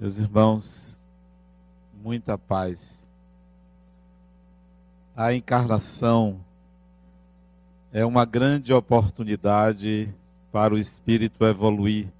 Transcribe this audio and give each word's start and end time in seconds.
Meus 0.00 0.16
irmãos, 0.16 1.08
muita 1.92 2.38
paz. 2.38 3.08
A 5.16 5.34
encarnação 5.34 6.38
é 7.92 8.04
uma 8.04 8.24
grande 8.24 8.72
oportunidade 8.72 10.14
para 10.52 10.72
o 10.72 10.78
espírito 10.78 11.44
evoluir. 11.44 12.12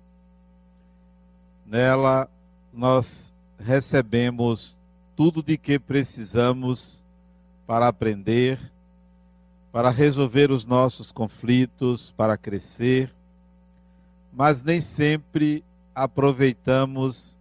Nela, 1.64 2.28
nós 2.72 3.32
recebemos 3.56 4.80
tudo 5.14 5.40
de 5.40 5.56
que 5.56 5.78
precisamos 5.78 7.04
para 7.64 7.86
aprender, 7.86 8.58
para 9.70 9.88
resolver 9.88 10.50
os 10.50 10.66
nossos 10.66 11.12
conflitos, 11.12 12.10
para 12.10 12.36
crescer, 12.36 13.14
mas 14.32 14.64
nem 14.64 14.80
sempre 14.80 15.62
aproveitamos 15.94 17.37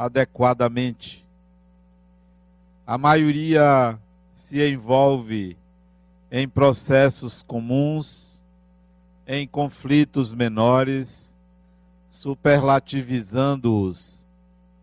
adequadamente. 0.00 1.24
A 2.86 2.96
maioria 2.96 3.98
se 4.32 4.66
envolve 4.66 5.58
em 6.32 6.48
processos 6.48 7.42
comuns, 7.42 8.42
em 9.26 9.46
conflitos 9.46 10.32
menores, 10.32 11.36
superlativizando-os, 12.08 14.26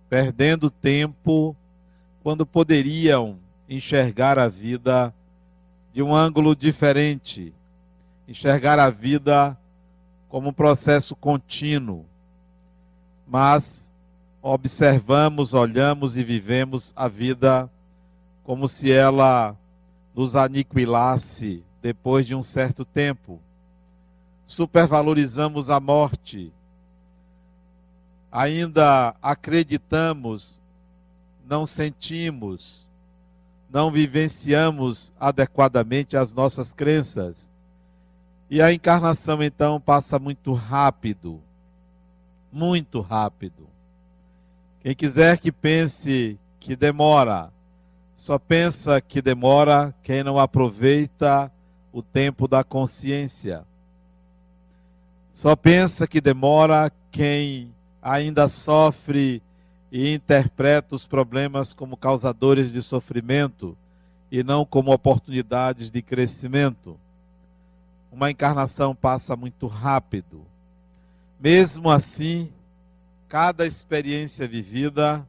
perdendo 0.07 0.70
tempo 0.70 1.55
quando 2.21 2.45
poderiam 2.45 3.40
enxergar 3.68 4.38
a 4.38 4.48
vida 4.48 5.12
de 5.91 6.04
um 6.04 6.13
ângulo 6.13 6.55
diferente, 6.55 7.52
enxergar 8.27 8.77
a 8.77 8.91
vida 8.91 9.57
como 10.29 10.49
um 10.49 10.54
processo 10.54 11.15
contínuo. 11.15 12.05
Mas 13.26 13.87
observamos, 14.53 15.53
olhamos 15.53 16.15
e 16.15 16.23
vivemos 16.23 16.93
a 16.95 17.09
vida 17.09 17.70
como 18.45 18.65
se 18.65 18.89
ela 18.89 19.57
nos 20.15 20.37
aniquilasse 20.37 21.65
depois 21.81 22.26
de 22.26 22.34
um 22.34 22.41
certo 22.41 22.85
tempo. 22.85 23.41
Supervalorizamos 24.45 25.70
a 25.70 25.81
morte. 25.81 26.54
Ainda 28.31 29.13
acreditamos, 29.21 30.61
não 31.45 31.65
sentimos, 31.65 32.89
não 33.70 33.91
vivenciamos 33.91 35.11
adequadamente 35.20 36.15
as 36.15 36.34
nossas 36.34 36.71
crenças. 36.71 37.51
E 38.49 38.61
a 38.61 38.71
encarnação 38.71 39.43
então 39.43 39.82
passa 39.82 40.17
muito 40.17 40.54
rápido, 40.54 41.41
muito 42.49 43.01
rápido. 43.01 43.67
Quem 44.88 44.96
quiser 44.96 45.38
que 45.38 45.52
pense 45.52 46.40
que 46.62 46.74
demora, 46.74 47.52
só 48.16 48.40
pensa 48.40 49.02
que 49.02 49.21
demora 49.21 49.94
quem 50.02 50.24
não 50.24 50.40
aproveita 50.40 51.52
o 51.91 52.02
tempo 52.02 52.48
da 52.48 52.63
consciência. 52.63 53.66
Só 55.34 55.57
pensa 55.57 56.07
que 56.07 56.21
demora 56.21 56.90
quem 57.12 57.76
ainda 58.02 58.48
sofre 58.48 59.44
e 59.91 60.13
interpreta 60.13 60.96
os 60.96 61.05
problemas 61.05 61.74
como 61.74 61.98
causadores 61.98 62.72
de 62.72 62.82
sofrimento 62.82 63.77
e 64.31 64.41
não 64.41 64.63
como 64.63 64.94
oportunidades 64.94 65.91
de 65.91 66.01
crescimento. 66.01 66.97
Uma 68.09 68.31
encarnação 68.31 68.96
passa 68.96 69.35
muito 69.35 69.68
rápido. 69.68 70.46
Mesmo 71.41 71.91
assim, 71.91 72.53
cada 73.27 73.65
experiência 73.65 74.47
vivida 74.47 75.27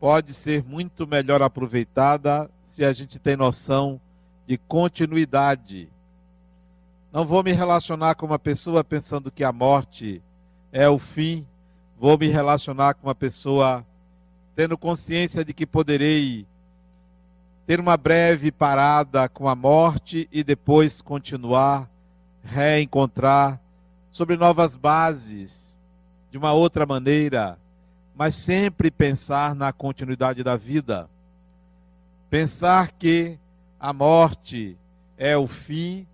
pode 0.00 0.32
ser 0.32 0.64
muito 0.64 1.06
melhor 1.06 1.42
aproveitada 1.42 2.50
se 2.62 2.84
a 2.84 2.92
gente 2.92 3.18
tem 3.18 3.36
noção 3.36 4.00
de 4.46 4.56
continuidade. 4.56 5.88
Não 7.12 7.24
vou 7.24 7.42
me 7.42 7.52
relacionar 7.52 8.14
com 8.14 8.26
uma 8.26 8.38
pessoa 8.38 8.82
pensando 8.82 9.30
que 9.30 9.44
a 9.44 9.52
morte 9.52 10.22
é 10.72 10.88
o 10.88 10.98
fim, 10.98 11.46
vou 11.98 12.18
me 12.18 12.28
relacionar 12.28 12.94
com 12.94 13.06
uma 13.06 13.14
pessoa 13.14 13.86
tendo 14.56 14.78
consciência 14.78 15.44
de 15.44 15.52
que 15.52 15.66
poderei 15.66 16.46
ter 17.66 17.80
uma 17.80 17.96
breve 17.96 18.50
parada 18.50 19.28
com 19.28 19.48
a 19.48 19.54
morte 19.54 20.28
e 20.30 20.42
depois 20.42 21.00
continuar, 21.00 21.88
reencontrar 22.42 23.60
sobre 24.10 24.36
novas 24.36 24.76
bases 24.76 25.73
de 26.34 26.38
uma 26.38 26.52
outra 26.52 26.84
maneira, 26.84 27.56
mas 28.12 28.34
sempre 28.34 28.90
pensar 28.90 29.54
na 29.54 29.72
continuidade 29.72 30.42
da 30.42 30.56
vida. 30.56 31.08
Pensar 32.28 32.90
que 32.90 33.38
a 33.78 33.92
morte 33.92 34.76
é 35.16 35.36
o 35.36 35.46
fim, 35.46 36.04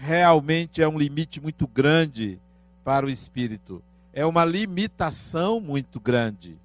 realmente 0.00 0.82
é 0.82 0.88
um 0.88 0.98
limite 0.98 1.40
muito 1.40 1.64
grande 1.64 2.40
para 2.82 3.06
o 3.06 3.08
espírito. 3.08 3.80
É 4.12 4.26
uma 4.26 4.44
limitação 4.44 5.60
muito 5.60 6.00
grande. 6.00 6.56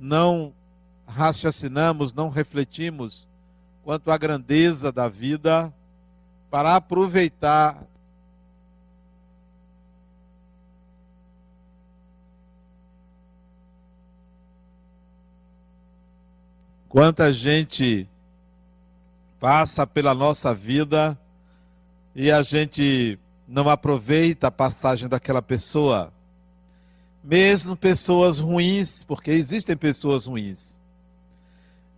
Não 0.00 0.54
raciocinamos, 1.06 2.14
não 2.14 2.30
refletimos 2.30 3.28
quanto 3.84 4.10
à 4.10 4.16
grandeza 4.16 4.90
da 4.90 5.06
vida 5.06 5.70
para 6.50 6.74
aproveitar 6.76 7.84
Quanta 16.94 17.32
gente 17.32 18.08
passa 19.40 19.84
pela 19.84 20.14
nossa 20.14 20.54
vida 20.54 21.18
e 22.14 22.30
a 22.30 22.40
gente 22.40 23.18
não 23.48 23.68
aproveita 23.68 24.46
a 24.46 24.50
passagem 24.52 25.08
daquela 25.08 25.42
pessoa. 25.42 26.12
Mesmo 27.20 27.76
pessoas 27.76 28.38
ruins, 28.38 29.02
porque 29.02 29.32
existem 29.32 29.76
pessoas 29.76 30.26
ruins. 30.26 30.78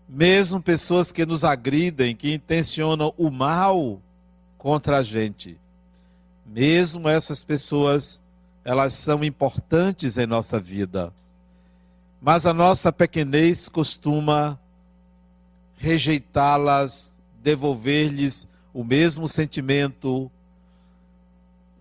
Mesmo 0.08 0.62
pessoas 0.62 1.12
que 1.12 1.26
nos 1.26 1.44
agridem, 1.44 2.16
que 2.16 2.32
intencionam 2.32 3.12
o 3.18 3.30
mal 3.30 4.00
contra 4.56 4.96
a 4.96 5.02
gente. 5.02 5.58
Mesmo 6.46 7.06
essas 7.06 7.44
pessoas, 7.44 8.22
elas 8.64 8.94
são 8.94 9.22
importantes 9.22 10.16
em 10.16 10.24
nossa 10.24 10.58
vida. 10.58 11.12
Mas 12.18 12.46
a 12.46 12.54
nossa 12.54 12.90
pequenez 12.90 13.68
costuma 13.68 14.58
rejeitá-las, 15.76 17.18
devolver-lhes 17.42 18.48
o 18.72 18.82
mesmo 18.82 19.28
sentimento, 19.28 20.30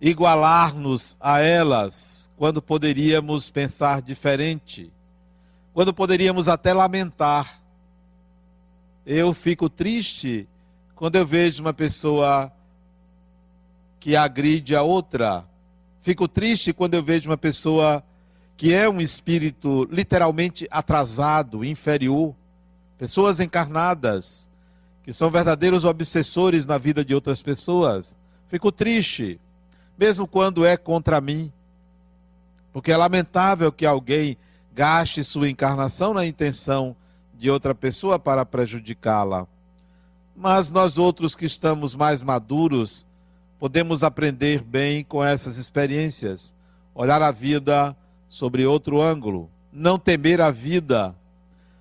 igualar-nos 0.00 1.16
a 1.20 1.40
elas, 1.40 2.30
quando 2.36 2.60
poderíamos 2.62 3.50
pensar 3.50 4.02
diferente, 4.02 4.92
quando 5.72 5.92
poderíamos 5.92 6.48
até 6.48 6.72
lamentar. 6.72 7.60
Eu 9.04 9.32
fico 9.32 9.68
triste 9.68 10.48
quando 10.94 11.16
eu 11.16 11.26
vejo 11.26 11.62
uma 11.62 11.72
pessoa 11.72 12.52
que 14.00 14.16
agride 14.16 14.74
a 14.74 14.82
outra. 14.82 15.44
Fico 16.00 16.28
triste 16.28 16.72
quando 16.72 16.94
eu 16.94 17.02
vejo 17.02 17.30
uma 17.30 17.36
pessoa 17.36 18.02
que 18.56 18.72
é 18.72 18.88
um 18.88 19.00
espírito 19.00 19.86
literalmente 19.90 20.66
atrasado, 20.70 21.64
inferior 21.64 22.34
pessoas 22.98 23.40
encarnadas, 23.40 24.48
que 25.02 25.12
são 25.12 25.30
verdadeiros 25.30 25.84
obsessores 25.84 26.66
na 26.66 26.78
vida 26.78 27.04
de 27.04 27.14
outras 27.14 27.40
pessoas. 27.42 28.18
Fico 28.48 28.72
triste, 28.72 29.40
mesmo 29.98 30.26
quando 30.26 30.64
é 30.64 30.76
contra 30.76 31.20
mim, 31.20 31.52
porque 32.72 32.92
é 32.92 32.96
lamentável 32.96 33.70
que 33.72 33.86
alguém 33.86 34.36
gaste 34.74 35.24
sua 35.24 35.48
encarnação 35.48 36.12
na 36.12 36.26
intenção 36.26 36.94
de 37.32 37.50
outra 37.50 37.74
pessoa 37.74 38.18
para 38.18 38.44
prejudicá-la. 38.44 39.46
Mas 40.34 40.70
nós 40.70 40.98
outros 40.98 41.34
que 41.34 41.46
estamos 41.46 41.94
mais 41.94 42.22
maduros, 42.22 43.06
podemos 43.58 44.02
aprender 44.02 44.62
bem 44.62 45.02
com 45.02 45.24
essas 45.24 45.56
experiências, 45.56 46.54
olhar 46.94 47.22
a 47.22 47.30
vida 47.30 47.96
sobre 48.28 48.66
outro 48.66 49.00
ângulo, 49.00 49.50
não 49.72 49.98
temer 49.98 50.40
a 50.40 50.50
vida 50.50 51.14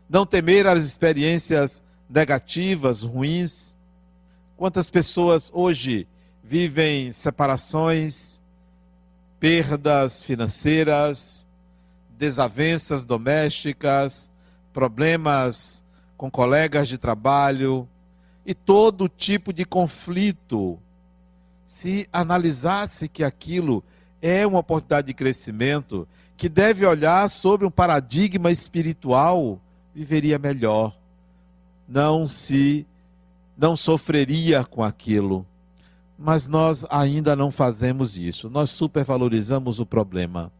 não 0.09 0.25
temer 0.25 0.67
as 0.67 0.83
experiências 0.83 1.81
negativas, 2.09 3.01
ruins. 3.01 3.75
Quantas 4.55 4.89
pessoas 4.89 5.51
hoje 5.53 6.07
vivem 6.43 7.11
separações, 7.11 8.41
perdas 9.39 10.23
financeiras, 10.23 11.47
desavenças 12.17 13.03
domésticas, 13.03 14.31
problemas 14.71 15.83
com 16.15 16.29
colegas 16.31 16.87
de 16.87 16.97
trabalho 16.97 17.87
e 18.45 18.53
todo 18.53 19.09
tipo 19.09 19.51
de 19.51 19.65
conflito. 19.65 20.79
Se 21.65 22.07
analisasse 22.13 23.09
que 23.09 23.23
aquilo 23.23 23.83
é 24.21 24.45
uma 24.45 24.59
oportunidade 24.59 25.07
de 25.07 25.13
crescimento, 25.13 26.07
que 26.37 26.47
deve 26.47 26.85
olhar 26.85 27.29
sobre 27.29 27.65
um 27.65 27.71
paradigma 27.71 28.51
espiritual, 28.51 29.59
viveria 29.95 30.37
melhor. 30.37 30.93
Não 31.87 32.27
se 32.27 32.85
não 33.57 33.77
sofreria 33.77 34.65
com 34.65 34.83
aquilo. 34.83 35.45
Mas 36.19 36.47
nós 36.47 36.85
ainda 36.89 37.33
não 37.35 37.49
fazemos 37.49 38.17
isso. 38.17 38.49
Nós 38.49 38.69
supervalorizamos 38.71 39.79
o 39.79 39.85
problema. 39.85 40.51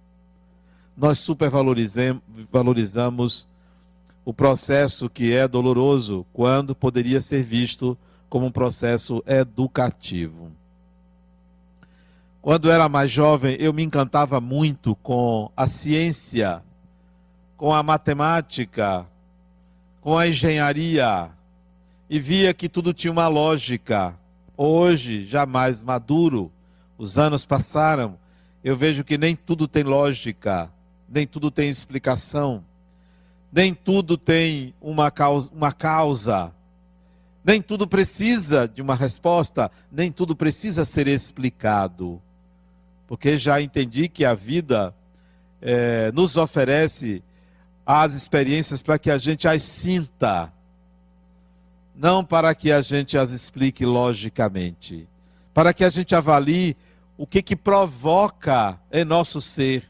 Nós 0.95 1.19
supervalorizamos 1.19 3.45
o 4.23 4.33
processo 4.33 5.09
que 5.09 5.33
é 5.33 5.45
doloroso 5.47 6.25
quando 6.31 6.73
poderia 6.73 7.19
ser 7.19 7.43
visto 7.43 7.97
como 8.29 8.45
um 8.45 8.51
processo 8.51 9.21
educativo. 9.27 10.49
Quando 12.41 12.71
era 12.71 12.87
mais 12.87 13.11
jovem, 13.11 13.57
eu 13.59 13.73
me 13.73 13.83
encantava 13.83 14.39
muito 14.39 14.95
com 14.97 15.51
a 15.55 15.67
ciência, 15.67 16.63
com 17.57 17.73
a 17.73 17.83
matemática, 17.83 19.05
com 20.05 20.15
a 20.15 20.27
engenharia 20.27 21.31
e 22.07 22.19
via 22.19 22.53
que 22.53 22.69
tudo 22.69 22.93
tinha 22.93 23.11
uma 23.11 23.27
lógica. 23.27 24.13
Hoje, 24.55 25.25
já 25.25 25.47
mais 25.47 25.83
maduro, 25.83 26.51
os 26.95 27.17
anos 27.17 27.43
passaram, 27.43 28.15
eu 28.63 28.77
vejo 28.77 29.03
que 29.03 29.17
nem 29.17 29.35
tudo 29.35 29.67
tem 29.67 29.81
lógica, 29.81 30.71
nem 31.09 31.25
tudo 31.25 31.49
tem 31.49 31.71
explicação, 31.71 32.63
nem 33.51 33.73
tudo 33.73 34.15
tem 34.15 34.75
uma 34.79 35.09
causa, 35.09 35.49
uma 35.51 35.71
causa, 35.71 36.53
nem 37.43 37.59
tudo 37.59 37.87
precisa 37.87 38.67
de 38.67 38.83
uma 38.83 38.93
resposta, 38.93 39.71
nem 39.91 40.11
tudo 40.11 40.35
precisa 40.35 40.85
ser 40.85 41.07
explicado 41.07 42.21
porque 43.07 43.39
já 43.39 43.59
entendi 43.59 44.07
que 44.07 44.23
a 44.23 44.35
vida 44.35 44.93
é, 45.59 46.11
nos 46.11 46.37
oferece 46.37 47.23
as 47.85 48.13
experiências 48.13 48.81
para 48.81 48.97
que 48.97 49.11
a 49.11 49.17
gente 49.17 49.47
as 49.47 49.63
sinta, 49.63 50.51
não 51.95 52.25
para 52.25 52.55
que 52.55 52.71
a 52.71 52.81
gente 52.81 53.17
as 53.17 53.31
explique 53.31 53.85
logicamente, 53.85 55.07
para 55.53 55.73
que 55.73 55.83
a 55.83 55.89
gente 55.89 56.15
avalie 56.15 56.75
o 57.17 57.27
que 57.27 57.41
que 57.41 57.55
provoca 57.55 58.79
em 58.91 59.05
nosso 59.05 59.39
ser, 59.39 59.89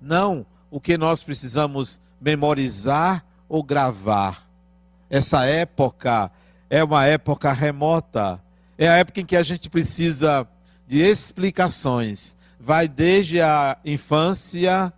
não 0.00 0.44
o 0.70 0.80
que 0.80 0.98
nós 0.98 1.22
precisamos 1.22 2.00
memorizar 2.20 3.24
ou 3.48 3.62
gravar. 3.62 4.46
Essa 5.08 5.44
época 5.44 6.30
é 6.68 6.84
uma 6.84 7.06
época 7.06 7.52
remota, 7.52 8.40
é 8.78 8.88
a 8.88 8.96
época 8.96 9.20
em 9.20 9.26
que 9.26 9.36
a 9.36 9.42
gente 9.42 9.68
precisa 9.68 10.46
de 10.86 11.00
explicações. 11.00 12.36
Vai 12.58 12.86
desde 12.86 13.40
a 13.40 13.78
infância 13.84 14.92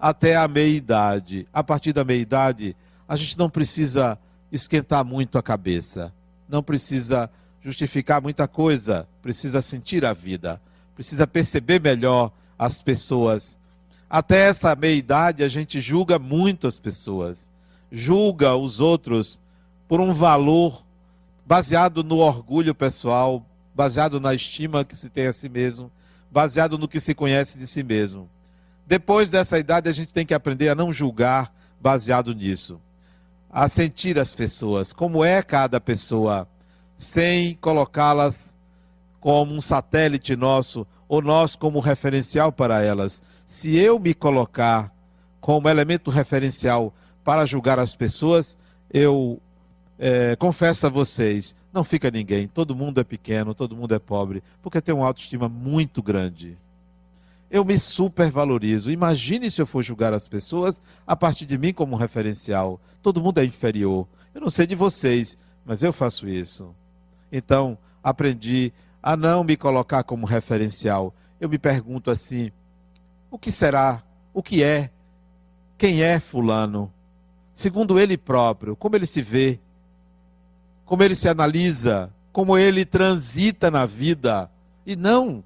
até 0.00 0.36
a 0.36 0.48
meia-idade. 0.48 1.46
A 1.52 1.62
partir 1.62 1.92
da 1.92 2.04
meia-idade, 2.04 2.76
a 3.08 3.16
gente 3.16 3.38
não 3.38 3.50
precisa 3.50 4.18
esquentar 4.50 5.04
muito 5.04 5.38
a 5.38 5.42
cabeça, 5.42 6.12
não 6.48 6.62
precisa 6.62 7.30
justificar 7.62 8.22
muita 8.22 8.48
coisa, 8.48 9.06
precisa 9.22 9.60
sentir 9.60 10.04
a 10.04 10.12
vida, 10.12 10.60
precisa 10.94 11.26
perceber 11.26 11.80
melhor 11.80 12.32
as 12.58 12.80
pessoas. 12.80 13.58
Até 14.08 14.48
essa 14.48 14.74
meia-idade, 14.74 15.44
a 15.44 15.48
gente 15.48 15.80
julga 15.80 16.18
muito 16.18 16.66
as 16.66 16.78
pessoas, 16.78 17.50
julga 17.92 18.56
os 18.56 18.80
outros 18.80 19.40
por 19.86 20.00
um 20.00 20.12
valor 20.12 20.82
baseado 21.46 22.02
no 22.02 22.18
orgulho 22.18 22.74
pessoal, 22.74 23.44
baseado 23.74 24.20
na 24.20 24.34
estima 24.34 24.84
que 24.84 24.96
se 24.96 25.10
tem 25.10 25.26
a 25.26 25.32
si 25.32 25.48
mesmo 25.48 25.90
baseado 26.30 26.78
no 26.78 26.86
que 26.86 27.00
se 27.00 27.14
conhece 27.14 27.58
de 27.58 27.66
si 27.66 27.82
mesmo. 27.82 28.30
Depois 28.90 29.30
dessa 29.30 29.56
idade, 29.56 29.88
a 29.88 29.92
gente 29.92 30.12
tem 30.12 30.26
que 30.26 30.34
aprender 30.34 30.68
a 30.68 30.74
não 30.74 30.92
julgar 30.92 31.54
baseado 31.80 32.34
nisso, 32.34 32.80
a 33.48 33.68
sentir 33.68 34.18
as 34.18 34.34
pessoas, 34.34 34.92
como 34.92 35.24
é 35.24 35.44
cada 35.44 35.80
pessoa, 35.80 36.48
sem 36.98 37.54
colocá-las 37.60 38.56
como 39.20 39.54
um 39.54 39.60
satélite 39.60 40.34
nosso, 40.34 40.84
ou 41.06 41.22
nós 41.22 41.54
como 41.54 41.78
referencial 41.78 42.50
para 42.50 42.82
elas. 42.82 43.22
Se 43.46 43.78
eu 43.78 43.96
me 43.96 44.12
colocar 44.12 44.92
como 45.40 45.68
elemento 45.68 46.10
referencial 46.10 46.92
para 47.22 47.46
julgar 47.46 47.78
as 47.78 47.94
pessoas, 47.94 48.56
eu 48.92 49.40
é, 50.00 50.34
confesso 50.34 50.88
a 50.88 50.90
vocês, 50.90 51.54
não 51.72 51.84
fica 51.84 52.10
ninguém. 52.10 52.48
Todo 52.48 52.74
mundo 52.74 53.00
é 53.00 53.04
pequeno, 53.04 53.54
todo 53.54 53.76
mundo 53.76 53.94
é 53.94 54.00
pobre, 54.00 54.42
porque 54.60 54.80
tem 54.80 54.92
uma 54.92 55.06
autoestima 55.06 55.48
muito 55.48 56.02
grande. 56.02 56.58
Eu 57.50 57.64
me 57.64 57.78
supervalorizo. 57.78 58.90
Imagine 58.90 59.50
se 59.50 59.60
eu 59.60 59.66
for 59.66 59.82
julgar 59.82 60.12
as 60.12 60.28
pessoas 60.28 60.80
a 61.06 61.16
partir 61.16 61.46
de 61.46 61.58
mim 61.58 61.72
como 61.72 61.96
referencial. 61.96 62.80
Todo 63.02 63.20
mundo 63.20 63.38
é 63.38 63.44
inferior. 63.44 64.06
Eu 64.34 64.40
não 64.40 64.50
sei 64.50 64.66
de 64.66 64.74
vocês, 64.74 65.36
mas 65.64 65.82
eu 65.82 65.92
faço 65.92 66.28
isso. 66.28 66.74
Então, 67.32 67.76
aprendi 68.02 68.72
a 69.02 69.16
não 69.16 69.42
me 69.42 69.56
colocar 69.56 70.04
como 70.04 70.26
referencial. 70.26 71.12
Eu 71.40 71.48
me 71.48 71.58
pergunto 71.58 72.10
assim: 72.10 72.52
o 73.30 73.38
que 73.38 73.50
será? 73.50 74.02
O 74.32 74.42
que 74.42 74.62
é? 74.62 74.90
Quem 75.76 76.02
é 76.02 76.20
Fulano? 76.20 76.92
Segundo 77.52 77.98
ele 77.98 78.16
próprio, 78.16 78.76
como 78.76 78.94
ele 78.94 79.06
se 79.06 79.20
vê? 79.20 79.58
como 80.90 81.04
ele 81.04 81.14
se 81.14 81.28
analisa, 81.28 82.12
como 82.32 82.58
ele 82.58 82.84
transita 82.84 83.70
na 83.70 83.86
vida, 83.86 84.50
e 84.84 84.96
não 84.96 85.40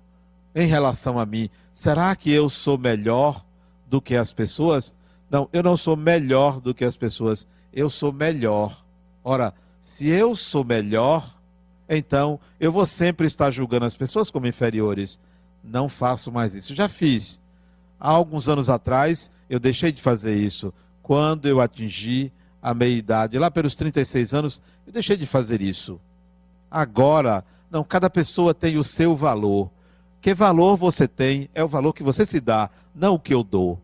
em 0.54 0.66
relação 0.66 1.18
a 1.18 1.26
mim. 1.26 1.50
Será 1.72 2.14
que 2.14 2.30
eu 2.30 2.48
sou 2.48 2.78
melhor 2.78 3.44
do 3.86 4.00
que 4.00 4.14
as 4.14 4.32
pessoas? 4.32 4.94
Não, 5.30 5.48
eu 5.52 5.62
não 5.62 5.76
sou 5.76 5.96
melhor 5.96 6.60
do 6.60 6.74
que 6.74 6.84
as 6.84 6.96
pessoas, 6.96 7.46
eu 7.72 7.90
sou 7.90 8.12
melhor. 8.12 8.84
Ora, 9.22 9.52
se 9.80 10.08
eu 10.08 10.36
sou 10.36 10.64
melhor, 10.64 11.28
então 11.88 12.38
eu 12.60 12.70
vou 12.70 12.86
sempre 12.86 13.26
estar 13.26 13.50
julgando 13.50 13.84
as 13.84 13.96
pessoas 13.96 14.30
como 14.30 14.46
inferiores. 14.46 15.18
Não 15.62 15.88
faço 15.88 16.30
mais 16.30 16.54
isso. 16.54 16.74
Já 16.74 16.88
fiz. 16.88 17.40
Há 17.98 18.10
alguns 18.10 18.48
anos 18.48 18.68
atrás, 18.68 19.32
eu 19.48 19.58
deixei 19.58 19.90
de 19.90 20.00
fazer 20.00 20.36
isso. 20.36 20.72
Quando 21.02 21.46
eu 21.46 21.60
atingi 21.60 22.32
a 22.62 22.72
meia-idade, 22.72 23.38
lá 23.38 23.50
pelos 23.50 23.74
36 23.74 24.34
anos, 24.34 24.62
eu 24.86 24.92
deixei 24.92 25.16
de 25.16 25.26
fazer 25.26 25.60
isso. 25.60 26.00
Agora, 26.70 27.44
não, 27.70 27.82
cada 27.84 28.08
pessoa 28.08 28.54
tem 28.54 28.78
o 28.78 28.84
seu 28.84 29.14
valor. 29.14 29.70
Que 30.24 30.32
valor 30.32 30.78
você 30.78 31.06
tem 31.06 31.50
é 31.52 31.62
o 31.62 31.68
valor 31.68 31.92
que 31.92 32.02
você 32.02 32.24
se 32.24 32.40
dá, 32.40 32.70
não 32.94 33.16
o 33.16 33.20
que 33.20 33.34
eu 33.34 33.44
dou. 33.44 33.78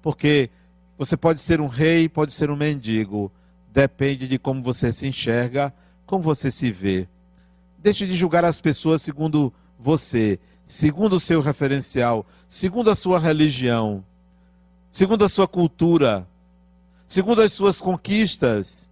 Porque 0.00 0.48
você 0.96 1.14
pode 1.14 1.42
ser 1.42 1.60
um 1.60 1.66
rei, 1.66 2.08
pode 2.08 2.32
ser 2.32 2.50
um 2.50 2.56
mendigo. 2.56 3.30
Depende 3.70 4.26
de 4.26 4.38
como 4.38 4.62
você 4.62 4.90
se 4.94 5.06
enxerga, 5.06 5.70
como 6.06 6.24
você 6.24 6.50
se 6.50 6.70
vê. 6.70 7.06
Deixe 7.78 8.06
de 8.06 8.14
julgar 8.14 8.46
as 8.46 8.62
pessoas 8.62 9.02
segundo 9.02 9.52
você, 9.78 10.40
segundo 10.64 11.16
o 11.16 11.20
seu 11.20 11.42
referencial, 11.42 12.24
segundo 12.48 12.90
a 12.90 12.96
sua 12.96 13.18
religião, 13.18 14.02
segundo 14.90 15.22
a 15.22 15.28
sua 15.28 15.46
cultura 15.46 16.26
segundo 17.06 17.40
as 17.40 17.54
suas 17.54 17.80
conquistas, 17.80 18.90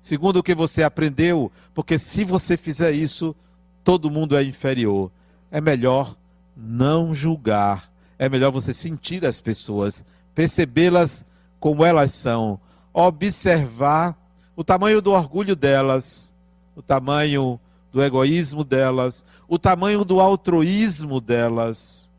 segundo 0.00 0.36
o 0.36 0.42
que 0.42 0.54
você 0.54 0.82
aprendeu, 0.82 1.50
porque 1.74 1.98
se 1.98 2.22
você 2.22 2.56
fizer 2.56 2.92
isso, 2.92 3.34
todo 3.82 4.10
mundo 4.10 4.36
é 4.36 4.42
inferior. 4.42 5.10
É 5.50 5.60
melhor 5.60 6.16
não 6.56 7.12
julgar, 7.14 7.90
é 8.18 8.28
melhor 8.28 8.50
você 8.50 8.74
sentir 8.74 9.24
as 9.24 9.40
pessoas, 9.40 10.04
percebê-las 10.34 11.24
como 11.58 11.84
elas 11.84 12.12
são, 12.14 12.60
observar 12.92 14.16
o 14.56 14.64
tamanho 14.64 15.00
do 15.00 15.12
orgulho 15.12 15.56
delas, 15.56 16.34
o 16.76 16.82
tamanho 16.82 17.58
do 17.92 18.02
egoísmo 18.02 18.62
delas, 18.62 19.24
o 19.48 19.58
tamanho 19.58 20.04
do 20.04 20.20
altruísmo 20.20 21.20
delas, 21.20 22.12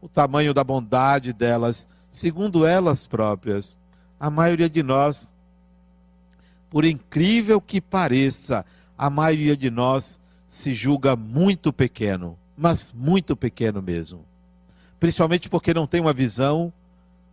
o 0.00 0.08
tamanho 0.08 0.52
da 0.52 0.64
bondade 0.64 1.32
delas, 1.32 1.88
segundo 2.10 2.66
elas 2.66 3.06
próprias. 3.06 3.76
A 4.18 4.30
maioria 4.30 4.68
de 4.68 4.82
nós, 4.82 5.32
por 6.70 6.84
incrível 6.84 7.60
que 7.60 7.80
pareça, 7.80 8.64
a 8.96 9.08
maioria 9.08 9.56
de 9.56 9.70
nós 9.70 10.20
se 10.48 10.74
julga 10.74 11.14
muito 11.14 11.72
pequeno, 11.72 12.36
mas 12.58 12.92
muito 12.92 13.36
pequeno 13.36 13.80
mesmo. 13.80 14.24
Principalmente 14.98 15.48
porque 15.48 15.72
não 15.72 15.86
tem 15.86 16.00
uma 16.00 16.12
visão 16.12 16.72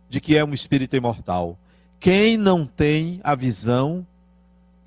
de 0.08 0.20
que 0.20 0.36
é 0.36 0.44
um 0.44 0.54
espírito 0.54 0.94
imortal. 0.94 1.58
Quem 1.98 2.36
não 2.36 2.64
tem 2.64 3.20
a 3.24 3.34
visão, 3.34 4.06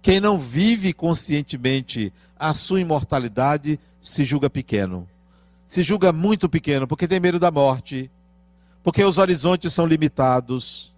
quem 0.01 0.21
não 0.21 0.37
vive 0.37 0.93
conscientemente 0.93 2.13
a 2.39 2.53
sua 2.53 2.79
imortalidade, 2.79 3.77
se 4.01 4.23
julga 4.23 4.49
pequeno. 4.49 5.05
Se 5.67 5.83
julga 5.83 6.13
muito 6.13 6.47
pequeno 6.47 6.87
porque 6.87 7.07
tem 7.07 7.19
medo 7.19 7.37
da 7.37 7.51
morte, 7.51 8.09
porque 8.81 9.03
os 9.03 9.17
horizontes 9.17 9.73
são 9.73 9.85
limitados, 9.85 10.93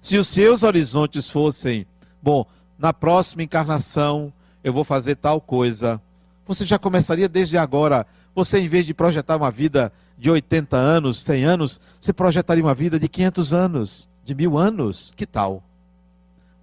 se 0.00 0.18
os 0.18 0.26
seus 0.26 0.64
horizontes 0.64 1.30
fossem, 1.30 1.86
bom, 2.20 2.44
na 2.76 2.92
próxima 2.92 3.44
encarnação 3.44 4.32
eu 4.64 4.72
vou 4.72 4.82
fazer 4.82 5.14
tal 5.14 5.40
coisa, 5.40 6.00
você 6.44 6.64
já 6.64 6.78
começaria 6.78 7.28
desde 7.28 7.56
agora 7.56 8.04
Você, 8.34 8.58
em 8.58 8.68
vez 8.68 8.84
de 8.84 8.92
projetar 8.92 9.36
uma 9.36 9.50
vida 9.50 9.92
de 10.18 10.30
80 10.30 10.76
anos, 10.76 11.22
100 11.22 11.44
anos, 11.44 11.80
você 12.00 12.12
projetaria 12.12 12.64
uma 12.64 12.74
vida 12.74 12.98
de 12.98 13.08
500 13.08 13.54
anos, 13.54 14.08
de 14.24 14.34
mil 14.34 14.58
anos. 14.58 15.12
Que 15.16 15.26
tal? 15.26 15.62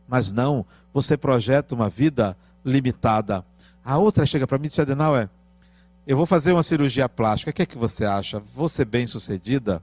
Mas 0.08 0.32
não, 0.32 0.66
você 0.94 1.16
projeta 1.16 1.74
uma 1.74 1.90
vida 1.90 2.36
limitada. 2.66 3.46
A 3.84 3.98
outra 3.98 4.26
chega 4.26 4.46
para 4.46 4.58
mim 4.58 4.66
e 4.66 4.70
diz, 4.70 4.80
Adenauer, 4.80 5.30
eu 6.06 6.18
vou 6.18 6.26
fazer 6.26 6.52
uma 6.52 6.64
cirurgia 6.64 7.08
plástica, 7.08 7.52
o 7.52 7.54
que 7.54 7.62
é 7.62 7.66
que 7.66 7.78
você 7.78 8.06
acha? 8.06 8.40
Vou 8.40 8.68
ser 8.68 8.86
bem 8.86 9.08
sucedida? 9.08 9.82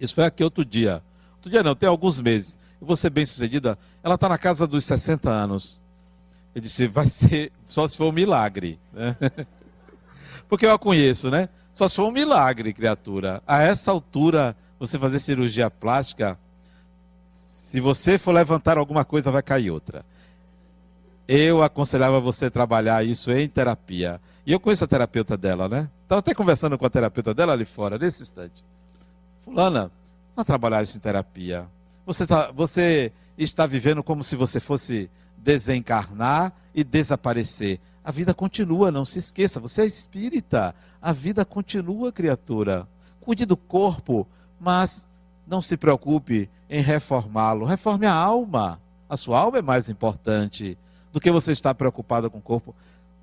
Isso 0.00 0.14
foi 0.14 0.24
aqui 0.24 0.42
outro 0.42 0.64
dia. 0.64 1.02
Outro 1.34 1.50
dia 1.50 1.62
não, 1.62 1.74
tem 1.74 1.88
alguns 1.88 2.20
meses. 2.20 2.58
Eu 2.80 2.86
vou 2.86 2.96
ser 2.96 3.10
bem 3.10 3.26
sucedida. 3.26 3.78
Ela 4.02 4.14
está 4.14 4.28
na 4.28 4.38
casa 4.38 4.66
dos 4.66 4.84
60 4.84 5.28
anos. 5.30 5.82
Eu 6.54 6.60
disse, 6.60 6.88
vai 6.88 7.06
ser 7.06 7.52
só 7.66 7.86
se 7.86 7.96
for 7.96 8.08
um 8.08 8.12
milagre. 8.12 8.78
Né? 8.92 9.16
Porque 10.52 10.66
eu 10.66 10.72
a 10.74 10.78
conheço, 10.78 11.30
né? 11.30 11.48
Só 11.72 11.88
se 11.88 11.96
for 11.96 12.06
um 12.06 12.10
milagre, 12.10 12.74
criatura. 12.74 13.42
A 13.46 13.62
essa 13.62 13.90
altura, 13.90 14.54
você 14.78 14.98
fazer 14.98 15.18
cirurgia 15.18 15.70
plástica, 15.70 16.38
se 17.26 17.80
você 17.80 18.18
for 18.18 18.32
levantar 18.32 18.76
alguma 18.76 19.02
coisa, 19.02 19.30
vai 19.30 19.42
cair 19.42 19.70
outra. 19.70 20.04
Eu 21.26 21.62
aconselhava 21.62 22.20
você 22.20 22.50
trabalhar 22.50 23.02
isso 23.02 23.32
em 23.32 23.48
terapia. 23.48 24.20
E 24.44 24.52
eu 24.52 24.60
conheço 24.60 24.84
a 24.84 24.86
terapeuta 24.86 25.38
dela, 25.38 25.70
né? 25.70 25.88
Estava 26.02 26.18
até 26.18 26.34
conversando 26.34 26.76
com 26.76 26.84
a 26.84 26.90
terapeuta 26.90 27.32
dela 27.32 27.54
ali 27.54 27.64
fora, 27.64 27.96
nesse 27.96 28.20
instante. 28.20 28.62
Fulana, 29.46 29.90
vá 30.36 30.44
trabalhar 30.44 30.82
isso 30.82 30.98
em 30.98 31.00
terapia. 31.00 31.64
Você, 32.04 32.26
tá, 32.26 32.50
você 32.50 33.10
está 33.38 33.64
vivendo 33.64 34.02
como 34.02 34.22
se 34.22 34.36
você 34.36 34.60
fosse 34.60 35.08
desencarnar 35.38 36.52
e 36.74 36.84
desaparecer. 36.84 37.80
A 38.04 38.10
vida 38.10 38.34
continua, 38.34 38.90
não 38.90 39.04
se 39.04 39.18
esqueça. 39.18 39.60
Você 39.60 39.82
é 39.82 39.86
espírita. 39.86 40.74
A 41.00 41.12
vida 41.12 41.44
continua, 41.44 42.10
criatura. 42.10 42.88
Cuide 43.20 43.46
do 43.46 43.56
corpo, 43.56 44.26
mas 44.58 45.08
não 45.46 45.62
se 45.62 45.76
preocupe 45.76 46.50
em 46.68 46.82
reformá-lo. 46.82 47.64
Reforme 47.64 48.06
a 48.06 48.14
alma. 48.14 48.80
A 49.08 49.16
sua 49.16 49.38
alma 49.38 49.58
é 49.58 49.62
mais 49.62 49.88
importante 49.88 50.76
do 51.12 51.20
que 51.20 51.30
você 51.30 51.52
estar 51.52 51.74
preocupado 51.74 52.30
com 52.30 52.38
o 52.38 52.42
corpo. 52.42 52.74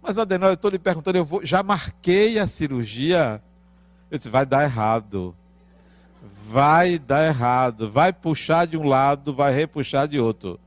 Mas, 0.02 0.18
Adenal, 0.18 0.50
eu 0.50 0.54
estou 0.54 0.72
lhe 0.72 0.80
perguntando, 0.80 1.18
eu 1.18 1.26
vou, 1.26 1.46
já 1.46 1.62
marquei 1.62 2.40
a 2.40 2.48
cirurgia. 2.48 3.42
Eu 4.10 4.18
disse, 4.18 4.30
vai 4.30 4.46
dar 4.46 4.64
errado. 4.64 5.36
Vai 6.48 6.98
dar 6.98 7.26
errado. 7.26 7.90
Vai 7.90 8.14
puxar 8.14 8.66
de 8.66 8.78
um 8.78 8.88
lado, 8.88 9.34
vai 9.34 9.54
repuxar 9.54 10.08
de 10.08 10.20
outro. 10.20 10.60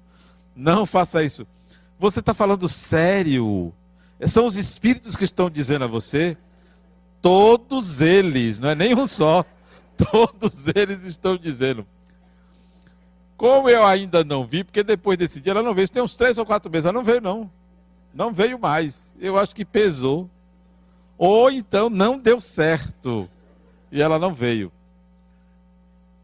Não 0.55 0.85
faça 0.85 1.23
isso. 1.23 1.47
Você 1.99 2.21
está 2.21 2.35
falando 2.35 2.69
sério. 2.69 3.73
São 4.27 4.47
os 4.47 4.57
espíritos 4.57 5.17
que 5.17 5.25
estão 5.25 5.51
dizendo 5.51 5.85
a 5.85 5.89
você. 5.89 6.37
Todos 7.21 8.01
eles, 8.01 8.59
não 8.59 8.69
é 8.69 8.75
nenhum 8.75 9.07
só. 9.07 9.45
Todos 9.97 10.67
eles 10.75 11.05
estão 11.05 11.37
dizendo. 11.37 11.87
Como 13.37 13.69
eu 13.69 13.85
ainda 13.85 14.23
não 14.23 14.47
vi, 14.47 14.63
porque 14.63 14.85
depois 14.85 15.19
desse 15.19 15.41
dia 15.41 15.53
ela 15.53 15.63
não 15.63 15.75
veio. 15.75 15.85
Isso 15.85 15.93
tem 15.93 16.03
uns 16.03 16.17
três 16.17 16.39
ou 16.39 16.47
quatro 16.47 16.71
meses. 16.71 16.87
Ela 16.87 16.93
não 16.93 17.05
veio, 17.05 17.21
não. 17.21 17.51
Não 18.15 18.33
veio 18.33 18.59
mais. 18.59 19.17
Eu 19.19 19.37
acho 19.39 19.55
que 19.55 19.65
pesou. 19.65 20.31
Ou 21.19 21.51
então 21.51 21.91
não 21.91 22.19
deu 22.19 22.41
certo. 22.41 23.29
E 23.91 24.01
ela 24.01 24.19
não 24.19 24.33
veio. 24.33 24.71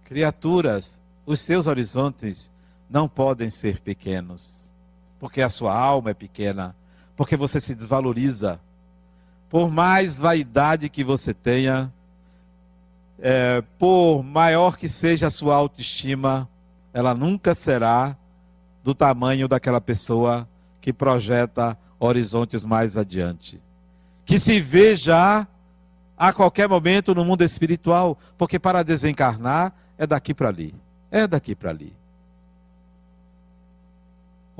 Criaturas, 0.04 1.02
os 1.26 1.40
seus 1.40 1.66
horizontes 1.66 2.50
não 2.88 3.08
podem 3.08 3.50
ser 3.50 3.80
pequenos. 3.80 4.74
Porque 5.18 5.42
a 5.42 5.50
sua 5.50 5.76
alma 5.76 6.10
é 6.10 6.14
pequena. 6.14 6.74
Porque 7.18 7.36
você 7.36 7.60
se 7.60 7.74
desvaloriza. 7.74 8.60
Por 9.50 9.72
mais 9.72 10.18
vaidade 10.18 10.88
que 10.88 11.02
você 11.02 11.34
tenha, 11.34 11.92
é, 13.18 13.60
por 13.76 14.22
maior 14.22 14.76
que 14.76 14.88
seja 14.88 15.26
a 15.26 15.30
sua 15.30 15.56
autoestima, 15.56 16.48
ela 16.94 17.14
nunca 17.14 17.56
será 17.56 18.16
do 18.84 18.94
tamanho 18.94 19.48
daquela 19.48 19.80
pessoa 19.80 20.48
que 20.80 20.92
projeta 20.92 21.76
horizontes 21.98 22.64
mais 22.64 22.96
adiante. 22.96 23.60
Que 24.24 24.38
se 24.38 24.60
vê 24.60 24.94
já 24.94 25.44
a 26.16 26.32
qualquer 26.32 26.68
momento 26.68 27.16
no 27.16 27.24
mundo 27.24 27.42
espiritual, 27.42 28.16
porque 28.36 28.60
para 28.60 28.84
desencarnar 28.84 29.74
é 29.98 30.06
daqui 30.06 30.32
para 30.32 30.50
ali. 30.50 30.72
É 31.10 31.26
daqui 31.26 31.56
para 31.56 31.70
ali. 31.70 31.92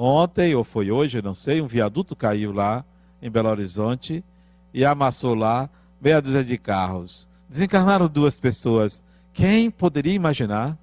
Ontem, 0.00 0.54
ou 0.54 0.62
foi 0.62 0.92
hoje, 0.92 1.20
não 1.20 1.34
sei, 1.34 1.60
um 1.60 1.66
viaduto 1.66 2.14
caiu 2.14 2.52
lá 2.52 2.84
em 3.20 3.28
Belo 3.28 3.48
Horizonte 3.48 4.24
e 4.72 4.84
amassou 4.84 5.34
lá 5.34 5.68
meia 6.00 6.22
dúzia 6.22 6.44
de 6.44 6.56
carros. 6.56 7.28
Desencarnaram 7.48 8.06
duas 8.06 8.38
pessoas. 8.38 9.02
Quem 9.32 9.72
poderia 9.72 10.12
imaginar 10.12 10.78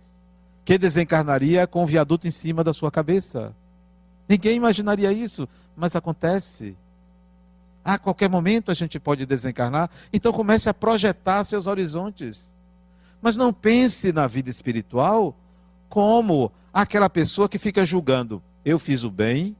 que 0.65 0.77
desencarnaria 0.77 1.65
com 1.65 1.83
um 1.83 1.85
viaduto 1.85 2.27
em 2.27 2.31
cima 2.31 2.61
da 2.61 2.73
sua 2.73 2.91
cabeça? 2.91 3.55
Ninguém 4.27 4.57
imaginaria 4.57 5.13
isso, 5.13 5.47
mas 5.77 5.95
acontece. 5.95 6.75
A 7.85 7.97
qualquer 7.97 8.29
momento 8.29 8.69
a 8.69 8.73
gente 8.73 8.99
pode 8.99 9.25
desencarnar, 9.25 9.89
então 10.11 10.33
comece 10.33 10.67
a 10.67 10.73
projetar 10.73 11.45
seus 11.45 11.67
horizontes. 11.67 12.53
Mas 13.21 13.37
não 13.37 13.53
pense 13.53 14.11
na 14.11 14.27
vida 14.27 14.49
espiritual 14.49 15.33
como 15.87 16.51
aquela 16.73 17.09
pessoa 17.09 17.47
que 17.47 17.57
fica 17.57 17.85
julgando. 17.85 18.43
Eu 18.65 18.79
fiz 18.79 19.03
o 19.03 19.11
bem, 19.11 19.55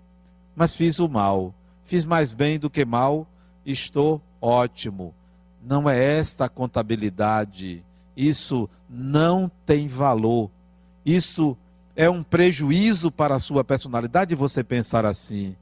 mas 0.55 0.75
fiz 0.75 0.97
o 0.97 1.07
mal. 1.07 1.53
Fiz 1.83 2.03
mais 2.03 2.33
bem 2.33 2.57
do 2.57 2.69
que 2.69 2.83
mal, 2.83 3.27
estou 3.63 4.19
ótimo. 4.41 5.13
Não 5.63 5.87
é 5.87 6.17
esta 6.17 6.45
a 6.45 6.49
contabilidade. 6.49 7.83
Isso 8.17 8.67
não 8.89 9.49
tem 9.65 9.87
valor. 9.87 10.49
Isso 11.05 11.55
é 11.95 12.09
um 12.09 12.23
prejuízo 12.23 13.11
para 13.11 13.35
a 13.35 13.39
sua 13.39 13.63
personalidade 13.63 14.33
você 14.33 14.63
pensar 14.63 15.05
assim. 15.05 15.55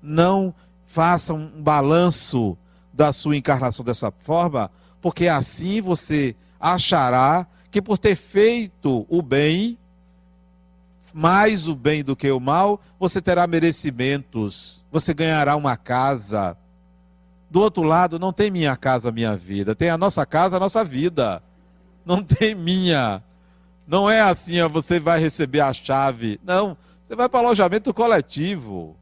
Não 0.00 0.54
faça 0.86 1.34
um 1.34 1.48
balanço 1.60 2.56
da 2.92 3.12
sua 3.12 3.36
encarnação 3.36 3.84
dessa 3.84 4.10
forma, 4.10 4.70
porque 5.02 5.26
assim 5.26 5.80
você 5.80 6.36
achará 6.58 7.46
que 7.70 7.82
por 7.82 7.98
ter 7.98 8.16
feito 8.16 9.04
o 9.08 9.20
bem, 9.20 9.76
mais 11.12 11.68
o 11.68 11.74
bem 11.74 12.02
do 12.02 12.16
que 12.16 12.30
o 12.30 12.40
mal, 12.40 12.80
você 12.98 13.20
terá 13.20 13.46
merecimentos, 13.46 14.84
você 14.90 15.12
ganhará 15.14 15.56
uma 15.56 15.76
casa. 15.76 16.56
Do 17.50 17.60
outro 17.60 17.82
lado, 17.82 18.18
não 18.18 18.32
tem 18.32 18.50
minha 18.50 18.76
casa, 18.76 19.12
minha 19.12 19.36
vida, 19.36 19.74
tem 19.74 19.88
a 19.88 19.98
nossa 19.98 20.26
casa, 20.26 20.56
a 20.56 20.60
nossa 20.60 20.84
vida. 20.84 21.42
Não 22.04 22.22
tem 22.22 22.54
minha. 22.54 23.22
Não 23.86 24.10
é 24.10 24.20
assim, 24.20 24.60
ó, 24.60 24.68
você 24.68 24.98
vai 24.98 25.20
receber 25.20 25.60
a 25.60 25.72
chave. 25.72 26.40
Não, 26.44 26.76
você 27.02 27.14
vai 27.14 27.28
para 27.28 27.40
alojamento 27.40 27.94
coletivo. 27.94 28.96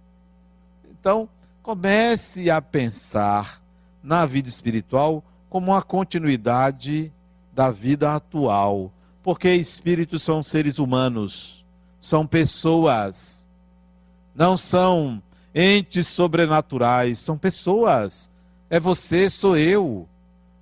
Então, 0.90 1.28
comece 1.62 2.50
a 2.50 2.60
pensar 2.60 3.62
na 4.02 4.26
vida 4.26 4.48
espiritual 4.48 5.24
como 5.48 5.72
uma 5.72 5.82
continuidade 5.82 7.12
da 7.52 7.70
vida 7.70 8.14
atual. 8.14 8.92
Porque 9.22 9.54
espíritos 9.54 10.22
são 10.22 10.42
seres 10.42 10.78
humanos, 10.78 11.63
são 12.04 12.26
pessoas, 12.26 13.48
não 14.34 14.58
são 14.58 15.22
entes 15.54 16.06
sobrenaturais, 16.06 17.18
são 17.18 17.38
pessoas. 17.38 18.30
É 18.68 18.78
você, 18.78 19.30
sou 19.30 19.56
eu. 19.56 20.06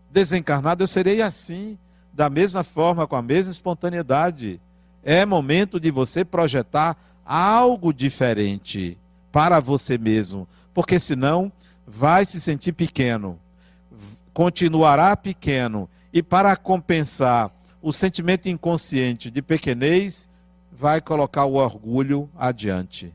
Desencarnado 0.08 0.84
eu 0.84 0.86
serei 0.86 1.20
assim 1.20 1.76
da 2.12 2.30
mesma 2.30 2.62
forma, 2.62 3.08
com 3.08 3.16
a 3.16 3.22
mesma 3.22 3.50
espontaneidade. 3.50 4.60
É 5.02 5.26
momento 5.26 5.80
de 5.80 5.90
você 5.90 6.24
projetar 6.24 6.96
algo 7.26 7.92
diferente 7.92 8.96
para 9.32 9.58
você 9.58 9.98
mesmo, 9.98 10.46
porque 10.72 11.00
senão 11.00 11.50
vai 11.84 12.24
se 12.24 12.40
sentir 12.40 12.72
pequeno, 12.72 13.36
continuará 14.32 15.16
pequeno, 15.16 15.88
e 16.12 16.22
para 16.22 16.54
compensar 16.54 17.50
o 17.80 17.92
sentimento 17.92 18.48
inconsciente 18.48 19.28
de 19.28 19.42
pequenez, 19.42 20.28
vai 20.82 21.00
colocar 21.00 21.44
o 21.44 21.54
orgulho 21.54 22.28
adiante. 22.36 23.14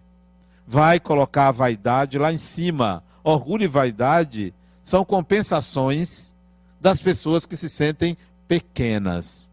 Vai 0.65 1.01
colocar 1.01 1.49
a 1.49 1.51
vaidade 1.51 2.17
lá 2.17 2.31
em 2.31 2.37
cima. 2.37 3.03
Orgulho 3.21 3.65
e 3.65 3.67
vaidade 3.67 4.53
são 4.81 5.03
compensações 5.03 6.33
das 6.79 7.01
pessoas 7.01 7.45
que 7.45 7.57
se 7.57 7.67
sentem 7.67 8.17
pequenas. 8.47 9.51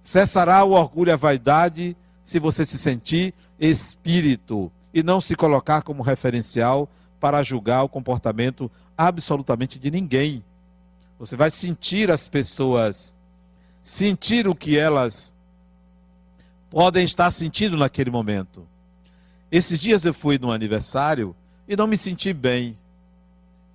Cessará 0.00 0.64
o 0.64 0.70
orgulho 0.70 1.10
e 1.10 1.12
a 1.12 1.16
vaidade 1.16 1.94
se 2.22 2.38
você 2.38 2.64
se 2.64 2.78
sentir 2.78 3.34
espírito 3.60 4.72
e 4.94 5.02
não 5.02 5.20
se 5.20 5.36
colocar 5.36 5.82
como 5.82 6.02
referencial 6.02 6.88
para 7.20 7.42
julgar 7.42 7.82
o 7.82 7.90
comportamento 7.90 8.70
absolutamente 8.96 9.78
de 9.78 9.90
ninguém. 9.90 10.42
Você 11.18 11.36
vai 11.36 11.50
sentir 11.50 12.10
as 12.10 12.26
pessoas, 12.26 13.18
sentir 13.82 14.48
o 14.48 14.54
que 14.54 14.78
elas 14.78 15.33
podem 16.74 17.04
estar 17.04 17.30
sentindo 17.30 17.76
naquele 17.76 18.10
momento. 18.10 18.66
Esses 19.48 19.78
dias 19.78 20.04
eu 20.04 20.12
fui 20.12 20.40
num 20.40 20.50
aniversário 20.50 21.32
e 21.68 21.76
não 21.76 21.86
me 21.86 21.96
senti 21.96 22.32
bem. 22.32 22.76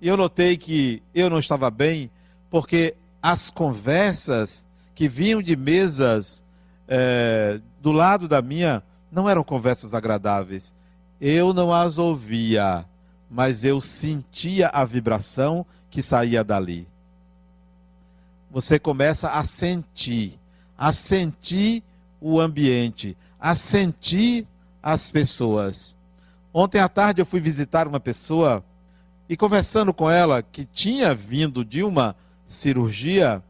E 0.02 0.08
eu 0.08 0.18
notei 0.18 0.58
que 0.58 1.02
eu 1.14 1.30
não 1.30 1.38
estava 1.38 1.70
bem, 1.70 2.10
porque 2.50 2.94
as 3.22 3.50
conversas 3.50 4.66
que 4.94 5.08
vinham 5.08 5.40
de 5.40 5.56
mesas 5.56 6.44
é, 6.86 7.58
do 7.80 7.90
lado 7.90 8.28
da 8.28 8.42
minha 8.42 8.82
não 9.10 9.26
eram 9.26 9.42
conversas 9.42 9.94
agradáveis. 9.94 10.74
Eu 11.18 11.54
não 11.54 11.72
as 11.72 11.96
ouvia, 11.96 12.84
mas 13.30 13.64
eu 13.64 13.80
sentia 13.80 14.68
a 14.68 14.84
vibração 14.84 15.64
que 15.88 16.02
saía 16.02 16.44
dali. 16.44 16.86
Você 18.50 18.78
começa 18.78 19.30
a 19.30 19.42
sentir, 19.42 20.38
a 20.76 20.92
sentir 20.92 21.82
o 22.20 22.40
ambiente, 22.40 23.16
a 23.38 23.54
sentir 23.54 24.46
as 24.82 25.10
pessoas. 25.10 25.94
Ontem 26.52 26.80
à 26.80 26.88
tarde 26.88 27.22
eu 27.22 27.26
fui 27.26 27.40
visitar 27.40 27.86
uma 27.86 28.00
pessoa 28.00 28.64
e 29.28 29.36
conversando 29.36 29.94
com 29.94 30.10
ela 30.10 30.42
que 30.42 30.64
tinha 30.64 31.14
vindo 31.14 31.64
de 31.64 31.82
uma 31.82 32.16
cirurgia 32.46 33.42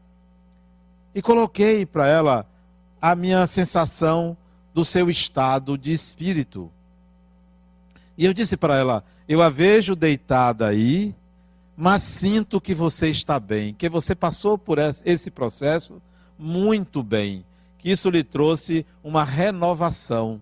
e 1.13 1.21
coloquei 1.21 1.85
para 1.85 2.07
ela 2.07 2.45
a 3.01 3.15
minha 3.15 3.45
sensação 3.47 4.37
do 4.73 4.85
seu 4.85 5.09
estado 5.09 5.77
de 5.77 5.91
espírito. 5.91 6.71
E 8.17 8.25
eu 8.25 8.33
disse 8.33 8.55
para 8.55 8.77
ela: 8.77 9.03
Eu 9.27 9.41
a 9.41 9.49
vejo 9.49 9.95
deitada 9.95 10.67
aí, 10.67 11.15
mas 11.75 12.03
sinto 12.03 12.61
que 12.61 12.75
você 12.75 13.09
está 13.09 13.39
bem, 13.39 13.73
que 13.73 13.89
você 13.89 14.13
passou 14.13 14.57
por 14.57 14.77
esse 14.77 15.31
processo 15.31 16.01
muito 16.37 17.01
bem, 17.01 17.43
que 17.81 17.89
isso 17.89 18.11
lhe 18.11 18.23
trouxe 18.23 18.85
uma 19.03 19.23
renovação. 19.23 20.39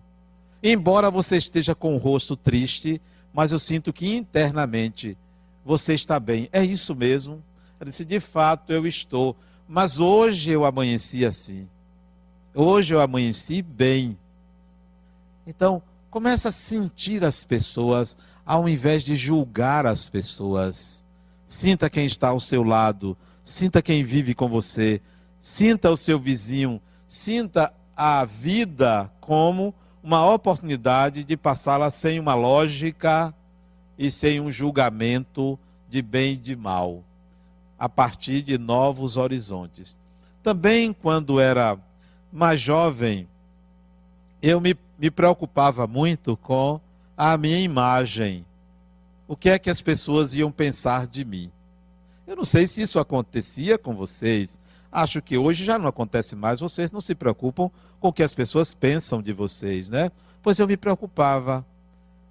Embora 0.62 1.10
você 1.10 1.38
esteja 1.38 1.74
com 1.74 1.94
o 1.94 1.98
rosto 1.98 2.36
triste, 2.36 3.00
mas 3.32 3.50
eu 3.50 3.58
sinto 3.58 3.92
que 3.94 4.14
internamente 4.14 5.16
você 5.64 5.94
está 5.94 6.20
bem. 6.20 6.50
É 6.52 6.62
isso 6.62 6.94
mesmo? 6.94 7.42
Ela 7.80 7.88
disse: 7.88 8.04
De 8.04 8.20
fato, 8.20 8.72
eu 8.72 8.86
estou. 8.86 9.34
Mas 9.66 9.98
hoje 9.98 10.50
eu 10.50 10.66
amanheci 10.66 11.24
assim. 11.24 11.66
Hoje 12.54 12.92
eu 12.92 13.00
amanheci 13.00 13.62
bem. 13.62 14.18
Então, 15.46 15.82
começa 16.10 16.50
a 16.50 16.52
sentir 16.52 17.24
as 17.24 17.42
pessoas 17.42 18.18
ao 18.44 18.68
invés 18.68 19.02
de 19.02 19.16
julgar 19.16 19.86
as 19.86 20.08
pessoas. 20.08 21.06
Sinta 21.46 21.88
quem 21.88 22.04
está 22.04 22.28
ao 22.28 22.40
seu 22.40 22.62
lado, 22.62 23.16
sinta 23.42 23.80
quem 23.80 24.04
vive 24.04 24.34
com 24.34 24.48
você, 24.48 25.00
sinta 25.38 25.90
o 25.90 25.96
seu 25.96 26.18
vizinho, 26.18 26.80
sinta 27.10 27.74
a 27.96 28.24
vida 28.24 29.10
como 29.20 29.74
uma 30.00 30.24
oportunidade 30.32 31.24
de 31.24 31.36
passá-la 31.36 31.90
sem 31.90 32.20
uma 32.20 32.34
lógica 32.34 33.34
e 33.98 34.12
sem 34.12 34.40
um 34.40 34.50
julgamento 34.50 35.58
de 35.88 36.00
bem 36.00 36.34
e 36.34 36.36
de 36.36 36.54
mal, 36.54 37.02
a 37.76 37.88
partir 37.88 38.42
de 38.42 38.56
novos 38.56 39.16
horizontes. 39.16 39.98
Também, 40.40 40.92
quando 40.92 41.40
era 41.40 41.76
mais 42.32 42.60
jovem, 42.60 43.28
eu 44.40 44.60
me, 44.60 44.76
me 44.96 45.10
preocupava 45.10 45.88
muito 45.88 46.36
com 46.36 46.80
a 47.16 47.36
minha 47.36 47.58
imagem. 47.58 48.46
O 49.26 49.34
que 49.34 49.50
é 49.50 49.58
que 49.58 49.68
as 49.68 49.82
pessoas 49.82 50.32
iam 50.34 50.52
pensar 50.52 51.08
de 51.08 51.24
mim? 51.24 51.50
Eu 52.24 52.36
não 52.36 52.44
sei 52.44 52.68
se 52.68 52.80
isso 52.80 53.00
acontecia 53.00 53.76
com 53.76 53.96
vocês. 53.96 54.60
Acho 54.92 55.22
que 55.22 55.38
hoje 55.38 55.64
já 55.64 55.78
não 55.78 55.88
acontece 55.88 56.34
mais. 56.34 56.60
Vocês 56.60 56.90
não 56.90 57.00
se 57.00 57.14
preocupam 57.14 57.70
com 58.00 58.08
o 58.08 58.12
que 58.12 58.22
as 58.22 58.34
pessoas 58.34 58.74
pensam 58.74 59.22
de 59.22 59.32
vocês, 59.32 59.88
né? 59.88 60.10
Pois 60.42 60.58
eu 60.58 60.66
me 60.66 60.76
preocupava. 60.76 61.64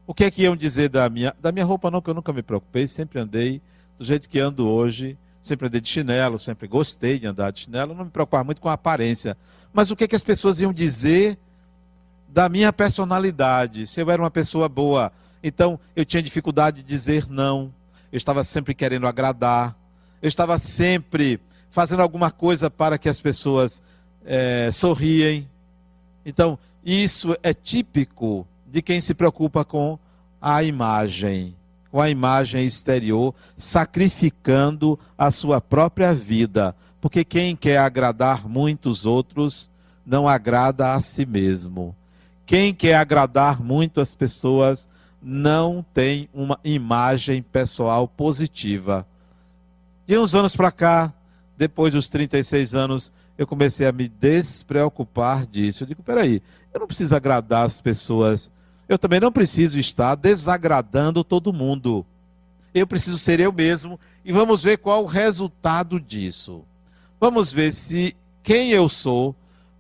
O 0.06 0.13
que 0.13 0.25
é 0.25 0.32
que 0.32 0.42
iam 0.44 0.56
dizer 0.56 0.89
da 0.89 1.08
minha, 1.10 1.34
da 1.39 1.51
minha 1.51 1.66
roupa? 1.66 1.89
Não, 1.92 2.01
que 2.01 2.10
eu 2.10 2.13
nunca 2.13 2.34
me 2.34 2.42
preocupei. 2.42 2.88
Sempre 2.88 3.20
andei 3.20 3.62
do 3.98 4.04
jeito 4.04 4.28
que 4.28 4.39
ando 4.39 4.68
hoje. 4.68 5.17
Sempre 5.41 5.67
andei 5.67 5.80
de 5.80 5.88
chinelo, 5.88 6.38
sempre 6.38 6.67
gostei 6.67 7.17
de 7.17 7.26
andar 7.26 7.52
de 7.52 7.62
chinelo. 7.62 7.95
Não 7.95 8.06
me 8.06 8.12
preocupava 8.12 8.43
muito 8.43 8.60
com 8.60 8.67
a 8.67 8.74
aparência. 8.74 9.38
Mas 9.72 9.89
o 9.89 9.95
que 9.95 10.04
é 10.04 10.08
que 10.08 10.15
as 10.15 10.24
pessoas 10.24 10.60
iam 10.60 10.74
dizer 10.74 11.38
da 12.28 12.50
minha 12.50 12.72
personalidade, 12.72 13.88
se 13.88 14.02
eu 14.02 14.12
era 14.12 14.22
uma 14.22 14.30
pessoa 14.30 14.69
boa. 14.69 15.12
Então, 15.41 15.80
eu 15.95 16.06
tinha 16.06 16.22
dificuldade 16.22 16.78
de 16.78 16.88
dizer 16.88 17.28
não. 17.28 17.74
Eu 18.12 18.17
estava 18.17 18.43
sempre 18.43 18.74
querendo 18.74 19.08
agradar. 19.08 19.76
Eu 20.22 20.28
estava 20.28 20.58
sempre 20.58 21.39
fazendo 21.69 22.01
alguma 22.01 22.32
coisa 22.32 22.69
para 22.69 22.97
que 22.97 23.10
as 23.10 23.21
pessoas 23.21 23.82
é, 24.25 24.69
sorriem. 24.71 25.47
Então, 26.25 26.58
isso 26.84 27.36
é 27.43 27.53
típico 27.53 28.47
de 28.65 28.82
quem 28.82 29.01
se 29.01 29.13
preocupa 29.13 29.63
com 29.63 29.97
a 30.41 30.63
imagem, 30.63 31.55
com 31.91 32.01
a 32.01 32.10
imagem 32.10 32.65
exterior, 32.65 33.34
sacrificando 33.58 34.99
a 35.17 35.32
sua 35.32 35.60
própria 35.60 36.13
vida. 36.13 36.75
Porque 37.01 37.23
quem 37.23 37.55
quer 37.55 37.77
agradar 37.77 38.47
muitos 38.47 39.05
outros 39.05 39.69
não 40.05 40.27
agrada 40.27 40.93
a 40.93 41.01
si 41.01 41.25
mesmo. 41.25 41.95
Quem 42.45 42.73
quer 42.73 42.95
agradar 42.95 43.62
muito 43.62 44.01
as 44.01 44.15
pessoas 44.15 44.89
não 45.21 45.86
tem 45.93 46.29
uma 46.34 46.60
imagem 46.63 47.41
pessoal 47.41 48.08
positiva. 48.08 49.05
De 50.08 50.17
uns 50.17 50.34
anos 50.34 50.55
para 50.55 50.71
cá, 50.71 51.13
depois 51.60 51.93
dos 51.93 52.08
36 52.08 52.74
anos, 52.74 53.12
eu 53.38 53.45
comecei 53.45 53.86
a 53.86 53.91
me 53.91 54.08
despreocupar 54.08 55.45
disso. 55.45 55.84
Eu 55.84 55.88
digo, 55.89 56.02
peraí, 56.02 56.41
eu 56.74 56.80
não 56.80 56.88
preciso 56.88 57.13
agradar 57.13 57.65
as 57.65 57.82
pessoas. 57.82 58.50
Eu 58.88 58.98
também 58.98 59.19
não 59.19 59.30
preciso 59.30 59.78
estar 59.78 60.15
desagradando 60.15 61.22
todo 61.22 61.52
mundo. 61.52 62.06
Eu 62.74 62.88
preciso 62.88 63.19
ser 63.19 63.41
eu 63.41 63.52
mesmo 63.52 64.00
e 64.24 64.32
vamos 64.32 64.63
ver 64.63 64.78
qual 64.78 65.04
o 65.04 65.08
resultado 65.08 66.00
disso. 66.00 66.63
Vamos 67.19 67.52
ver 67.52 67.74
se 67.74 68.15
quem 68.41 68.69
eu 68.72 68.88
sou 68.88 69.36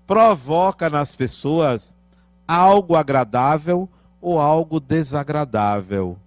provoca 0.05 0.89
nas 0.89 1.15
pessoas 1.15 1.95
algo 2.45 2.93
agradável 2.93 3.87
ou 4.21 4.37
algo 4.37 4.81
desagradável. 4.81 6.17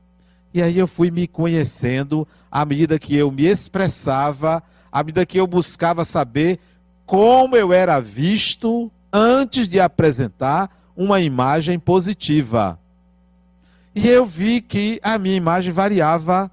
E 0.55 0.63
aí 0.63 0.79
eu 0.79 0.87
fui 0.87 1.11
me 1.11 1.27
conhecendo 1.27 2.27
à 2.51 2.65
medida 2.65 2.99
que 2.99 3.15
eu 3.15 3.31
me 3.31 3.45
expressava, 3.45 4.63
à 4.93 5.03
medida 5.03 5.25
que 5.25 5.41
eu 5.41 5.47
buscava 5.47 6.05
saber 6.05 6.61
como 7.07 7.57
eu 7.57 7.73
era 7.73 7.99
visto 7.99 8.93
antes 9.13 9.67
de 9.67 9.81
apresentar 9.81 10.71
uma 10.97 11.21
imagem 11.21 11.79
positiva. 11.79 12.79
E 13.95 14.09
eu 14.09 14.25
vi 14.25 14.61
que 14.61 15.01
a 15.03 15.19
minha 15.19 15.37
imagem 15.37 15.73
variava 15.73 16.51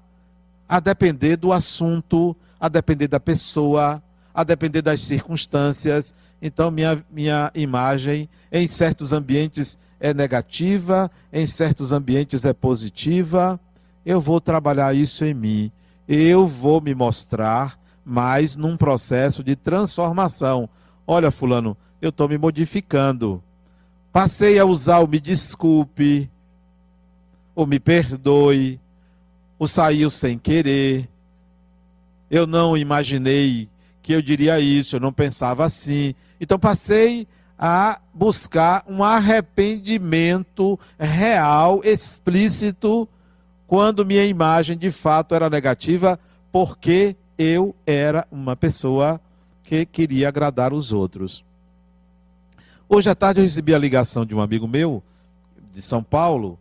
a 0.68 0.78
depender 0.78 1.36
do 1.36 1.52
assunto, 1.52 2.36
a 2.58 2.68
depender 2.68 3.08
da 3.08 3.18
pessoa, 3.18 4.02
a 4.34 4.44
depender 4.44 4.82
das 4.82 5.00
circunstâncias. 5.00 6.14
Então, 6.40 6.70
minha, 6.70 7.02
minha 7.10 7.50
imagem 7.54 8.28
em 8.52 8.66
certos 8.66 9.12
ambientes 9.12 9.78
é 9.98 10.12
negativa, 10.12 11.10
em 11.32 11.46
certos 11.46 11.92
ambientes 11.92 12.44
é 12.44 12.52
positiva. 12.52 13.58
Eu 14.04 14.20
vou 14.20 14.40
trabalhar 14.40 14.94
isso 14.94 15.24
em 15.24 15.34
mim. 15.34 15.72
Eu 16.06 16.46
vou 16.46 16.80
me 16.80 16.94
mostrar 16.94 17.79
mais 18.04 18.56
num 18.56 18.76
processo 18.76 19.42
de 19.42 19.54
transformação. 19.56 20.68
Olha, 21.06 21.30
Fulano, 21.30 21.76
eu 22.00 22.10
estou 22.10 22.28
me 22.28 22.38
modificando. 22.38 23.42
Passei 24.12 24.58
a 24.58 24.64
usar 24.64 25.00
o 25.00 25.06
me 25.06 25.20
desculpe, 25.20 26.30
ou 27.54 27.66
me 27.66 27.78
perdoe, 27.78 28.80
ou 29.58 29.66
saiu 29.66 30.10
sem 30.10 30.38
querer. 30.38 31.08
Eu 32.30 32.46
não 32.46 32.76
imaginei 32.76 33.68
que 34.02 34.12
eu 34.12 34.22
diria 34.22 34.58
isso, 34.58 34.96
eu 34.96 35.00
não 35.00 35.12
pensava 35.12 35.64
assim. 35.64 36.14
Então 36.40 36.58
passei 36.58 37.28
a 37.58 38.00
buscar 38.14 38.82
um 38.88 39.04
arrependimento 39.04 40.80
real, 40.98 41.82
explícito, 41.84 43.06
quando 43.66 44.06
minha 44.06 44.24
imagem 44.24 44.76
de 44.78 44.90
fato 44.90 45.34
era 45.34 45.50
negativa, 45.50 46.18
porque 46.50 47.14
eu 47.40 47.74
era 47.86 48.28
uma 48.30 48.54
pessoa 48.54 49.18
que 49.64 49.86
queria 49.86 50.28
agradar 50.28 50.74
os 50.74 50.92
outros. 50.92 51.42
Hoje 52.86 53.08
à 53.08 53.14
tarde 53.14 53.40
eu 53.40 53.44
recebi 53.44 53.74
a 53.74 53.78
ligação 53.78 54.26
de 54.26 54.34
um 54.34 54.42
amigo 54.42 54.68
meu, 54.68 55.02
de 55.72 55.80
São 55.80 56.02
Paulo. 56.02 56.58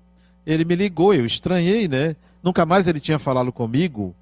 Ele 0.47 0.63
me 0.63 0.75
ligou, 0.75 1.13
eu 1.13 1.25
estranhei, 1.25 1.89
né? 1.89 2.15
Nunca 2.41 2.65
mais 2.65 2.87
ele 2.87 3.01
tinha 3.01 3.19
falado 3.19 3.51
comigo. 3.51 4.15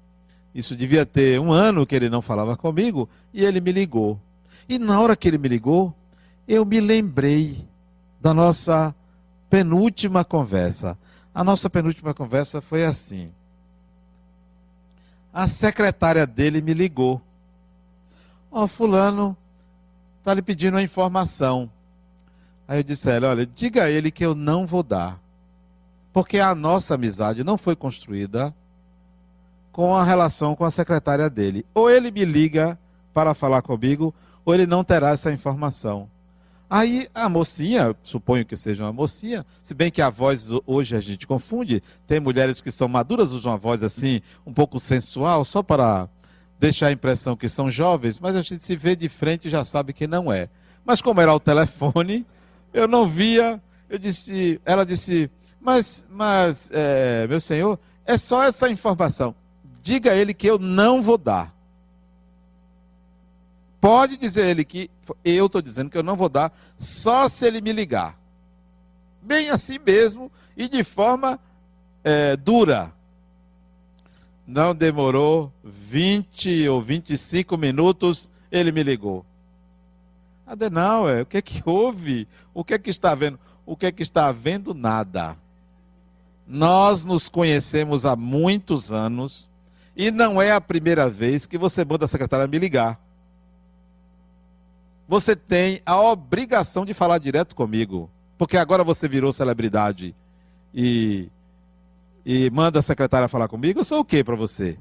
Isso 0.52 0.74
devia 0.74 1.06
ter 1.06 1.38
um 1.38 1.52
ano 1.52 1.86
que 1.86 1.94
ele 1.94 2.10
não 2.10 2.20
falava 2.20 2.56
comigo 2.56 3.08
e 3.32 3.44
ele 3.44 3.60
me 3.60 3.70
ligou. 3.70 4.20
E 4.68 4.80
na 4.80 5.00
hora 5.00 5.14
que 5.14 5.28
ele 5.28 5.38
me 5.38 5.46
ligou, 5.46 5.94
eu 6.48 6.64
me 6.64 6.80
lembrei 6.80 7.68
da 8.20 8.34
nossa 8.34 8.92
penúltima 9.48 10.24
conversa. 10.24 10.98
A 11.32 11.44
nossa 11.44 11.70
penúltima 11.70 12.12
conversa 12.12 12.60
foi 12.60 12.84
assim. 12.84 13.30
A 15.38 15.46
secretária 15.46 16.26
dele 16.26 16.60
me 16.60 16.74
ligou. 16.74 17.22
Ó, 18.50 18.64
oh, 18.64 18.66
fulano 18.66 19.36
está 20.18 20.34
lhe 20.34 20.42
pedindo 20.42 20.74
uma 20.74 20.82
informação. 20.82 21.70
Aí 22.66 22.80
eu 22.80 22.82
disse 22.82 23.08
a 23.08 23.14
ela, 23.14 23.28
olha, 23.28 23.46
diga 23.46 23.84
a 23.84 23.88
ele 23.88 24.10
que 24.10 24.26
eu 24.26 24.34
não 24.34 24.66
vou 24.66 24.82
dar. 24.82 25.20
Porque 26.12 26.40
a 26.40 26.56
nossa 26.56 26.96
amizade 26.96 27.44
não 27.44 27.56
foi 27.56 27.76
construída 27.76 28.52
com 29.70 29.94
a 29.94 30.02
relação 30.02 30.56
com 30.56 30.64
a 30.64 30.72
secretária 30.72 31.30
dele. 31.30 31.64
Ou 31.72 31.88
ele 31.88 32.10
me 32.10 32.24
liga 32.24 32.76
para 33.14 33.32
falar 33.32 33.62
comigo, 33.62 34.12
ou 34.44 34.52
ele 34.52 34.66
não 34.66 34.82
terá 34.82 35.10
essa 35.10 35.30
informação. 35.30 36.10
Aí 36.70 37.08
a 37.14 37.28
mocinha, 37.28 37.96
suponho 38.02 38.44
que 38.44 38.56
seja 38.56 38.84
uma 38.84 38.92
mocinha, 38.92 39.46
se 39.62 39.74
bem 39.74 39.90
que 39.90 40.02
a 40.02 40.10
voz 40.10 40.50
hoje 40.66 40.94
a 40.94 41.00
gente 41.00 41.26
confunde, 41.26 41.82
tem 42.06 42.20
mulheres 42.20 42.60
que 42.60 42.70
são 42.70 42.86
maduras, 42.86 43.32
usam 43.32 43.52
uma 43.52 43.58
voz 43.58 43.82
assim, 43.82 44.20
um 44.46 44.52
pouco 44.52 44.78
sensual, 44.78 45.44
só 45.44 45.62
para 45.62 46.08
deixar 46.60 46.88
a 46.88 46.92
impressão 46.92 47.36
que 47.36 47.48
são 47.48 47.70
jovens, 47.70 48.18
mas 48.18 48.36
a 48.36 48.42
gente 48.42 48.62
se 48.62 48.76
vê 48.76 48.94
de 48.94 49.08
frente 49.08 49.48
e 49.48 49.50
já 49.50 49.64
sabe 49.64 49.94
que 49.94 50.06
não 50.06 50.30
é. 50.30 50.50
Mas 50.84 51.00
como 51.00 51.20
era 51.20 51.32
o 51.32 51.40
telefone, 51.40 52.26
eu 52.74 52.86
não 52.86 53.08
via, 53.08 53.62
eu 53.88 53.98
disse, 53.98 54.60
ela 54.64 54.84
disse, 54.84 55.30
mas, 55.58 56.06
mas 56.10 56.70
é, 56.72 57.26
meu 57.26 57.40
senhor, 57.40 57.78
é 58.04 58.18
só 58.18 58.42
essa 58.42 58.68
informação. 58.68 59.34
Diga 59.82 60.12
a 60.12 60.16
ele 60.16 60.34
que 60.34 60.46
eu 60.46 60.58
não 60.58 61.00
vou 61.00 61.16
dar. 61.16 61.54
Pode 63.80 64.16
dizer 64.16 64.46
ele 64.46 64.64
que 64.64 64.90
eu 65.24 65.46
estou 65.46 65.62
dizendo 65.62 65.90
que 65.90 65.96
eu 65.96 66.02
não 66.02 66.16
vou 66.16 66.28
dar, 66.28 66.52
só 66.76 67.28
se 67.28 67.46
ele 67.46 67.60
me 67.60 67.72
ligar. 67.72 68.18
Bem 69.22 69.50
assim 69.50 69.78
mesmo 69.78 70.32
e 70.56 70.68
de 70.68 70.82
forma 70.82 71.38
é, 72.02 72.36
dura. 72.36 72.92
Não 74.46 74.74
demorou 74.74 75.52
20 75.62 76.68
ou 76.68 76.82
25 76.82 77.56
minutos, 77.56 78.30
ele 78.50 78.72
me 78.72 78.82
ligou. 78.82 79.24
Adenauer, 80.46 81.22
o 81.22 81.26
que 81.26 81.36
é 81.36 81.42
que 81.42 81.62
houve? 81.64 82.26
O 82.54 82.64
que 82.64 82.74
é 82.74 82.78
que 82.78 82.90
está 82.90 83.14
vendo? 83.14 83.38
O 83.66 83.76
que 83.76 83.86
é 83.86 83.92
que 83.92 84.02
está 84.02 84.26
havendo? 84.26 84.72
Nada. 84.72 85.36
Nós 86.46 87.04
nos 87.04 87.28
conhecemos 87.28 88.06
há 88.06 88.16
muitos 88.16 88.90
anos 88.90 89.46
e 89.94 90.10
não 90.10 90.40
é 90.40 90.50
a 90.50 90.60
primeira 90.60 91.08
vez 91.10 91.46
que 91.46 91.58
você 91.58 91.84
manda 91.84 92.06
a 92.06 92.08
secretária 92.08 92.46
me 92.46 92.58
ligar 92.58 92.98
você 95.08 95.34
tem 95.34 95.80
a 95.86 95.98
obrigação 95.98 96.84
de 96.84 96.92
falar 96.92 97.18
direto 97.18 97.56
comigo. 97.56 98.10
Porque 98.36 98.58
agora 98.58 98.84
você 98.84 99.08
virou 99.08 99.32
celebridade 99.32 100.14
e, 100.72 101.28
e 102.24 102.50
manda 102.50 102.78
a 102.78 102.82
secretária 102.82 103.26
falar 103.26 103.48
comigo. 103.48 103.80
Eu 103.80 103.84
sou 103.84 104.00
o 104.00 104.04
que 104.04 104.22
para 104.22 104.36
você? 104.36 104.78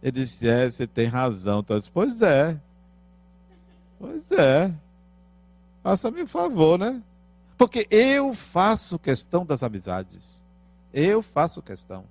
Ele 0.00 0.20
disse: 0.20 0.48
É, 0.48 0.70
você 0.70 0.86
tem 0.86 1.08
razão. 1.08 1.58
Então, 1.58 1.76
eu 1.76 1.80
disse, 1.80 1.90
pois 1.90 2.22
é. 2.22 2.58
Pois 3.98 4.30
é. 4.30 4.72
Faça-me 5.82 6.22
um 6.22 6.26
favor, 6.26 6.78
né? 6.78 7.02
Porque 7.58 7.86
eu 7.90 8.32
faço 8.32 8.98
questão 8.98 9.44
das 9.44 9.62
amizades. 9.62 10.44
Eu 10.92 11.22
faço 11.22 11.60
questão. 11.60 12.04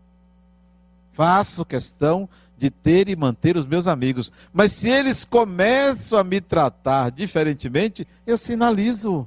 Faço 1.16 1.64
questão 1.64 2.28
de 2.58 2.70
ter 2.70 3.08
e 3.08 3.16
manter 3.16 3.56
os 3.56 3.66
meus 3.66 3.88
amigos. 3.88 4.34
Mas 4.52 4.74
se 4.74 4.90
eles 4.90 5.24
começam 5.24 6.20
a 6.20 6.26
me 6.26 6.42
tratar 6.42 7.10
diferentemente, 7.10 8.06
eu 8.28 8.38
sinalizo. 8.38 9.26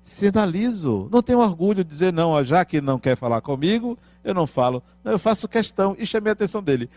Sinalizo. 0.00 1.08
Não 1.10 1.20
tenho 1.20 1.40
orgulho 1.40 1.82
de 1.82 1.90
dizer 1.90 2.12
não, 2.12 2.42
já 2.44 2.64
que 2.64 2.80
não 2.80 2.96
quer 2.96 3.16
falar 3.16 3.40
comigo, 3.40 3.98
eu 4.22 4.32
não 4.32 4.46
falo. 4.46 4.80
Não, 5.02 5.10
eu 5.10 5.18
faço 5.18 5.48
questão 5.48 5.96
e 5.98 6.06
chamei 6.06 6.30
a 6.30 6.32
atenção 6.32 6.62
dele. 6.62 6.88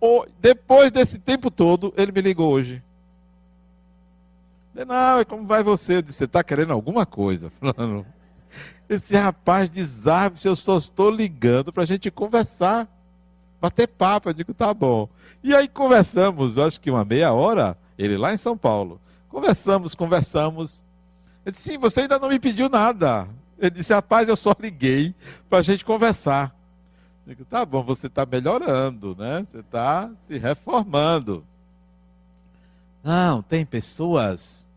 O, 0.00 0.26
depois 0.40 0.90
desse 0.90 1.20
tempo 1.20 1.48
todo, 1.48 1.94
ele 1.96 2.10
me 2.10 2.20
ligou 2.20 2.52
hoje. 2.52 2.82
Não, 4.74 5.24
como 5.24 5.44
vai 5.44 5.62
você? 5.62 5.98
Eu 5.98 6.02
disse, 6.02 6.18
você 6.18 6.24
está 6.24 6.42
querendo 6.42 6.72
alguma 6.72 7.06
coisa? 7.06 7.52
Esse 8.88 9.16
rapaz 9.16 9.70
desarme 9.70 10.36
se 10.36 10.48
eu 10.48 10.56
só 10.56 10.76
estou 10.76 11.08
ligando 11.08 11.72
para 11.72 11.84
a 11.84 11.86
gente 11.86 12.10
conversar 12.10 12.88
bater 13.60 13.86
papo. 13.86 14.28
Eu 14.28 14.32
digo, 14.32 14.54
tá 14.54 14.72
bom. 14.72 15.08
E 15.42 15.54
aí 15.54 15.68
conversamos, 15.68 16.58
acho 16.58 16.80
que 16.80 16.90
uma 16.90 17.04
meia 17.04 17.32
hora, 17.32 17.76
ele 17.98 18.16
lá 18.16 18.32
em 18.32 18.36
São 18.36 18.56
Paulo. 18.56 19.00
Conversamos, 19.28 19.94
conversamos. 19.94 20.84
Ele 21.44 21.52
disse, 21.52 21.72
sim, 21.72 21.78
você 21.78 22.00
ainda 22.00 22.18
não 22.18 22.28
me 22.28 22.38
pediu 22.38 22.68
nada. 22.68 23.28
Ele 23.58 23.70
disse, 23.70 23.92
rapaz, 23.92 24.28
eu 24.28 24.36
só 24.36 24.54
liguei 24.58 25.14
para 25.48 25.58
a 25.58 25.62
gente 25.62 25.84
conversar. 25.84 26.54
Eu 27.26 27.34
digo, 27.34 27.44
tá 27.44 27.64
bom, 27.64 27.82
você 27.82 28.06
está 28.06 28.26
melhorando, 28.26 29.14
né? 29.16 29.44
Você 29.46 29.58
está 29.58 30.10
se 30.18 30.38
reformando. 30.38 31.44
Não, 33.02 33.42
tem 33.42 33.64
pessoas 33.64 34.68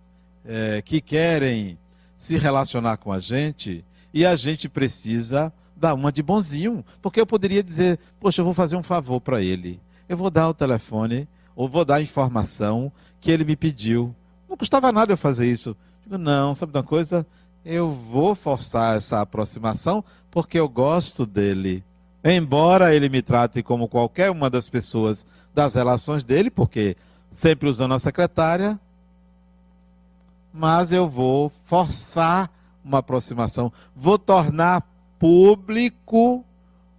é, 0.45 0.81
que 0.81 1.01
querem 1.01 1.77
se 2.17 2.37
relacionar 2.37 2.97
com 2.97 3.11
a 3.11 3.19
gente 3.19 3.83
e 4.13 4.25
a 4.25 4.35
gente 4.35 4.69
precisa 4.69 5.51
dar 5.83 5.93
uma 5.95 6.13
de 6.13 6.23
bonzinho, 6.23 6.83
porque 7.01 7.19
eu 7.19 7.25
poderia 7.25 7.61
dizer, 7.61 7.99
poxa, 8.17 8.39
eu 8.39 8.45
vou 8.45 8.53
fazer 8.53 8.77
um 8.77 8.83
favor 8.83 9.19
para 9.19 9.41
ele. 9.41 9.81
Eu 10.07 10.15
vou 10.15 10.29
dar 10.29 10.47
o 10.47 10.53
telefone, 10.53 11.27
ou 11.57 11.67
vou 11.67 11.83
dar 11.83 11.95
a 11.95 12.01
informação 12.01 12.89
que 13.19 13.29
ele 13.29 13.43
me 13.43 13.57
pediu. 13.57 14.15
Não 14.49 14.55
custava 14.55 14.93
nada 14.93 15.11
eu 15.11 15.17
fazer 15.17 15.51
isso. 15.51 15.75
Digo, 16.01 16.17
não, 16.17 16.53
sabe 16.53 16.71
de 16.71 16.77
uma 16.77 16.85
coisa? 16.85 17.27
Eu 17.65 17.91
vou 17.91 18.33
forçar 18.33 18.95
essa 18.95 19.19
aproximação 19.19 20.01
porque 20.31 20.57
eu 20.57 20.69
gosto 20.69 21.25
dele. 21.25 21.83
Embora 22.23 22.95
ele 22.95 23.09
me 23.09 23.21
trate 23.21 23.61
como 23.61 23.89
qualquer 23.89 24.31
uma 24.31 24.49
das 24.49 24.69
pessoas 24.69 25.27
das 25.53 25.75
relações 25.75 26.23
dele, 26.23 26.49
porque 26.49 26.95
sempre 27.29 27.67
usando 27.67 27.93
a 27.93 27.99
secretária, 27.99 28.79
mas 30.53 30.93
eu 30.93 31.09
vou 31.09 31.49
forçar 31.49 32.49
uma 32.85 32.99
aproximação, 32.99 33.71
vou 33.93 34.17
tornar 34.17 34.81
público 35.23 36.43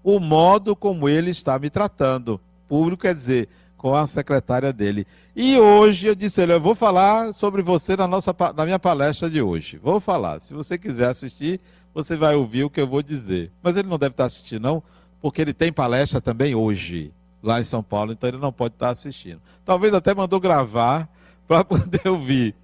o 0.02 0.18
modo 0.18 0.74
como 0.74 1.10
ele 1.10 1.30
está 1.30 1.58
me 1.58 1.68
tratando. 1.68 2.40
Público 2.66 3.02
quer 3.02 3.14
dizer, 3.14 3.50
com 3.76 3.94
a 3.94 4.06
secretária 4.06 4.72
dele. 4.72 5.06
E 5.36 5.58
hoje 5.58 6.06
eu 6.06 6.14
disse, 6.14 6.42
eu 6.42 6.58
vou 6.58 6.74
falar 6.74 7.34
sobre 7.34 7.60
você 7.60 7.94
na, 7.94 8.08
nossa, 8.08 8.34
na 8.56 8.64
minha 8.64 8.78
palestra 8.78 9.28
de 9.28 9.42
hoje. 9.42 9.76
Vou 9.76 10.00
falar. 10.00 10.40
Se 10.40 10.54
você 10.54 10.78
quiser 10.78 11.08
assistir, 11.08 11.60
você 11.92 12.16
vai 12.16 12.34
ouvir 12.34 12.64
o 12.64 12.70
que 12.70 12.80
eu 12.80 12.86
vou 12.86 13.02
dizer. 13.02 13.52
Mas 13.62 13.76
ele 13.76 13.88
não 13.88 13.98
deve 13.98 14.14
estar 14.14 14.24
assistindo, 14.24 14.62
não, 14.62 14.82
porque 15.20 15.42
ele 15.42 15.52
tem 15.52 15.70
palestra 15.70 16.18
também 16.18 16.54
hoje, 16.54 17.12
lá 17.42 17.60
em 17.60 17.64
São 17.64 17.82
Paulo, 17.82 18.12
então 18.12 18.26
ele 18.26 18.38
não 18.38 18.50
pode 18.50 18.72
estar 18.72 18.88
assistindo. 18.88 19.42
Talvez 19.66 19.92
até 19.92 20.14
mandou 20.14 20.40
gravar 20.40 21.10
para 21.46 21.62
poder 21.62 22.08
ouvir. 22.08 22.54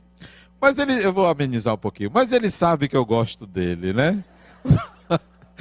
Mas 0.59 0.79
ele, 0.79 1.05
eu 1.05 1.13
vou 1.13 1.27
amenizar 1.27 1.75
um 1.75 1.79
pouquinho, 1.79 2.11
mas 2.11 2.33
ele 2.33 2.51
sabe 2.51 2.89
que 2.89 2.97
eu 2.97 3.05
gosto 3.05 3.47
dele, 3.47 3.93
né? 3.93 4.25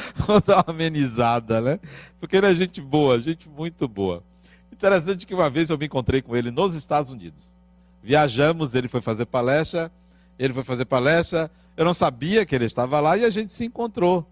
Vou 0.16 0.42
dar 0.42 0.64
uma 0.68 0.74
amenizada, 0.74 1.62
né? 1.62 1.80
Porque 2.20 2.38
ele 2.38 2.48
é 2.48 2.54
gente 2.54 2.82
boa, 2.82 3.20
gente 3.20 3.50
muito 3.50 3.88
boa. 3.88 4.24
Interessante 4.72 5.26
que 5.26 5.34
uma 5.34 5.50
vez 5.50 5.70
eu 5.70 5.78
me 5.78 5.86
encontrei 5.86 6.22
com 6.22 6.36
ele 6.36 6.52
nos 6.52 6.76
Estados 6.76 7.12
Unidos. 7.12 7.58
Viajamos, 8.02 8.76
ele 8.76 8.88
foi 8.88 9.02
fazer 9.02 9.26
palestra, 9.26 9.92
ele 10.38 10.54
foi 10.54 10.64
fazer 10.64 10.86
palestra, 10.86 11.52
eu 11.76 11.84
não 11.84 11.94
sabia 11.94 12.46
que 12.46 12.56
ele 12.56 12.66
estava 12.66 13.00
lá 13.00 13.18
e 13.18 13.26
a 13.26 13.30
gente 13.30 13.52
se 13.52 13.66
encontrou. 13.66 14.26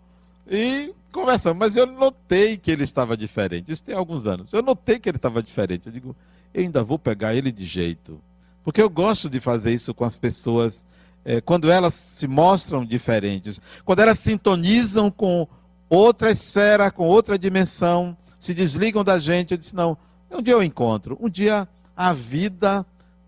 E 0.50 0.94
conversamos, 1.12 1.60
mas 1.60 1.76
eu 1.76 1.86
notei 1.86 2.58
que 2.58 2.72
ele 2.72 2.84
estava 2.84 3.18
diferente. 3.18 3.72
Isso 3.72 3.84
tem 3.84 3.96
alguns 3.96 4.26
anos. 4.26 4.54
Eu 4.54 4.62
notei 4.62 5.00
que 5.00 5.10
ele 5.10 5.18
estava 5.18 5.44
diferente. 5.44 5.88
Eu 5.88 5.92
digo, 5.92 6.16
eu 6.54 6.62
ainda 6.62 6.84
vou 6.84 6.98
pegar 6.98 7.36
ele 7.36 7.52
de 7.52 7.66
jeito. 7.66 8.22
Porque 8.64 8.82
eu 8.82 8.90
gosto 8.90 9.30
de 9.30 9.40
fazer 9.40 9.74
isso 9.74 9.94
com 9.94 10.06
as 10.06 10.18
pessoas 10.18 10.86
é, 11.28 11.42
quando 11.42 11.70
elas 11.70 11.94
se 11.94 12.26
mostram 12.26 12.86
diferentes, 12.86 13.60
quando 13.84 14.00
elas 14.00 14.18
sintonizam 14.18 15.12
com 15.12 15.46
outra 15.90 16.32
esfera, 16.32 16.92
com 16.92 17.08
outra 17.08 17.38
dimensão, 17.38 18.16
se 18.40 18.54
desligam 18.54 19.04
da 19.04 19.20
gente, 19.20 19.52
eu 19.52 19.58
disse: 19.58 19.76
não, 19.76 19.98
um 20.32 20.42
dia 20.42 20.54
eu 20.54 20.64
encontro, 20.64 21.18
um 21.22 21.30
dia 21.30 21.68
a 21.96 22.14
vida 22.14 22.86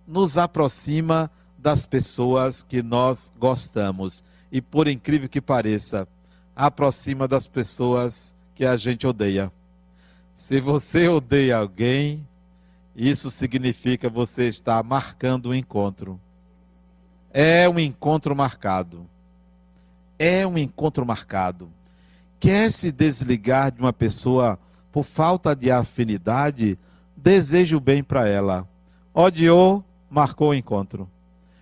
nos 0.08 0.38
aproxima 0.38 1.30
das 1.58 1.86
pessoas 1.86 2.64
que 2.64 2.82
nós 2.82 3.32
gostamos. 3.38 4.24
E 4.52 4.62
por 4.62 4.88
incrível 4.88 5.30
que 5.30 5.42
pareça, 5.42 6.08
aproxima 6.56 7.28
das 7.28 7.48
pessoas 7.48 8.34
que 8.56 8.66
a 8.66 8.76
gente 8.76 9.06
odeia. 9.06 9.52
Se 10.34 10.60
você 10.60 11.08
odeia 11.08 11.58
alguém, 11.58 12.26
isso 12.96 13.30
significa 13.30 14.10
você 14.10 14.48
estar 14.48 14.84
marcando 14.84 15.50
um 15.50 15.54
encontro. 15.54 16.20
É 17.32 17.70
um 17.70 17.80
encontro 17.80 18.36
marcado. 18.36 19.08
É 20.18 20.46
um 20.46 20.58
encontro 20.58 21.06
marcado. 21.06 21.72
Quer 22.40 22.72
se 22.72 22.92
desligar 22.92 23.72
de 23.72 23.82
uma 23.82 23.92
pessoa 23.92 24.58
por 24.92 25.04
falta 25.04 25.56
de 25.56 25.70
afinidade? 25.70 26.80
Deseja 27.16 27.76
o 27.76 27.82
bem 27.82 28.02
para 28.02 28.28
ela. 28.28 28.68
Odiou, 29.14 29.84
marcou 30.10 30.50
o 30.50 30.54
encontro. 30.54 31.10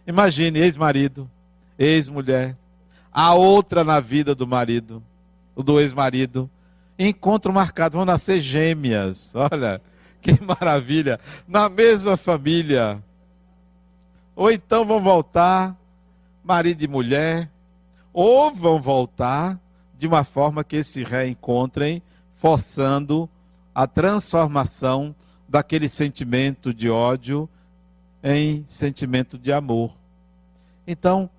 Imagine 0.06 0.60
ex-marido, 0.60 1.30
ex-mulher, 1.78 2.56
a 3.12 3.34
outra 3.34 3.84
na 3.84 4.00
vida 4.00 4.36
do 4.36 4.46
marido, 4.46 5.04
do 5.56 5.80
ex-marido. 5.80 6.50
Encontro 7.00 7.52
marcado, 7.52 7.98
vão 7.98 8.06
nascer 8.06 8.40
gêmeas. 8.42 9.34
Olha, 9.52 9.82
que 10.22 10.40
maravilha. 10.44 11.20
Na 11.48 11.68
mesma 11.68 12.16
família. 12.16 13.04
Ou 14.36 14.52
então 14.52 14.86
vão 14.86 15.02
voltar 15.02 15.76
marido 16.44 16.82
e 16.84 16.88
mulher, 16.88 17.52
ou 18.14 18.54
vão 18.54 18.80
voltar 18.80 19.60
de 19.98 20.08
uma 20.08 20.24
forma 20.24 20.64
que 20.64 20.84
se 20.84 21.04
reencontrem, 21.04 22.02
forçando 22.36 23.30
a 23.74 23.88
transformação 23.88 25.16
daquele 25.48 25.88
sentimento 25.88 26.74
de 26.74 26.90
ódio 26.90 27.50
em 28.24 28.64
sentimento 28.68 29.38
de 29.38 29.52
amor. 29.52 29.94
Então, 30.86 31.30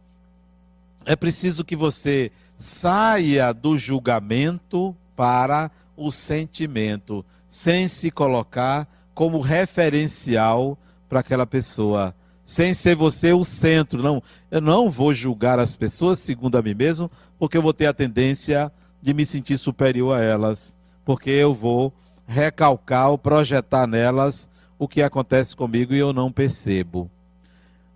é 1.05 1.17
preciso 1.17 1.65
que 1.65 1.77
você 1.77 2.31
saia 2.57 3.53
do 3.53 3.77
julgamento 3.77 4.95
para 5.17 5.71
o 5.97 6.11
sentimento, 6.11 7.25
sem 7.49 7.89
se 7.89 8.11
colocar 8.11 8.87
como 9.15 9.41
referencial 9.41 10.79
para 11.09 11.21
aquela 11.21 11.47
pessoa, 11.47 12.15
sem 12.45 12.73
ser 12.73 12.95
você 12.95 13.33
o 13.33 13.45
centro. 13.45 14.03
Não, 14.03 14.23
eu 14.51 14.61
não 14.61 14.91
vou 14.91 15.13
julgar 15.13 15.59
as 15.59 15.75
pessoas 15.75 16.19
segundo 16.19 16.57
a 16.57 16.63
mim 16.63 16.75
mesmo, 16.75 17.11
porque 17.39 17.57
eu 17.57 17.63
vou 17.63 17.73
ter 17.73 17.87
a 17.87 17.95
tendência 17.95 18.73
de 19.01 19.15
me 19.15 19.25
sentir 19.25 19.59
superior 19.59 20.19
a 20.19 20.23
elas, 20.23 20.77
porque 21.05 21.31
eu 21.31 21.55
vou 21.55 21.93
recalcar 22.27 23.11
ou 23.11 23.19
projetar 23.19 23.87
nelas 23.87 24.51
o 24.79 24.87
que 24.87 25.03
acontece 25.03 25.57
comigo 25.57 25.95
e 25.95 25.99
eu 25.99 26.13
não 26.13 26.31
percebo. 26.31 27.11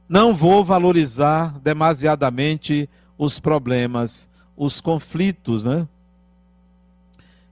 Não 0.08 0.34
vou 0.34 0.64
valorizar 0.64 1.58
demasiadamente 1.60 2.88
os 3.18 3.38
problemas, 3.38 4.28
os 4.56 4.80
conflitos, 4.80 5.64
né? 5.64 5.86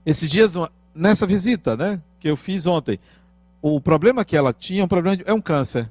Esses 0.05 0.29
dias, 0.29 0.53
nessa 0.93 1.27
visita, 1.27 1.77
né, 1.77 2.01
que 2.19 2.29
eu 2.29 2.35
fiz 2.35 2.65
ontem, 2.65 2.99
o 3.61 3.79
problema 3.79 4.25
que 4.25 4.35
ela 4.35 4.51
tinha, 4.51 4.83
um 4.83 4.87
problema 4.87 5.17
de, 5.17 5.23
é 5.25 5.33
um 5.33 5.41
câncer. 5.41 5.89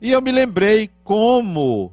E 0.00 0.10
eu 0.10 0.20
me 0.20 0.32
lembrei 0.32 0.90
como 1.04 1.92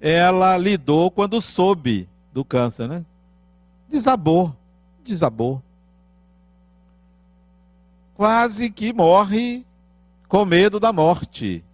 ela 0.00 0.56
lidou 0.56 1.10
quando 1.10 1.40
soube 1.40 2.08
do 2.32 2.44
câncer, 2.44 2.88
né? 2.88 3.04
Desabou, 3.88 4.56
desabou. 5.04 5.62
Quase 8.14 8.70
que 8.70 8.92
morre 8.92 9.64
com 10.28 10.44
medo 10.44 10.80
da 10.80 10.92
morte. 10.92 11.64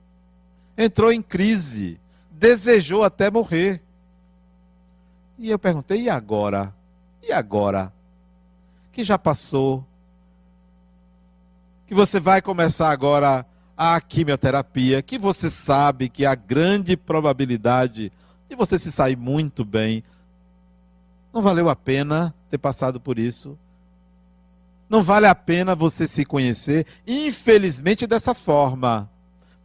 Entrou 0.77 1.13
em 1.13 1.23
crise, 1.23 2.01
desejou 2.31 3.05
até 3.05 3.31
morrer. 3.31 3.83
E 5.39 5.51
eu 5.51 5.59
perguntei: 5.59 6.03
e 6.03 6.11
agora? 6.11 6.75
E 7.23 7.33
agora? 7.33 7.93
Que 8.93 9.05
já 9.05 9.19
passou, 9.19 9.85
que 11.87 11.95
você 11.95 12.19
vai 12.19 12.43
começar 12.43 12.91
agora 12.91 13.47
a 13.77 14.01
quimioterapia, 14.01 15.03
que 15.03 15.19
você 15.19 15.51
sabe 15.51 16.09
que 16.09 16.25
há 16.25 16.35
grande 16.35 16.97
probabilidade 16.97 18.11
de 18.49 18.57
você 18.57 18.79
se 18.79 18.91
sair 18.91 19.17
muito 19.17 19.65
bem. 19.65 20.03
Não 21.33 21.43
valeu 21.43 21.69
a 21.69 21.77
pena 21.77 22.35
ter 22.51 22.59
passado 22.59 22.99
por 22.99 23.19
isso? 23.19 23.59
Não 24.89 25.03
vale 25.03 25.27
a 25.27 25.35
pena 25.35 25.75
você 25.75 26.07
se 26.07 26.25
conhecer, 26.25 26.87
infelizmente 27.07 28.07
dessa 28.07 28.33
forma. 28.33 29.11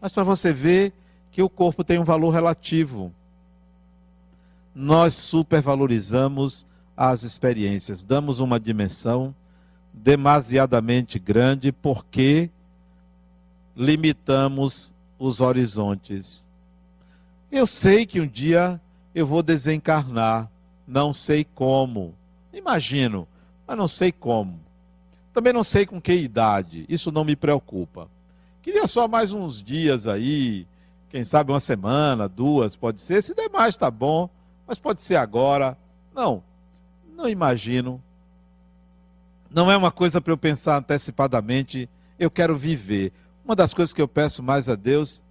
Mas 0.02 0.14
para 0.14 0.24
você 0.24 0.52
ver 0.52 0.94
que 1.32 1.42
o 1.42 1.50
corpo 1.50 1.84
tem 1.84 2.00
um 2.00 2.04
valor 2.04 2.32
relativo. 2.32 3.14
Nós 4.74 5.14
supervalorizamos 5.14 6.66
as 6.98 7.24
experiências, 7.24 8.04
damos 8.04 8.40
uma 8.40 8.60
dimensão 8.60 9.34
demasiadamente 9.94 11.20
grande 11.20 11.72
porque 11.72 12.50
limitamos 13.76 14.94
os 15.18 15.42
horizontes. 15.42 16.50
Eu 17.52 17.68
sei 17.68 18.06
que 18.06 18.20
um 18.20 18.28
dia 18.28 18.80
eu 19.14 19.28
vou 19.28 19.44
desencarnar, 19.44 20.50
não 20.88 21.14
sei 21.14 21.44
como. 21.44 22.16
Imagino, 22.54 23.28
mas 23.68 23.78
não 23.78 23.88
sei 23.88 24.12
como. 24.12 24.60
Também 25.34 25.54
não 25.54 25.64
sei 25.64 25.86
com 25.86 26.02
que 26.02 26.14
idade, 26.14 26.86
isso 26.90 27.12
não 27.12 27.24
me 27.24 27.36
preocupa. 27.36 28.10
Queria 28.62 28.88
só 28.88 29.08
mais 29.08 29.32
uns 29.32 29.64
dias 29.64 30.08
aí, 30.08 30.68
quem 31.10 31.24
sabe 31.24 31.52
uma 31.52 31.60
semana, 31.60 32.28
duas, 32.28 32.76
pode 32.76 33.02
ser. 33.02 33.22
Se 33.24 33.34
der 33.34 33.50
mais, 33.50 33.78
tá 33.78 33.90
bom, 33.90 34.30
mas 34.68 34.78
pode 34.78 35.02
ser 35.02 35.16
agora. 35.16 35.78
Não, 36.14 36.44
não 37.16 37.28
imagino 37.28 38.02
não 39.54 39.70
é 39.70 39.76
uma 39.76 39.92
coisa 39.92 40.22
para 40.22 40.32
eu 40.32 40.38
pensar 40.38 40.78
antecipadamente, 40.78 41.90
eu 42.18 42.32
quero 42.32 42.58
viver. 42.58 43.12
Uma 43.44 43.56
das 43.56 43.74
coisas 43.74 43.94
que 43.94 44.02
eu 44.02 44.08
peço 44.08 44.42
mais 44.42 44.70
a 44.70 44.76
Deus 44.76 45.24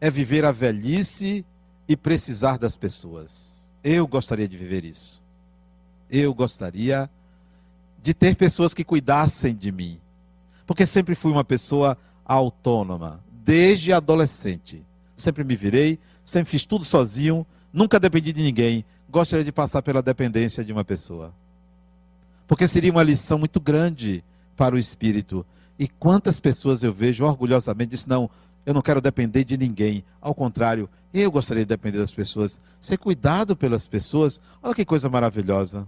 é 0.00 0.10
viver 0.10 0.44
a 0.44 0.52
velhice 0.52 1.44
e 1.88 1.96
precisar 1.96 2.58
das 2.58 2.76
pessoas. 2.76 3.74
Eu 3.82 4.06
gostaria 4.06 4.48
de 4.48 4.56
viver 4.56 4.84
isso. 4.84 5.22
Eu 6.10 6.34
gostaria 6.34 7.10
de 8.02 8.12
ter 8.12 8.36
pessoas 8.36 8.74
que 8.74 8.84
cuidassem 8.84 9.54
de 9.54 9.70
mim. 9.70 10.00
Porque 10.66 10.86
sempre 10.86 11.14
fui 11.14 11.30
uma 11.30 11.44
pessoa 11.44 11.96
autônoma, 12.24 13.22
desde 13.30 13.92
adolescente. 13.92 14.84
Sempre 15.16 15.44
me 15.44 15.56
virei, 15.56 15.98
sempre 16.24 16.50
fiz 16.50 16.64
tudo 16.64 16.84
sozinho, 16.84 17.46
nunca 17.72 18.00
dependi 18.00 18.32
de 18.32 18.42
ninguém. 18.42 18.84
Gostaria 19.08 19.44
de 19.44 19.52
passar 19.52 19.82
pela 19.82 20.02
dependência 20.02 20.64
de 20.64 20.72
uma 20.72 20.84
pessoa 20.84 21.32
porque 22.52 22.68
seria 22.68 22.90
uma 22.92 23.02
lição 23.02 23.38
muito 23.38 23.58
grande 23.58 24.22
para 24.58 24.74
o 24.74 24.78
espírito. 24.78 25.46
E 25.78 25.88
quantas 25.88 26.38
pessoas 26.38 26.82
eu 26.82 26.92
vejo 26.92 27.24
orgulhosamente 27.24 27.90
dizem: 27.90 28.08
não, 28.08 28.30
eu 28.64 28.72
não 28.72 28.82
quero 28.82 29.00
depender 29.00 29.44
de 29.44 29.56
ninguém. 29.56 30.04
Ao 30.20 30.34
contrário, 30.34 30.88
eu 31.12 31.30
gostaria 31.30 31.64
de 31.64 31.68
depender 31.68 31.98
das 31.98 32.12
pessoas. 32.12 32.60
Ser 32.80 32.96
cuidado 32.96 33.56
pelas 33.56 33.86
pessoas, 33.86 34.40
olha 34.62 34.74
que 34.74 34.84
coisa 34.84 35.08
maravilhosa. 35.08 35.86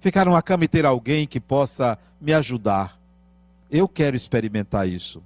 Ficar 0.00 0.24
numa 0.24 0.42
cama 0.42 0.64
e 0.64 0.68
ter 0.68 0.86
alguém 0.86 1.26
que 1.26 1.40
possa 1.40 1.98
me 2.20 2.32
ajudar. 2.32 2.98
Eu 3.70 3.86
quero 3.88 4.16
experimentar 4.16 4.88
isso. 4.88 5.22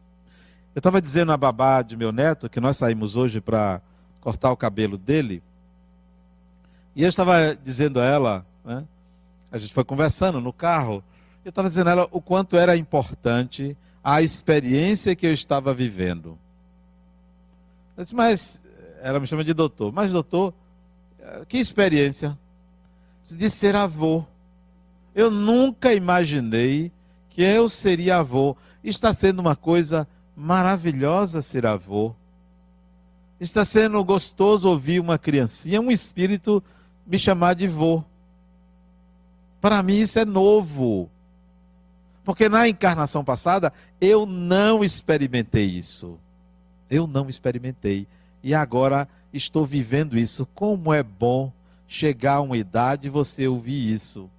Eu 0.75 0.81
estava 0.81 1.01
dizendo 1.01 1.33
à 1.33 1.37
babá 1.37 1.83
de 1.83 1.97
meu 1.97 2.11
neto 2.11 2.49
que 2.49 2.61
nós 2.61 2.77
saímos 2.77 3.17
hoje 3.17 3.41
para 3.41 3.81
cortar 4.21 4.51
o 4.51 4.57
cabelo 4.57 4.99
dele. 4.99 5.43
E 6.97 7.03
eu 7.03 7.09
estava 7.09 7.57
dizendo 7.63 8.01
a 8.01 8.05
ela, 8.05 8.47
né, 8.65 8.85
a 9.53 9.59
gente 9.59 9.73
foi 9.73 9.85
conversando 9.85 10.41
no 10.41 10.53
carro, 10.53 11.03
eu 11.45 11.51
estava 11.51 11.69
dizendo 11.69 11.89
a 11.89 11.91
ela 11.93 12.09
o 12.11 12.21
quanto 12.21 12.57
era 12.57 12.77
importante 12.77 13.77
a 14.03 14.23
experiência 14.23 15.15
que 15.15 15.27
eu 15.27 15.33
estava 15.33 15.75
vivendo. 15.75 16.39
Disse, 17.97 18.15
mas 18.15 18.61
ela 19.03 19.21
me 19.21 19.27
chama 19.27 19.45
de 19.45 19.53
doutor, 19.55 19.93
mas 19.93 20.11
doutor, 20.11 20.55
que 21.49 21.59
experiência? 21.59 22.39
De 23.25 23.49
ser 23.49 23.77
avô. 23.77 24.25
Eu 25.15 25.31
nunca 25.31 25.95
imaginei 25.95 26.91
que 27.31 27.43
eu 27.43 27.69
seria 27.69 28.19
avô. 28.19 28.57
Está 28.83 29.15
sendo 29.15 29.39
uma 29.39 29.55
coisa 29.55 30.09
maravilhosa 30.37 31.41
ser 31.41 31.67
avô. 31.67 32.15
Está 33.41 33.65
sendo 33.65 34.03
gostoso 34.05 34.69
ouvir 34.69 35.01
uma 35.01 35.19
criancinha, 35.19 35.81
um 35.81 35.91
espírito 35.91 36.63
me 37.07 37.19
chamar 37.19 37.55
de 37.55 37.69
vô. 37.69 38.03
Para 39.61 39.83
mim 39.83 39.97
isso 39.97 40.19
é 40.19 40.25
novo. 40.25 41.11
Porque 42.25 42.49
na 42.49 42.69
encarnação 42.69 43.25
passada 43.25 43.73
eu 44.01 44.25
não 44.25 44.83
experimentei 44.83 45.67
isso. 45.67 46.19
Eu 46.91 47.07
não 47.07 47.29
experimentei. 47.29 48.07
E 48.43 48.55
agora 48.55 49.09
estou 49.33 49.67
vivendo 49.67 50.19
isso. 50.19 50.47
Como 50.55 50.93
é 50.93 51.03
bom 51.03 51.53
chegar 51.87 52.35
a 52.35 52.41
uma 52.41 52.57
idade 52.57 53.07
e 53.07 53.11
você 53.11 53.47
ouvir 53.47 53.93
isso. 53.93 54.31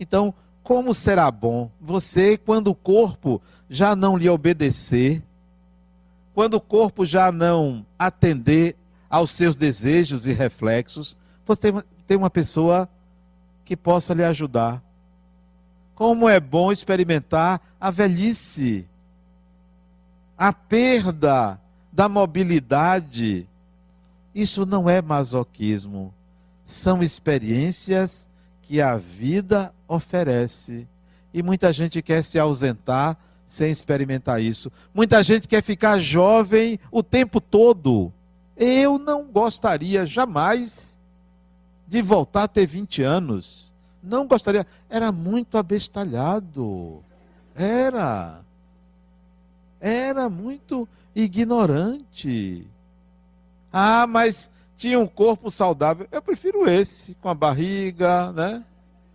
Então, 0.00 0.34
como 0.62 0.92
será 0.92 1.30
bom 1.30 1.70
você, 1.80 2.36
quando 2.36 2.68
o 2.68 2.74
corpo 2.74 3.40
já 3.70 3.96
não 3.96 4.16
lhe 4.16 4.28
obedecer, 4.28 5.22
quando 6.34 6.54
o 6.54 6.60
corpo 6.60 7.06
já 7.06 7.32
não 7.32 7.86
atender 7.98 8.76
aos 9.08 9.30
seus 9.30 9.56
desejos 9.56 10.26
e 10.26 10.32
reflexos, 10.32 11.16
você 11.46 11.72
tem 12.06 12.16
uma 12.16 12.30
pessoa 12.30 12.88
que 13.64 13.76
possa 13.76 14.12
lhe 14.12 14.22
ajudar. 14.22 14.82
Como 15.98 16.28
é 16.28 16.38
bom 16.38 16.70
experimentar 16.70 17.60
a 17.80 17.90
velhice, 17.90 18.86
a 20.38 20.52
perda 20.52 21.60
da 21.92 22.08
mobilidade. 22.08 23.48
Isso 24.32 24.64
não 24.64 24.88
é 24.88 25.02
masoquismo, 25.02 26.14
são 26.64 27.02
experiências 27.02 28.28
que 28.62 28.80
a 28.80 28.96
vida 28.96 29.74
oferece. 29.88 30.86
E 31.34 31.42
muita 31.42 31.72
gente 31.72 32.00
quer 32.00 32.22
se 32.22 32.38
ausentar 32.38 33.18
sem 33.44 33.72
experimentar 33.72 34.40
isso. 34.40 34.70
Muita 34.94 35.20
gente 35.20 35.48
quer 35.48 35.64
ficar 35.64 35.98
jovem 35.98 36.78
o 36.92 37.02
tempo 37.02 37.40
todo. 37.40 38.12
Eu 38.56 39.00
não 39.00 39.24
gostaria 39.24 40.06
jamais 40.06 40.96
de 41.88 42.00
voltar 42.00 42.44
a 42.44 42.48
ter 42.48 42.68
20 42.68 43.02
anos. 43.02 43.74
Não 44.08 44.26
gostaria. 44.26 44.66
Era 44.88 45.12
muito 45.12 45.58
abestalhado. 45.58 47.02
Era. 47.54 48.40
Era 49.80 50.28
muito 50.30 50.88
ignorante. 51.14 52.66
Ah, 53.72 54.06
mas 54.06 54.50
tinha 54.76 54.98
um 54.98 55.06
corpo 55.06 55.50
saudável. 55.50 56.08
Eu 56.10 56.22
prefiro 56.22 56.68
esse, 56.68 57.14
com 57.14 57.28
a 57.28 57.34
barriga, 57.34 58.32
né? 58.32 58.64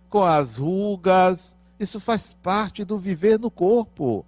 Com 0.08 0.22
as 0.22 0.58
rugas. 0.58 1.56
Isso 1.78 1.98
faz 1.98 2.32
parte 2.42 2.84
do 2.84 2.98
viver 2.98 3.38
no 3.38 3.50
corpo. 3.50 4.24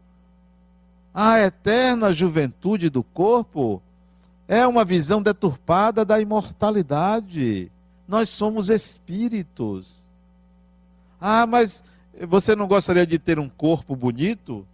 A 1.14 1.38
eterna 1.40 2.12
juventude 2.12 2.90
do 2.90 3.02
corpo 3.02 3.80
é 4.48 4.66
uma 4.66 4.84
visão 4.84 5.22
deturpada 5.22 6.04
da 6.04 6.20
imortalidade. 6.20 7.70
Nós 8.06 8.28
somos 8.28 8.68
espíritos. 8.68 10.05
Ah, 11.20 11.46
mas 11.46 11.82
você 12.26 12.54
não 12.54 12.66
gostaria 12.66 13.06
de 13.06 13.18
ter 13.18 13.38
um 13.38 13.48
corpo 13.48 13.94
bonito? 13.94 14.66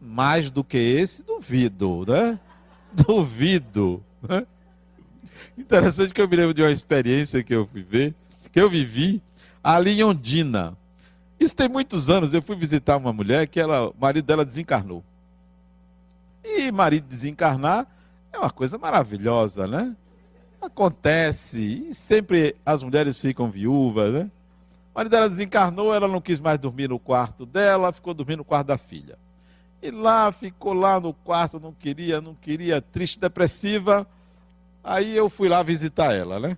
Mais 0.00 0.50
do 0.50 0.62
que 0.62 0.76
esse, 0.76 1.22
duvido, 1.22 2.04
né? 2.06 2.38
Duvido. 2.92 4.02
Né? 4.22 4.46
Interessante 5.56 6.12
que 6.12 6.20
eu 6.20 6.28
me 6.28 6.36
lembro 6.36 6.54
de 6.54 6.62
uma 6.62 6.70
experiência 6.70 7.42
que 7.42 7.54
eu 7.54 7.64
vivi, 7.64 8.14
que 8.52 8.60
eu 8.60 8.68
vivi 8.68 9.22
ali 9.62 10.00
em 10.00 10.04
Ondina. 10.04 10.76
Isso 11.38 11.56
tem 11.56 11.68
muitos 11.68 12.10
anos. 12.10 12.34
Eu 12.34 12.42
fui 12.42 12.56
visitar 12.56 12.96
uma 12.96 13.12
mulher 13.12 13.48
que 13.48 13.60
ela, 13.60 13.88
o 13.88 13.94
marido 13.98 14.24
dela 14.24 14.44
desencarnou. 14.44 15.02
E 16.44 16.70
marido 16.70 17.06
desencarnar 17.08 17.86
é 18.32 18.38
uma 18.38 18.50
coisa 18.50 18.76
maravilhosa, 18.78 19.66
né? 19.66 19.96
Acontece. 20.60 21.88
E 21.90 21.94
sempre 21.94 22.54
as 22.64 22.82
mulheres 22.82 23.20
ficam 23.20 23.50
viúvas, 23.50 24.12
né? 24.12 24.30
O 24.94 24.98
marido 24.98 25.10
dela 25.10 25.28
desencarnou, 25.28 25.92
ela 25.92 26.06
não 26.06 26.20
quis 26.20 26.38
mais 26.38 26.56
dormir 26.56 26.88
no 26.88 27.00
quarto 27.00 27.44
dela, 27.44 27.92
ficou 27.92 28.14
dormindo 28.14 28.38
no 28.38 28.44
quarto 28.44 28.68
da 28.68 28.78
filha. 28.78 29.18
E 29.82 29.90
lá, 29.90 30.30
ficou 30.30 30.72
lá 30.72 31.00
no 31.00 31.12
quarto, 31.12 31.58
não 31.58 31.72
queria, 31.72 32.20
não 32.20 32.32
queria, 32.32 32.80
triste, 32.80 33.18
depressiva. 33.18 34.06
Aí 34.84 35.16
eu 35.16 35.28
fui 35.28 35.48
lá 35.48 35.64
visitar 35.64 36.14
ela, 36.14 36.38
né? 36.38 36.56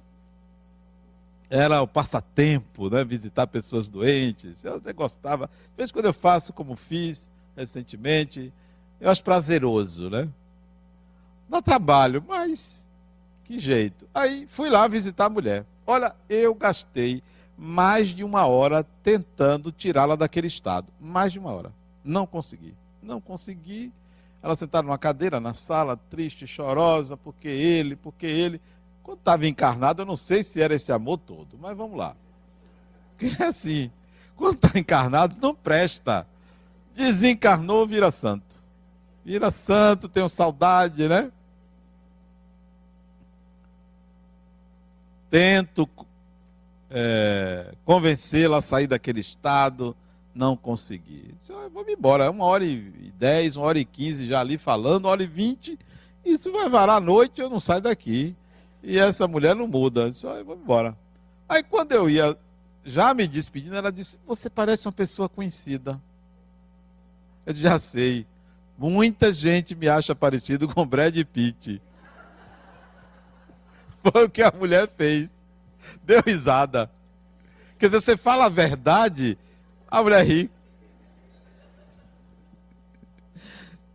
Era 1.48 1.80
o 1.80 1.88
passatempo, 1.88 2.90
né? 2.90 3.02
Visitar 3.04 3.46
pessoas 3.46 3.88
doentes. 3.88 4.62
Eu 4.62 4.76
até 4.76 4.92
gostava. 4.92 5.46
De 5.46 5.76
vez 5.78 5.90
quando 5.90 6.04
eu 6.04 6.12
faço, 6.12 6.52
como 6.52 6.76
fiz 6.76 7.30
recentemente, 7.56 8.52
eu 9.00 9.10
acho 9.10 9.24
prazeroso, 9.24 10.10
né? 10.10 10.28
Dá 11.48 11.62
trabalho, 11.62 12.22
mas 12.28 12.86
que 13.44 13.58
jeito. 13.58 14.06
Aí 14.12 14.46
fui 14.46 14.68
lá 14.68 14.86
visitar 14.86 15.24
a 15.24 15.30
mulher. 15.30 15.64
Olha, 15.86 16.14
eu 16.28 16.54
gastei 16.54 17.22
mais 17.56 18.08
de 18.08 18.22
uma 18.22 18.46
hora 18.46 18.84
tentando 19.02 19.72
tirá-la 19.72 20.14
daquele 20.14 20.46
estado. 20.46 20.88
Mais 21.00 21.32
de 21.32 21.38
uma 21.38 21.50
hora. 21.50 21.72
Não 22.04 22.26
consegui. 22.26 22.74
Não 23.02 23.20
consegui. 23.20 23.92
Ela 24.42 24.54
sentada 24.54 24.86
numa 24.86 24.98
cadeira 24.98 25.40
na 25.40 25.54
sala, 25.54 25.96
triste, 26.10 26.46
chorosa, 26.46 27.16
porque 27.16 27.48
ele, 27.48 27.96
porque 27.96 28.26
ele. 28.26 28.60
Quando 29.02 29.18
estava 29.18 29.46
encarnado, 29.46 30.02
eu 30.02 30.06
não 30.06 30.16
sei 30.16 30.44
se 30.44 30.60
era 30.60 30.74
esse 30.74 30.92
amor 30.92 31.18
todo, 31.18 31.56
mas 31.58 31.76
vamos 31.76 31.96
lá. 31.96 32.14
Porque 33.10 33.42
é 33.42 33.46
assim, 33.46 33.90
quando 34.36 34.56
está 34.56 34.78
encarnado, 34.78 35.36
não 35.40 35.54
presta. 35.54 36.26
Desencarnou, 36.94 37.86
vira 37.86 38.10
santo. 38.10 38.62
Vira 39.24 39.50
santo, 39.50 40.08
tenho 40.08 40.28
saudade, 40.28 41.08
né? 41.08 41.32
Tento 45.30 45.88
é, 46.90 47.74
convencê-la 47.84 48.58
a 48.58 48.62
sair 48.62 48.86
daquele 48.86 49.20
estado 49.20 49.96
não 50.34 50.56
consegui. 50.56 51.34
Disse, 51.38 51.52
ah, 51.52 51.68
vou 51.72 51.84
me 51.84 51.94
embora, 51.94 52.30
uma 52.30 52.44
hora 52.44 52.64
e 52.64 53.12
dez, 53.18 53.56
uma 53.56 53.66
hora 53.66 53.78
e 53.78 53.84
quinze 53.84 54.26
já 54.26 54.40
ali 54.40 54.58
falando, 54.58 55.06
uma 55.06 55.10
hora 55.10 55.22
e 55.22 55.26
vinte, 55.26 55.78
isso 56.24 56.52
vai 56.52 56.68
varar 56.68 56.98
a 56.98 57.00
noite, 57.00 57.40
eu 57.40 57.48
não 57.48 57.58
saio 57.58 57.80
daqui. 57.80 58.36
E 58.82 58.98
essa 58.98 59.26
mulher 59.26 59.56
não 59.56 59.66
muda. 59.66 60.02
Eu 60.02 60.10
disse, 60.10 60.26
ah, 60.26 60.42
vou 60.44 60.54
embora. 60.54 60.96
Aí 61.48 61.62
quando 61.62 61.92
eu 61.92 62.08
ia 62.10 62.36
já 62.84 63.12
me 63.12 63.26
despedindo, 63.26 63.74
ela 63.74 63.90
disse, 63.90 64.18
você 64.24 64.48
parece 64.48 64.86
uma 64.86 64.92
pessoa 64.92 65.28
conhecida. 65.28 66.00
Eu 67.44 67.54
já 67.54 67.78
sei. 67.78 68.26
Muita 68.78 69.32
gente 69.32 69.74
me 69.74 69.88
acha 69.88 70.14
parecido 70.14 70.68
com 70.68 70.86
Brad 70.86 71.16
Pitt. 71.24 71.82
Foi 74.02 74.24
o 74.24 74.30
que 74.30 74.42
a 74.42 74.52
mulher 74.52 74.88
fez. 74.88 75.35
Deu 76.04 76.22
risada. 76.24 76.90
Quer 77.78 77.86
dizer, 77.86 78.00
você 78.00 78.16
fala 78.16 78.46
a 78.46 78.48
verdade 78.48 79.38
a 79.90 80.02
mulher 80.02 80.24
ri. 80.26 80.50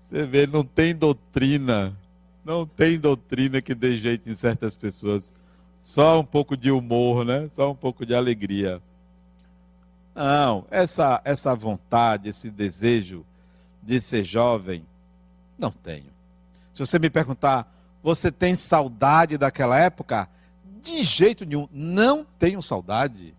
Você 0.01 0.25
vê, 0.25 0.47
não 0.47 0.63
tem 0.63 0.95
doutrina. 0.95 1.95
Não 2.43 2.65
tem 2.65 2.99
doutrina 2.99 3.61
que 3.61 3.75
dê 3.75 3.97
jeito 3.97 4.29
em 4.29 4.33
certas 4.33 4.75
pessoas. 4.75 5.33
Só 5.79 6.19
um 6.19 6.23
pouco 6.23 6.55
de 6.55 6.71
humor, 6.71 7.25
né? 7.25 7.49
Só 7.51 7.71
um 7.71 7.75
pouco 7.75 8.05
de 8.05 8.15
alegria. 8.15 8.81
Não, 10.13 10.65
essa, 10.69 11.21
essa 11.23 11.55
vontade, 11.55 12.29
esse 12.29 12.49
desejo 12.49 13.25
de 13.81 13.99
ser 14.01 14.23
jovem, 14.25 14.85
não 15.57 15.71
tenho. 15.71 16.11
Se 16.73 16.79
você 16.79 16.99
me 16.99 17.09
perguntar, 17.09 17.71
você 18.03 18.31
tem 18.31 18.55
saudade 18.55 19.37
daquela 19.37 19.77
época? 19.77 20.27
De 20.81 21.03
jeito 21.03 21.45
nenhum, 21.45 21.67
não 21.71 22.25
tenho 22.39 22.61
saudade. 22.61 23.33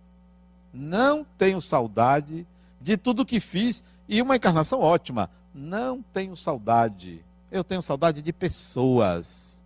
Não 0.73 1.25
tenho 1.37 1.61
saudade 1.61 2.47
de 2.81 2.97
tudo 2.97 3.27
que 3.27 3.41
fiz 3.41 3.85
e 4.09 4.23
uma 4.23 4.37
encarnação 4.37 4.81
ótima. 4.81 5.29
Não 5.55 6.03
tenho 6.03 6.37
saudade. 6.37 7.25
Eu 7.51 7.63
tenho 7.63 7.83
saudade 7.83 8.23
de 8.23 8.33
pessoas, 8.33 9.63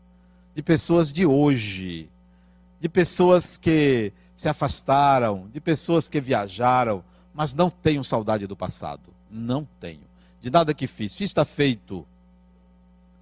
de 0.54 0.62
pessoas 0.62 1.12
de 1.12 1.24
hoje, 1.24 2.10
de 2.80 2.88
pessoas 2.88 3.56
que 3.56 4.12
se 4.34 4.48
afastaram, 4.48 5.48
de 5.52 5.60
pessoas 5.60 6.08
que 6.08 6.20
viajaram, 6.20 7.04
mas 7.32 7.54
não 7.54 7.70
tenho 7.70 8.02
saudade 8.02 8.46
do 8.46 8.56
passado. 8.56 9.14
Não 9.30 9.66
tenho. 9.78 10.02
De 10.42 10.50
nada 10.50 10.74
que 10.74 10.86
fiz. 10.86 11.14
Fiz 11.14 11.30
está 11.30 11.44
feito. 11.44 12.06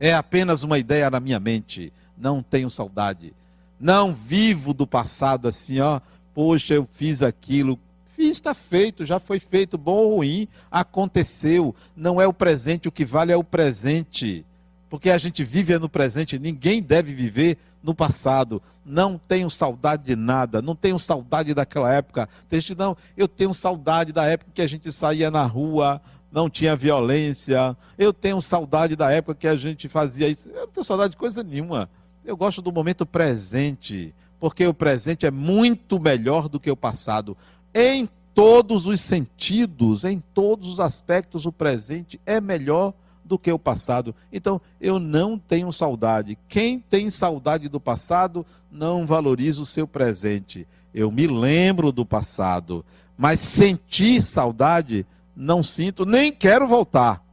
É 0.00 0.14
apenas 0.14 0.62
uma 0.62 0.78
ideia 0.78 1.10
na 1.10 1.20
minha 1.20 1.38
mente. 1.38 1.92
Não 2.16 2.42
tenho 2.42 2.70
saudade. 2.70 3.34
Não 3.78 4.14
vivo 4.14 4.72
do 4.72 4.86
passado 4.86 5.48
assim, 5.48 5.80
ó 5.80 6.00
poxa, 6.34 6.74
eu 6.74 6.86
fiz 6.90 7.22
aquilo. 7.22 7.78
Fiz, 8.12 8.36
está 8.36 8.52
feito, 8.52 9.06
já 9.06 9.18
foi 9.18 9.38
feito, 9.40 9.78
bom 9.78 9.96
ou 9.96 10.16
ruim, 10.16 10.48
aconteceu. 10.70 11.74
Não 11.96 12.20
é 12.20 12.26
o 12.26 12.32
presente, 12.32 12.88
o 12.88 12.92
que 12.92 13.04
vale 13.04 13.32
é 13.32 13.36
o 13.36 13.44
presente. 13.44 14.44
Porque 14.90 15.10
a 15.10 15.18
gente 15.18 15.42
vive 15.42 15.76
no 15.78 15.88
presente, 15.88 16.38
ninguém 16.38 16.82
deve 16.82 17.14
viver 17.14 17.56
no 17.82 17.94
passado. 17.94 18.62
Não 18.84 19.18
tenho 19.18 19.48
saudade 19.48 20.04
de 20.04 20.16
nada, 20.16 20.60
não 20.60 20.76
tenho 20.76 20.98
saudade 20.98 21.54
daquela 21.54 21.92
época. 21.92 22.28
Não, 22.76 22.96
eu 23.16 23.26
tenho 23.26 23.54
saudade 23.54 24.12
da 24.12 24.26
época 24.26 24.50
que 24.54 24.62
a 24.62 24.66
gente 24.66 24.92
saía 24.92 25.30
na 25.30 25.44
rua, 25.44 26.00
não 26.30 26.48
tinha 26.48 26.76
violência. 26.76 27.76
Eu 27.98 28.12
tenho 28.12 28.40
saudade 28.40 28.94
da 28.94 29.10
época 29.10 29.34
que 29.40 29.48
a 29.48 29.56
gente 29.56 29.88
fazia 29.88 30.28
isso. 30.28 30.48
Eu 30.50 30.66
não 30.66 30.68
tenho 30.68 30.84
saudade 30.84 31.12
de 31.12 31.16
coisa 31.16 31.42
nenhuma. 31.42 31.88
Eu 32.24 32.36
gosto 32.36 32.62
do 32.62 32.72
momento 32.72 33.04
presente 33.04 34.14
porque 34.40 34.66
o 34.66 34.74
presente 34.74 35.26
é 35.26 35.30
muito 35.30 36.00
melhor 36.00 36.48
do 36.48 36.60
que 36.60 36.70
o 36.70 36.76
passado. 36.76 37.36
Em 37.74 38.08
todos 38.34 38.86
os 38.86 39.00
sentidos, 39.00 40.04
em 40.04 40.20
todos 40.20 40.68
os 40.68 40.80
aspectos, 40.80 41.46
o 41.46 41.52
presente 41.52 42.20
é 42.26 42.40
melhor 42.40 42.92
do 43.24 43.38
que 43.38 43.50
o 43.50 43.58
passado. 43.58 44.14
Então, 44.32 44.60
eu 44.80 44.98
não 44.98 45.38
tenho 45.38 45.72
saudade. 45.72 46.36
Quem 46.48 46.78
tem 46.78 47.08
saudade 47.10 47.68
do 47.68 47.80
passado 47.80 48.44
não 48.70 49.06
valoriza 49.06 49.62
o 49.62 49.66
seu 49.66 49.86
presente. 49.86 50.66
Eu 50.92 51.10
me 51.10 51.26
lembro 51.26 51.90
do 51.90 52.04
passado, 52.04 52.84
mas 53.16 53.40
sentir 53.40 54.20
saudade 54.22 55.06
não 55.36 55.62
sinto, 55.62 56.04
nem 56.04 56.30
quero 56.32 56.68
voltar. 56.68 57.24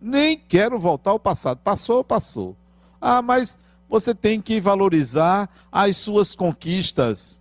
Nem 0.00 0.38
quero 0.38 0.78
voltar 0.78 1.10
ao 1.10 1.18
passado. 1.18 1.58
Passou, 1.58 2.04
passou. 2.04 2.54
Ah, 3.00 3.22
mas 3.22 3.58
você 3.88 4.14
tem 4.14 4.40
que 4.40 4.60
valorizar 4.60 5.48
as 5.72 5.96
suas 5.96 6.34
conquistas. 6.34 7.40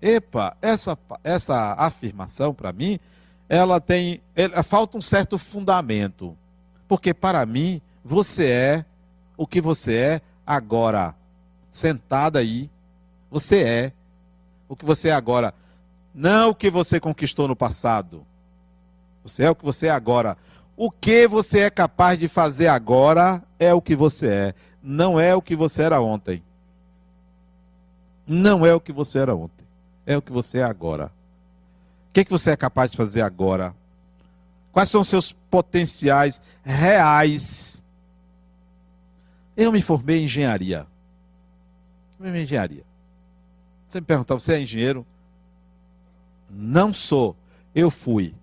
Epa, 0.00 0.56
essa, 0.62 0.96
essa 1.24 1.74
afirmação 1.74 2.54
para 2.54 2.72
mim, 2.72 2.98
ela 3.48 3.80
tem, 3.80 4.20
ela, 4.34 4.62
falta 4.62 4.96
um 4.96 5.00
certo 5.00 5.36
fundamento. 5.36 6.36
Porque 6.86 7.12
para 7.12 7.44
mim, 7.44 7.80
você 8.04 8.46
é 8.46 8.84
o 9.36 9.46
que 9.46 9.60
você 9.60 9.96
é 9.96 10.20
agora. 10.46 11.14
Sentada 11.70 12.38
aí, 12.38 12.70
você 13.30 13.62
é 13.62 13.92
o 14.68 14.76
que 14.76 14.84
você 14.84 15.08
é 15.08 15.12
agora. 15.12 15.54
Não 16.14 16.50
o 16.50 16.54
que 16.54 16.70
você 16.70 17.00
conquistou 17.00 17.48
no 17.48 17.56
passado. 17.56 18.26
Você 19.22 19.44
é 19.44 19.50
o 19.50 19.54
que 19.54 19.64
você 19.64 19.86
é 19.86 19.90
agora. 19.90 20.36
O 20.76 20.90
que 20.90 21.28
você 21.28 21.60
é 21.60 21.70
capaz 21.70 22.18
de 22.18 22.28
fazer 22.28 22.66
agora 22.68 23.42
é 23.58 23.72
o 23.72 23.80
que 23.80 23.94
você 23.94 24.26
é 24.26 24.54
não 24.82 25.20
é 25.20 25.34
o 25.34 25.40
que 25.40 25.54
você 25.54 25.82
era 25.82 26.00
ontem. 26.00 26.42
Não 28.26 28.66
é 28.66 28.74
o 28.74 28.80
que 28.80 28.92
você 28.92 29.18
era 29.18 29.34
ontem. 29.34 29.64
É 30.04 30.16
o 30.16 30.22
que 30.22 30.32
você 30.32 30.58
é 30.58 30.64
agora. 30.64 31.06
O 32.08 32.12
que, 32.12 32.20
é 32.20 32.24
que 32.24 32.30
você 32.30 32.50
é 32.50 32.56
capaz 32.56 32.90
de 32.90 32.96
fazer 32.96 33.22
agora? 33.22 33.74
Quais 34.72 34.90
são 34.90 35.02
os 35.02 35.08
seus 35.08 35.32
potenciais 35.32 36.42
reais? 36.64 37.82
Eu 39.56 39.70
me 39.70 39.80
formei 39.80 40.20
em 40.20 40.24
engenharia. 40.24 40.78
Eu 40.78 40.84
me 42.10 42.16
formei 42.24 42.40
em 42.40 42.44
engenharia. 42.44 42.84
Você 43.88 44.00
me 44.00 44.06
perguntar, 44.06 44.34
você 44.34 44.54
é 44.54 44.60
engenheiro? 44.60 45.06
Não 46.50 46.92
sou. 46.92 47.36
Eu 47.74 47.90
fui. 47.90 48.34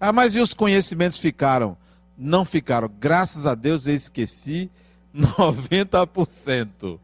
Ah, 0.00 0.12
mas 0.12 0.34
e 0.34 0.40
os 0.40 0.54
conhecimentos 0.54 1.18
ficaram? 1.18 1.76
Não 2.16 2.44
ficaram. 2.44 2.90
Graças 2.98 3.46
a 3.46 3.54
Deus 3.54 3.86
eu 3.86 3.94
esqueci 3.94 4.70
90%. 5.16 6.98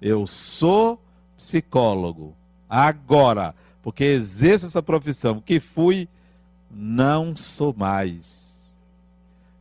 Eu 0.00 0.26
sou 0.26 1.00
psicólogo. 1.36 2.34
Agora, 2.68 3.54
porque 3.82 4.04
exerço 4.04 4.66
essa 4.66 4.82
profissão, 4.82 5.40
que 5.40 5.60
fui, 5.60 6.08
não 6.70 7.36
sou 7.36 7.74
mais. 7.76 8.72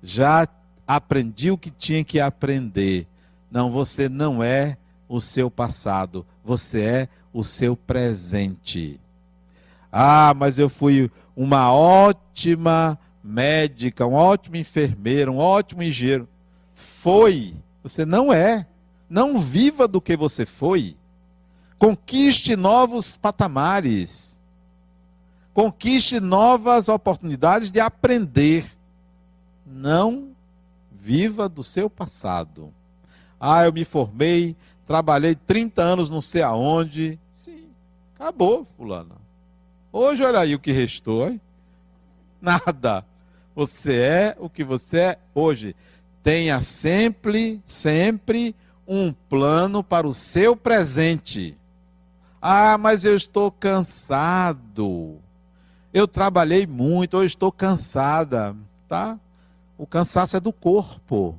Já 0.01 0.47
aprendi 0.87 1.51
o 1.51 1.57
que 1.57 1.69
tinha 1.69 2.03
que 2.03 2.19
aprender. 2.19 3.07
Não, 3.51 3.71
você 3.71 4.07
não 4.07 4.41
é 4.41 4.77
o 5.07 5.19
seu 5.19 5.51
passado, 5.51 6.25
você 6.43 6.81
é 6.81 7.09
o 7.31 7.43
seu 7.43 7.75
presente. 7.75 8.99
Ah, 9.91 10.33
mas 10.35 10.57
eu 10.57 10.69
fui 10.69 11.11
uma 11.35 11.71
ótima 11.71 12.97
médica, 13.23 14.05
um 14.05 14.13
ótimo 14.13 14.55
enfermeiro, 14.55 15.33
um 15.33 15.37
ótimo 15.37 15.83
engenheiro. 15.83 16.27
Foi, 16.83 17.55
você 17.81 18.05
não 18.05 18.31
é. 18.31 18.67
Não 19.09 19.39
viva 19.39 19.87
do 19.87 20.01
que 20.01 20.17
você 20.17 20.45
foi. 20.45 20.97
Conquiste 21.77 22.55
novos 22.55 23.15
patamares. 23.15 24.41
Conquiste 25.53 26.19
novas 26.19 26.89
oportunidades 26.89 27.69
de 27.69 27.79
aprender. 27.79 28.71
Não 29.65 30.29
viva 30.91 31.49
do 31.49 31.63
seu 31.63 31.89
passado. 31.89 32.73
Ah, 33.39 33.65
eu 33.65 33.73
me 33.73 33.83
formei, 33.83 34.55
trabalhei 34.85 35.35
30 35.35 35.81
anos 35.81 36.09
não 36.09 36.21
sei 36.21 36.41
aonde. 36.41 37.19
Sim, 37.31 37.67
acabou, 38.15 38.65
fulana. 38.77 39.15
Hoje, 39.91 40.23
olha 40.23 40.39
aí 40.39 40.55
o 40.55 40.59
que 40.59 40.71
restou, 40.71 41.27
hein? 41.27 41.41
Nada. 42.41 43.05
Você 43.55 43.95
é 43.95 44.37
o 44.39 44.49
que 44.49 44.63
você 44.63 44.99
é 44.99 45.19
hoje. 45.35 45.75
Tenha 46.23 46.61
sempre, 46.61 47.61
sempre 47.65 48.55
um 48.87 49.11
plano 49.11 49.83
para 49.83 50.07
o 50.07 50.13
seu 50.13 50.55
presente. 50.55 51.57
Ah, 52.41 52.77
mas 52.77 53.03
eu 53.03 53.15
estou 53.15 53.51
cansado. 53.51 55.19
Eu 55.93 56.07
trabalhei 56.07 56.65
muito, 56.65 57.17
eu 57.17 57.25
estou 57.25 57.51
cansada, 57.51 58.55
tá? 58.87 59.19
O 59.77 59.85
cansaço 59.85 60.37
é 60.37 60.39
do 60.39 60.53
corpo. 60.53 61.37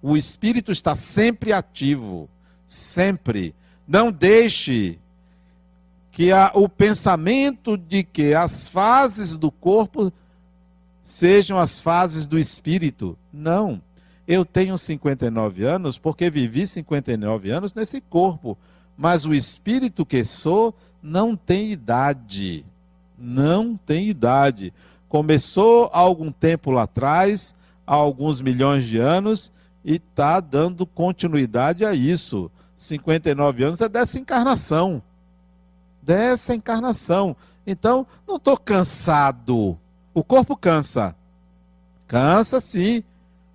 O 0.00 0.16
espírito 0.16 0.70
está 0.70 0.94
sempre 0.94 1.52
ativo, 1.52 2.28
sempre. 2.66 3.54
Não 3.86 4.12
deixe 4.12 4.98
que 6.12 6.30
a, 6.30 6.52
o 6.54 6.68
pensamento 6.68 7.76
de 7.76 8.04
que 8.04 8.32
as 8.32 8.68
fases 8.68 9.36
do 9.36 9.50
corpo 9.50 10.12
sejam 11.02 11.58
as 11.58 11.80
fases 11.80 12.26
do 12.26 12.38
espírito. 12.38 13.18
Não. 13.32 13.82
Eu 14.26 14.44
tenho 14.44 14.76
59 14.78 15.64
anos 15.64 15.98
porque 15.98 16.30
vivi 16.30 16.66
59 16.66 17.50
anos 17.50 17.74
nesse 17.74 18.00
corpo, 18.00 18.56
mas 18.96 19.24
o 19.26 19.34
espírito 19.34 20.06
que 20.06 20.24
sou 20.24 20.74
não 21.02 21.36
tem 21.36 21.70
idade. 21.70 22.64
Não 23.18 23.76
tem 23.76 24.08
idade. 24.08 24.72
Começou 25.08 25.90
há 25.92 25.98
algum 25.98 26.32
tempo 26.32 26.70
lá 26.70 26.84
atrás, 26.84 27.54
há 27.86 27.94
alguns 27.94 28.40
milhões 28.40 28.86
de 28.86 28.98
anos, 28.98 29.52
e 29.84 29.96
está 29.96 30.40
dando 30.40 30.86
continuidade 30.86 31.84
a 31.84 31.92
isso. 31.92 32.50
59 32.76 33.64
anos 33.64 33.80
é 33.80 33.88
dessa 33.88 34.18
encarnação. 34.18 35.02
Dessa 36.02 36.54
encarnação. 36.54 37.36
Então, 37.66 38.06
não 38.26 38.36
estou 38.36 38.56
cansado. 38.56 39.78
O 40.12 40.24
corpo 40.24 40.56
cansa. 40.56 41.14
Cansa 42.06 42.60
sim, 42.60 43.02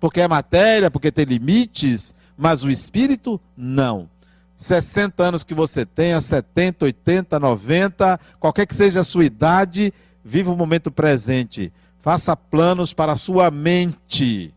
porque 0.00 0.20
é 0.20 0.26
matéria, 0.26 0.90
porque 0.90 1.12
tem 1.12 1.26
limites, 1.26 2.14
mas 2.36 2.64
o 2.64 2.70
espírito 2.70 3.38
não. 3.56 4.08
60 4.56 5.22
anos 5.22 5.44
que 5.44 5.54
você 5.54 5.86
tenha, 5.86 6.20
70, 6.20 6.86
80, 6.86 7.38
90, 7.38 8.20
qualquer 8.38 8.66
que 8.66 8.74
seja 8.74 9.00
a 9.00 9.04
sua 9.04 9.24
idade, 9.24 9.92
viva 10.24 10.50
o 10.50 10.56
momento 10.56 10.90
presente. 10.90 11.72
Faça 12.00 12.34
planos 12.34 12.92
para 12.92 13.12
a 13.12 13.16
sua 13.16 13.50
mente. 13.50 14.54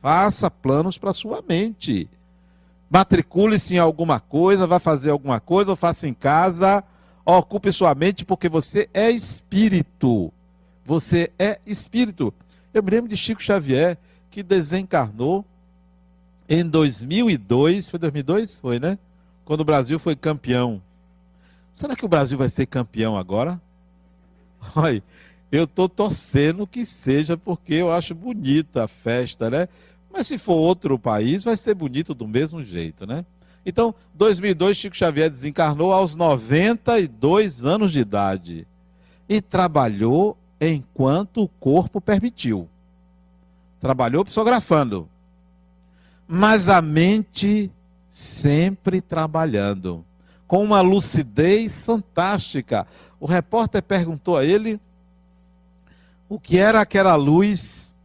Faça 0.00 0.50
planos 0.50 0.96
para 0.96 1.12
sua 1.12 1.42
mente. 1.46 2.08
Matricule-se 2.90 3.74
em 3.74 3.78
alguma 3.78 4.18
coisa, 4.18 4.66
vá 4.66 4.78
fazer 4.78 5.10
alguma 5.10 5.40
coisa, 5.40 5.70
ou 5.70 5.76
faça 5.76 6.08
em 6.08 6.14
casa. 6.14 6.82
Ocupe 7.24 7.72
sua 7.72 7.94
mente, 7.94 8.24
porque 8.24 8.48
você 8.48 8.88
é 8.92 9.10
espírito. 9.10 10.32
Você 10.84 11.30
é 11.38 11.60
espírito. 11.66 12.32
Eu 12.74 12.82
me 12.82 12.90
lembro 12.90 13.08
de 13.08 13.16
Chico 13.16 13.42
Xavier, 13.42 13.96
que 14.30 14.42
desencarnou 14.42 15.44
em 16.48 16.64
2002. 16.64 17.88
Foi 17.88 17.98
2002? 17.98 18.58
Foi, 18.58 18.78
né? 18.78 18.98
Quando 19.44 19.60
o 19.60 19.64
Brasil 19.64 19.98
foi 19.98 20.14
campeão. 20.14 20.80
Será 21.72 21.96
que 21.96 22.04
o 22.04 22.08
Brasil 22.08 22.38
vai 22.38 22.48
ser 22.48 22.66
campeão 22.66 23.16
agora? 23.16 23.60
Olha, 24.76 25.02
eu 25.50 25.64
estou 25.64 25.88
torcendo 25.88 26.66
que 26.66 26.84
seja, 26.84 27.36
porque 27.36 27.74
eu 27.74 27.92
acho 27.92 28.14
bonita 28.14 28.84
a 28.84 28.88
festa, 28.88 29.50
né? 29.50 29.68
Mas 30.12 30.26
se 30.26 30.38
for 30.38 30.54
outro 30.54 30.98
país, 30.98 31.44
vai 31.44 31.56
ser 31.56 31.74
bonito 31.74 32.14
do 32.14 32.26
mesmo 32.26 32.62
jeito, 32.62 33.06
né? 33.06 33.24
Então, 33.64 33.94
2002, 34.14 34.76
Chico 34.76 34.96
Xavier 34.96 35.30
desencarnou 35.30 35.92
aos 35.92 36.16
92 36.16 37.64
anos 37.64 37.92
de 37.92 38.00
idade 38.00 38.66
e 39.28 39.40
trabalhou 39.40 40.36
enquanto 40.60 41.42
o 41.42 41.48
corpo 41.48 42.00
permitiu. 42.00 42.68
Trabalhou 43.80 44.24
psicografando, 44.24 45.08
mas 46.28 46.68
a 46.68 46.82
mente 46.82 47.70
sempre 48.10 49.00
trabalhando, 49.00 50.04
com 50.46 50.62
uma 50.62 50.80
lucidez 50.80 51.84
fantástica. 51.84 52.86
O 53.18 53.26
repórter 53.26 53.82
perguntou 53.82 54.36
a 54.36 54.44
ele 54.44 54.80
o 56.28 56.38
que 56.38 56.58
era 56.58 56.80
aquela 56.80 57.16
luz 57.16 57.96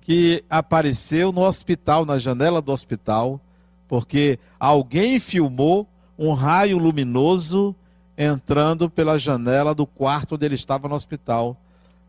que 0.00 0.44
apareceu 0.50 1.32
no 1.32 1.42
hospital, 1.42 2.04
na 2.04 2.18
janela 2.18 2.60
do 2.60 2.72
hospital, 2.72 3.40
porque 3.88 4.38
alguém 4.58 5.18
filmou 5.18 5.88
um 6.18 6.32
raio 6.32 6.78
luminoso 6.78 7.74
entrando 8.16 8.88
pela 8.90 9.18
janela 9.18 9.74
do 9.74 9.86
quarto 9.86 10.34
onde 10.34 10.44
ele 10.44 10.54
estava 10.54 10.88
no 10.88 10.94
hospital. 10.94 11.56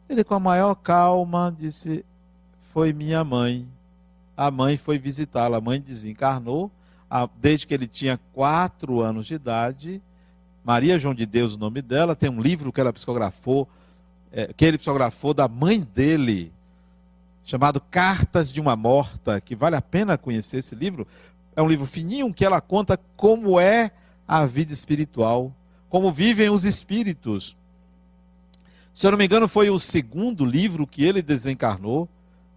Ele, 0.10 0.24
com 0.24 0.36
a 0.36 0.40
maior 0.40 0.76
calma, 0.76 1.56
disse: 1.58 2.06
Foi 2.76 2.92
minha 2.92 3.24
mãe. 3.24 3.66
A 4.36 4.52
mãe 4.52 4.76
foi 4.76 5.00
visitá-la. 5.00 5.60
A 5.60 5.62
mãe 5.62 5.80
desencarnou 5.80 6.70
desde 7.40 7.66
que 7.66 7.74
ele 7.74 7.88
tinha 7.88 8.20
quatro 8.34 9.00
anos 9.00 9.28
de 9.28 9.36
idade. 9.36 10.02
Maria 10.62 11.00
João 11.00 11.16
de 11.16 11.26
Deus, 11.26 11.56
o 11.56 11.58
nome 11.58 11.82
dela, 11.82 12.18
tem 12.18 12.30
um 12.30 12.42
livro 12.42 12.74
que 12.74 12.82
ela 12.82 12.92
psicografou, 12.92 13.66
é, 14.30 14.52
que 14.52 14.66
ele 14.66 14.78
psicografou 14.78 15.34
da 15.34 15.48
mãe 15.48 15.80
dele, 15.80 16.52
chamado 17.46 17.80
Cartas 17.80 18.52
de 18.52 18.60
uma 18.60 18.76
Morta, 18.76 19.40
que 19.40 19.56
vale 19.56 19.78
a 19.78 19.82
pena 19.82 20.18
conhecer 20.18 20.58
esse 20.58 20.76
livro. 20.76 21.08
É 21.56 21.62
um 21.62 21.70
livro 21.70 21.86
fininho 21.86 22.34
que 22.34 22.44
ela 22.44 22.60
conta 22.60 23.00
como 23.16 23.58
é 23.58 23.90
a 24.28 24.46
vida 24.46 24.74
espiritual, 24.74 25.50
como 25.88 26.12
vivem 26.12 26.50
os 26.50 26.66
espíritos. 26.66 27.56
Se 28.94 29.08
eu 29.08 29.12
não 29.12 29.18
me 29.18 29.24
engano, 29.24 29.48
foi 29.48 29.70
o 29.70 29.80
segundo 29.80 30.44
livro 30.44 30.86
que 30.86 31.06
ele 31.06 31.22
desencarnou, 31.22 32.10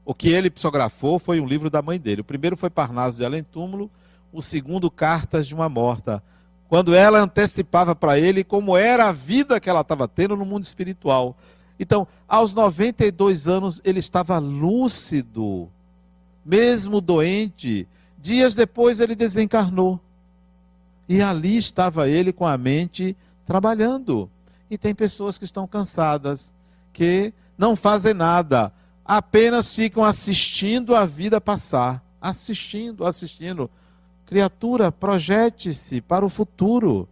o 0.08 0.14
que 0.14 0.30
ele 0.30 0.48
psicografou 0.48 1.18
foi 1.18 1.38
um 1.38 1.44
livro 1.44 1.68
da 1.68 1.82
mãe 1.82 2.00
dele. 2.00 2.22
O 2.22 2.24
primeiro 2.24 2.56
foi 2.56 2.70
Parnaso 2.70 3.18
de 3.18 3.26
Além 3.26 3.42
Túmulo, 3.42 3.90
o 4.32 4.40
segundo 4.40 4.90
Cartas 4.90 5.46
de 5.46 5.54
uma 5.54 5.68
Morta. 5.68 6.22
Quando 6.66 6.94
ela 6.94 7.20
antecipava 7.20 7.94
para 7.94 8.18
ele 8.18 8.42
como 8.42 8.74
era 8.74 9.08
a 9.08 9.12
vida 9.12 9.60
que 9.60 9.68
ela 9.68 9.82
estava 9.82 10.08
tendo 10.08 10.34
no 10.34 10.46
mundo 10.46 10.64
espiritual. 10.64 11.36
Então, 11.78 12.08
aos 12.26 12.54
92 12.54 13.46
anos, 13.46 13.82
ele 13.84 14.00
estava 14.00 14.38
lúcido, 14.38 15.68
mesmo 16.42 17.02
doente. 17.02 17.86
Dias 18.16 18.54
depois, 18.54 19.00
ele 19.00 19.14
desencarnou. 19.14 20.00
E 21.06 21.20
ali 21.20 21.58
estava 21.58 22.08
ele 22.08 22.32
com 22.32 22.46
a 22.46 22.56
mente 22.56 23.14
trabalhando. 23.44 24.30
E 24.70 24.78
tem 24.78 24.94
pessoas 24.94 25.36
que 25.36 25.44
estão 25.44 25.66
cansadas, 25.66 26.54
que 26.94 27.30
não 27.58 27.76
fazem 27.76 28.14
nada, 28.14 28.72
apenas 29.08 29.74
ficam 29.74 30.04
assistindo 30.04 30.94
a 30.94 31.06
vida 31.06 31.40
passar. 31.40 32.04
Assistindo, 32.20 33.06
assistindo. 33.06 33.70
Criatura, 34.26 34.92
projete-se 34.92 36.02
para 36.02 36.26
o 36.26 36.28
futuro. 36.28 37.08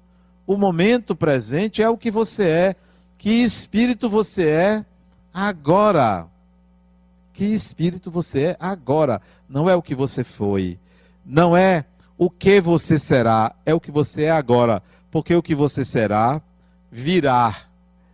O 0.47 0.57
momento 0.57 1.17
presente 1.17 1.83
é 1.83 1.89
o 1.89 1.97
que 1.97 2.11
você 2.11 2.47
é 2.47 2.77
que 3.19 3.31
espírito 3.31 4.09
você 4.09 4.49
é 4.49 4.85
agora? 5.33 6.27
Que 7.33 7.45
espírito 7.45 8.11
você 8.11 8.43
é 8.43 8.57
agora? 8.61 9.21
Não 9.49 9.69
é 9.69 9.75
o 9.75 9.83
que 9.83 9.95
você 9.95 10.23
foi. 10.23 10.79
Não 11.25 11.57
é 11.57 11.85
o 12.17 12.31
que 12.31 12.61
você 12.61 12.99
será, 12.99 13.55
é 13.65 13.75
o 13.75 13.81
que 13.81 13.91
você 13.91 14.25
é 14.25 14.31
agora. 14.31 14.83
Porque 15.11 15.35
o 15.35 15.43
que 15.43 15.55
você 15.55 15.85
será 15.85 16.41
virá. 16.91 17.57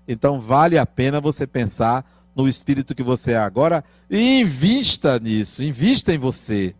Então 0.06 0.40
vale 0.40 0.78
a 0.78 0.86
pena 0.86 1.20
você 1.20 1.46
pensar 1.46 2.04
no 2.34 2.48
espírito 2.48 2.94
que 2.94 3.02
você 3.02 3.32
é 3.32 3.38
agora 3.38 3.84
e 4.10 4.40
invista 4.40 5.18
nisso, 5.18 5.62
invista 5.62 6.12
em 6.12 6.18
você. 6.18 6.74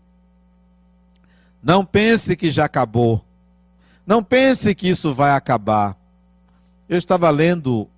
Não 1.63 1.85
pense 1.85 2.35
que 2.35 2.51
já 2.51 2.65
acabou. 2.65 3.25
Não 4.07 4.23
pense 4.23 4.75
que 4.75 4.89
isso 4.89 5.15
vai 5.15 5.33
acabar. 5.33 5.97
Eu 6.89 6.99
estava 6.99 7.31
lendo 7.31 7.89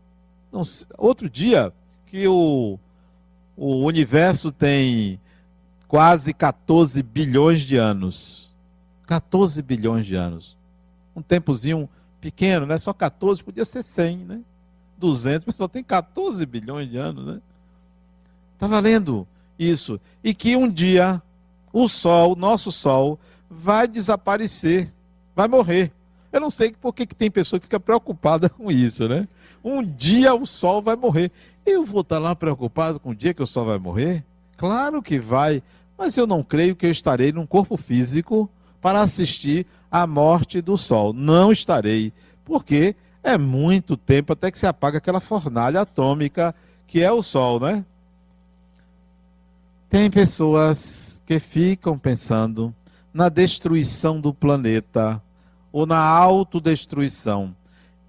sei, 0.65 0.87
outro 0.99 1.31
dia 1.31 1.73
que 2.07 2.29
o, 2.29 2.79
o 3.57 3.85
universo 3.85 4.53
tem 4.53 5.19
quase 5.89 6.35
14 6.35 7.03
bilhões 7.03 7.63
de 7.63 7.77
anos. 7.77 8.53
14 9.07 9.63
bilhões 9.63 10.05
de 10.07 10.15
anos. 10.15 10.57
Um 11.17 11.23
tempozinho 11.23 11.89
pequeno, 12.21 12.67
né? 12.67 12.79
Só 12.79 12.93
14, 12.93 13.43
podia 13.43 13.65
ser 13.65 13.83
100, 13.83 14.17
né? 14.19 14.41
200, 14.99 15.47
mas 15.47 15.57
só 15.57 15.69
tem 15.69 15.83
14 15.83 16.45
bilhões 16.47 16.91
de 16.91 16.97
anos, 16.97 17.27
né? 17.27 17.41
Estava 18.55 18.79
lendo 18.81 19.27
isso. 19.59 20.01
E 20.23 20.35
que 20.35 20.57
um 20.57 20.71
dia 20.71 21.23
o 21.73 21.89
Sol, 21.89 22.37
nosso 22.37 22.71
Sol, 22.71 23.19
vai 23.51 23.87
desaparecer, 23.87 24.93
vai 25.35 25.49
morrer. 25.49 25.93
Eu 26.33 26.41
não 26.41 26.51
sei 26.51 26.73
por 26.73 26.93
que, 26.93 27.07
que 27.07 27.15
tem 27.15 27.31
pessoa 27.31 27.61
que 27.61 27.67
fica 27.67 27.79
preocupada 27.79 28.49
com 28.51 28.71
isso, 28.71 29.09
né? 29.09 29.29
Um 29.63 29.85
dia 29.85 30.35
o 30.35 30.45
sol 30.45 30.83
vai 30.83 30.97
morrer. 30.97 31.31
Eu 31.65 31.87
vou 31.87 32.01
estar 32.01 32.19
lá 32.19 32.35
preocupado 32.35 32.99
com 32.99 33.11
o 33.11 33.15
dia 33.15 33.33
que 33.33 33.43
o 33.43 33.47
sol 33.47 33.65
vai 33.65 33.79
morrer? 33.79 34.25
Claro 34.57 35.01
que 35.01 35.21
vai, 35.21 35.63
mas 35.97 36.17
eu 36.17 36.27
não 36.27 36.43
creio 36.43 36.77
que 36.77 36.87
eu 36.87 36.91
estarei 36.91 37.33
num 37.33 37.47
corpo 37.47 37.77
físico 37.77 38.51
para 38.81 39.01
assistir 39.01 39.65
à 39.91 40.07
morte 40.07 40.61
do 40.61 40.77
sol. 40.77 41.13
Não 41.13 41.53
estarei, 41.53 42.13
porque 42.45 42.97
é 43.25 43.39
muito 43.39 43.97
tempo 43.97 44.35
até 44.35 44.51
que 44.51 44.59
se 44.59 44.67
apaga 44.67 44.99
aquela 44.99 45.19
fornalha 45.19 45.81
atômica 45.81 46.55
que 46.87 47.01
é 47.01 47.11
o 47.11 47.23
sol, 47.23 47.59
né? 47.59 47.85
Tem 49.89 50.11
pessoas 50.11 51.23
que 51.25 51.41
ficam 51.41 51.99
pensando 51.99 52.75
na 53.13 53.31
destruição 53.31 54.21
do 54.21 54.35
planeta 54.35 55.23
ou 55.73 55.87
na 55.87 55.99
autodestruição. 55.99 57.57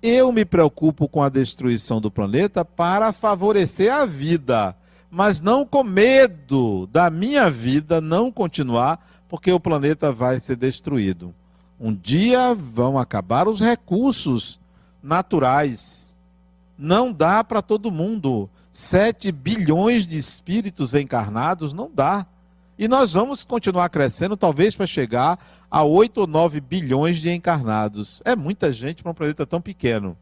Eu 0.02 0.32
me 0.32 0.44
preocupo 0.44 1.08
com 1.08 1.24
a 1.24 1.30
destruição 1.30 2.02
do 2.02 2.12
planeta 2.12 2.66
para 2.66 3.14
favorecer 3.14 3.94
a 3.94 4.06
vida, 4.06 4.76
mas 5.10 5.40
não 5.40 5.66
com 5.66 5.84
medo 5.84 6.88
da 6.92 7.10
minha 7.10 7.50
vida 7.50 8.02
não 8.02 8.32
continuar, 8.32 9.00
porque 9.30 9.52
o 9.52 9.60
planeta 9.60 10.12
vai 10.12 10.40
ser 10.40 10.58
destruído. 10.58 11.34
Um 11.80 11.94
dia 11.94 12.54
vão 12.54 13.00
acabar 13.00 13.48
os 13.48 13.62
recursos 13.62 14.60
naturais. 15.06 16.18
Não 16.78 17.14
dá 17.14 17.44
para 17.44 17.62
todo 17.62 17.92
mundo. 17.92 18.50
Sete 18.72 19.32
bilhões 19.32 20.06
de 20.06 20.18
espíritos 20.18 20.94
encarnados 20.94 21.72
não 21.72 21.90
dá. 21.94 22.26
E 22.78 22.88
nós 22.90 23.14
vamos 23.14 23.46
continuar 23.46 23.88
crescendo, 23.90 24.36
talvez 24.36 24.76
para 24.76 24.86
chegar 24.86 25.40
a 25.72 25.84
8 25.84 26.22
ou 26.22 26.28
9 26.28 26.60
bilhões 26.60 27.18
de 27.18 27.30
encarnados. 27.30 28.22
É 28.26 28.36
muita 28.36 28.74
gente 28.74 29.02
para 29.02 29.12
um 29.12 29.16
planeta 29.16 29.46
tão 29.46 29.62
pequeno. 29.62 30.18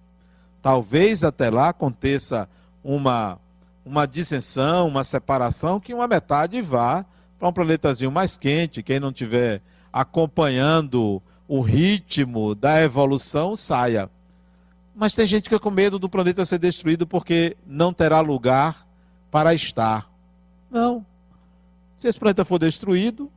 Talvez 0.62 1.24
até 1.24 1.50
lá 1.50 1.70
aconteça 1.70 2.48
uma, 2.84 3.40
uma 3.84 4.06
dissensão, 4.06 4.88
uma 4.88 5.04
separação, 5.04 5.80
que 5.80 5.94
uma 5.94 6.08
metade 6.08 6.62
vá 6.62 7.06
para 7.40 7.48
um 7.48 7.54
planetazinho 7.54 8.12
mais 8.12 8.38
quente. 8.38 8.84
Quem 8.84 9.00
não 9.00 9.10
estiver 9.10 9.62
acompanhando 9.92 11.22
o 11.48 11.62
ritmo 11.62 12.54
da 12.54 12.82
evolução, 12.82 13.56
saia. 13.56 14.10
Mas 14.96 15.16
tem 15.16 15.26
gente 15.26 15.50
que 15.50 15.56
é 15.56 15.60
com 15.60 15.72
medo 15.72 15.98
do 15.98 16.10
planeta 16.10 16.46
ser 16.46 16.60
destruído 16.60 17.08
porque 17.08 17.58
não 17.66 17.92
terá 17.92 18.20
lugar 18.20 18.88
para 19.32 19.54
estar. 19.54 20.10
Não. 20.70 21.06
Se 21.98 22.08
esse 22.08 22.20
planeta 22.20 22.46
for 22.46 22.60
destruído, 22.60 23.32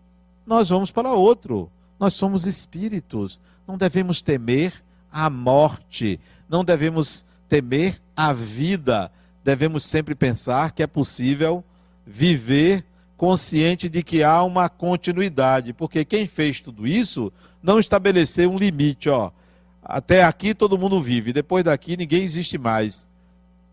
nós 0.47 0.69
vamos 0.69 0.91
para 0.91 1.13
outro. 1.13 1.71
Nós 1.99 2.15
somos 2.15 2.47
espíritos. 2.47 3.41
Não 3.67 3.79
devemos 3.79 4.21
temer 4.21 4.85
a 5.11 5.31
morte. 5.31 6.21
Não 6.49 6.65
devemos 6.65 7.25
temer 7.49 8.01
a 8.15 8.33
vida. 8.33 9.11
Devemos 9.43 9.85
sempre 9.85 10.15
pensar 10.15 10.73
que 10.73 10.83
é 10.83 10.87
possível 10.87 11.65
viver 12.07 12.85
consciente 13.17 13.89
de 13.89 14.03
que 14.03 14.23
há 14.23 14.43
uma 14.43 14.69
continuidade, 14.69 15.73
porque 15.73 16.05
quem 16.05 16.27
fez 16.27 16.61
tudo 16.61 16.87
isso 16.87 17.33
não 17.63 17.79
estabeleceu 17.79 18.51
um 18.51 18.59
limite, 18.59 19.09
ó. 19.09 19.31
Até 19.89 20.25
aqui 20.25 20.53
todo 20.53 20.79
mundo 20.79 21.01
vive, 21.01 21.33
depois 21.33 21.63
daqui 21.63 21.97
ninguém 21.97 22.23
existe 22.23 22.59
mais. 22.59 23.09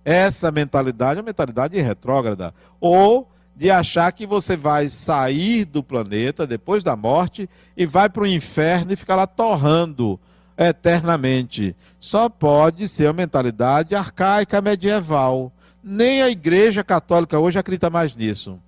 Essa 0.06 0.52
mentalidade 0.52 1.18
é 1.18 1.22
uma 1.22 1.26
mentalidade 1.26 1.80
retrógrada. 1.82 2.54
Ou 2.80 3.28
de 3.56 3.72
achar 3.72 4.12
que 4.12 4.26
você 4.26 4.56
vai 4.56 4.90
sair 4.90 5.66
do 5.66 5.84
planeta 5.84 6.46
depois 6.46 6.84
da 6.84 6.96
morte 6.96 7.50
e 7.76 7.86
vai 7.86 8.10
para 8.10 8.24
o 8.24 8.28
inferno 8.28 8.94
e 8.94 8.96
ficar 8.96 9.16
lá 9.16 9.26
torrando 9.26 10.20
eternamente. 10.58 11.76
Só 12.00 12.30
pode 12.30 12.88
ser 12.88 13.08
uma 13.08 13.14
mentalidade 13.14 13.96
arcaica 13.96 14.62
medieval. 14.62 15.52
Nem 15.84 16.22
a 16.22 16.30
Igreja 16.30 16.84
Católica 16.84 17.40
hoje 17.40 17.58
acredita 17.58 17.90
mais 17.90 18.16
nisso. 18.16 18.60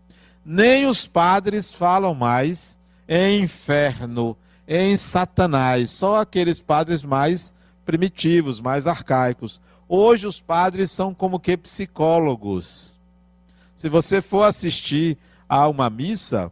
Nem 0.44 0.86
os 0.86 1.08
padres 1.08 1.74
falam 1.74 2.14
mais 2.14 2.78
em 3.08 3.42
inferno, 3.42 4.36
em 4.68 4.98
Satanás. 4.98 5.92
Só 5.92 6.22
aqueles 6.22 6.62
padres 6.62 7.04
mais 7.04 7.54
primitivos, 7.86 8.60
mais 8.60 8.88
arcaicos. 8.88 9.62
Hoje 9.88 10.26
os 10.26 10.42
padres 10.42 10.92
são 10.92 11.14
como 11.14 11.40
que 11.40 11.56
psicólogos 11.56 12.96
se 13.76 13.90
você 13.90 14.22
for 14.22 14.44
assistir 14.44 15.18
a 15.48 15.68
uma 15.68 15.90
missa, 15.90 16.52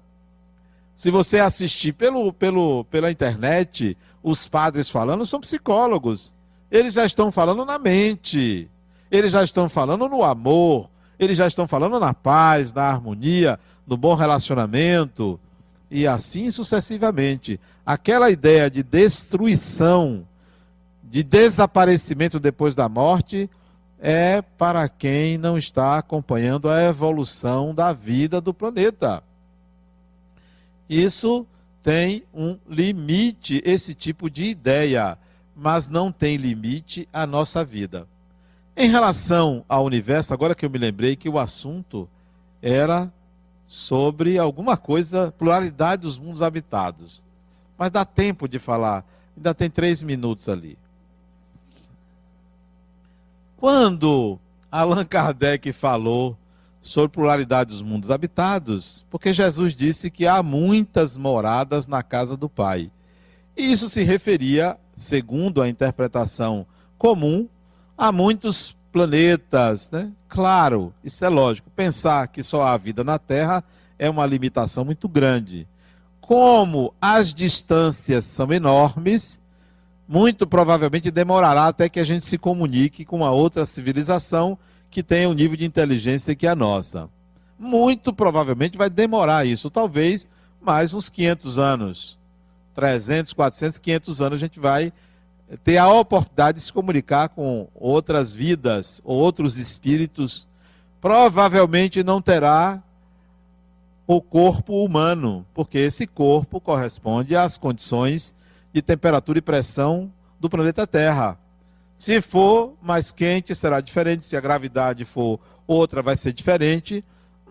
se 0.95 1.09
você 1.09 1.39
assistir 1.39 1.93
pelo, 1.93 2.31
pelo, 2.31 2.83
pela 2.85 3.09
internet, 3.09 3.97
os 4.21 4.47
padres 4.47 4.89
falando 4.89 5.25
são 5.25 5.39
psicólogos. 5.39 6.35
Eles 6.69 6.93
já 6.93 7.05
estão 7.05 7.31
falando 7.31 7.65
na 7.65 7.79
mente, 7.79 8.69
eles 9.09 9.31
já 9.31 9.43
estão 9.43 9.67
falando 9.67 10.07
no 10.07 10.23
amor, 10.23 10.89
eles 11.17 11.37
já 11.37 11.47
estão 11.47 11.67
falando 11.67 11.99
na 11.99 12.13
paz, 12.13 12.73
na 12.73 12.83
harmonia, 12.83 13.59
no 13.87 13.97
bom 13.97 14.13
relacionamento, 14.13 15.39
e 15.93 16.07
assim 16.07 16.49
sucessivamente. 16.49 17.59
Aquela 17.85 18.31
ideia 18.31 18.67
de 18.67 18.81
destruição, 18.81 20.27
de 21.03 21.21
desaparecimento 21.21 22.39
depois 22.39 22.73
da 22.73 22.89
morte, 22.89 23.47
é 23.99 24.41
para 24.41 24.89
quem 24.89 25.37
não 25.37 25.55
está 25.55 25.99
acompanhando 25.99 26.67
a 26.67 26.81
evolução 26.81 27.75
da 27.75 27.93
vida 27.93 28.41
do 28.41 28.55
planeta. 28.55 29.23
Isso 30.89 31.45
tem 31.83 32.23
um 32.33 32.57
limite, 32.67 33.61
esse 33.63 33.93
tipo 33.93 34.31
de 34.31 34.45
ideia, 34.45 35.15
mas 35.55 35.87
não 35.87 36.11
tem 36.11 36.37
limite 36.37 37.07
a 37.13 37.27
nossa 37.27 37.63
vida. 37.63 38.07
Em 38.75 38.89
relação 38.89 39.63
ao 39.69 39.85
universo, 39.85 40.33
agora 40.33 40.55
que 40.55 40.65
eu 40.65 40.69
me 40.71 40.79
lembrei 40.79 41.15
que 41.15 41.29
o 41.29 41.37
assunto 41.37 42.09
era 42.63 43.13
sobre 43.73 44.37
alguma 44.37 44.77
coisa, 44.77 45.33
pluralidade 45.35 46.03
dos 46.03 46.19
mundos 46.19 46.43
habitados. 46.43 47.25
Mas 47.75 47.89
dá 47.89 48.05
tempo 48.05 48.47
de 48.47 48.59
falar, 48.59 49.03
ainda 49.35 49.51
tem 49.51 49.67
três 49.67 50.03
minutos 50.03 50.47
ali. 50.47 50.77
Quando 53.57 54.37
Allan 54.71 55.03
Kardec 55.03 55.73
falou 55.73 56.37
sobre 56.83 57.09
pluralidade 57.09 57.71
dos 57.71 57.81
mundos 57.81 58.11
habitados, 58.11 59.03
porque 59.09 59.33
Jesus 59.33 59.75
disse 59.75 60.11
que 60.11 60.27
há 60.27 60.43
muitas 60.43 61.17
moradas 61.17 61.87
na 61.87 62.03
casa 62.03 62.37
do 62.37 62.47
Pai. 62.47 62.91
E 63.57 63.71
isso 63.71 63.89
se 63.89 64.03
referia, 64.03 64.77
segundo 64.95 65.63
a 65.63 65.67
interpretação 65.67 66.67
comum, 66.95 67.49
a 67.97 68.11
muitos 68.11 68.77
planetas, 68.93 69.89
né? 69.89 70.11
Claro, 70.29 70.93
isso 71.03 71.25
é 71.25 71.29
lógico. 71.29 71.71
Pensar 71.71 72.27
que 72.27 72.43
só 72.43 72.63
há 72.63 72.77
vida 72.77 73.03
na 73.03 73.17
Terra 73.17 73.63
é 73.97 74.07
uma 74.07 74.25
limitação 74.25 74.85
muito 74.85 75.09
grande. 75.09 75.67
Como 76.21 76.93
as 77.01 77.33
distâncias 77.33 78.23
são 78.25 78.53
enormes, 78.53 79.41
muito 80.07 80.45
provavelmente 80.45 81.09
demorará 81.09 81.67
até 81.67 81.89
que 81.89 81.99
a 81.99 82.03
gente 82.03 82.23
se 82.23 82.37
comunique 82.37 83.03
com 83.03 83.17
uma 83.17 83.31
outra 83.31 83.65
civilização 83.65 84.57
que 84.91 85.01
tenha 85.01 85.27
um 85.27 85.33
nível 85.33 85.57
de 85.57 85.65
inteligência 85.65 86.35
que 86.35 86.45
a 86.45 86.55
nossa. 86.55 87.09
Muito 87.57 88.13
provavelmente 88.13 88.77
vai 88.77 88.89
demorar 88.91 89.45
isso, 89.45 89.71
talvez 89.71 90.29
mais 90.61 90.93
uns 90.93 91.09
500 91.09 91.57
anos. 91.57 92.19
300, 92.75 93.33
400, 93.33 93.79
500 93.79 94.21
anos 94.21 94.35
a 94.35 94.39
gente 94.39 94.59
vai 94.59 94.93
ter 95.63 95.77
a 95.77 95.91
oportunidade 95.91 96.57
de 96.57 96.63
se 96.63 96.73
comunicar 96.73 97.29
com 97.29 97.67
outras 97.75 98.33
vidas, 98.33 99.01
outros 99.03 99.57
espíritos. 99.57 100.47
Provavelmente 101.01 102.03
não 102.03 102.21
terá 102.21 102.81
o 104.07 104.21
corpo 104.21 104.83
humano, 104.83 105.45
porque 105.53 105.77
esse 105.77 106.05
corpo 106.07 106.59
corresponde 106.59 107.35
às 107.35 107.57
condições 107.57 108.33
de 108.73 108.81
temperatura 108.81 109.39
e 109.39 109.41
pressão 109.41 110.11
do 110.39 110.49
planeta 110.49 110.85
Terra. 110.85 111.37
Se 111.97 112.19
for 112.19 112.73
mais 112.81 113.11
quente, 113.11 113.55
será 113.55 113.79
diferente. 113.79 114.25
Se 114.25 114.35
a 114.35 114.41
gravidade 114.41 115.05
for 115.05 115.39
outra 115.65 116.01
vai 116.01 116.17
ser 116.17 116.33
diferente, 116.33 117.03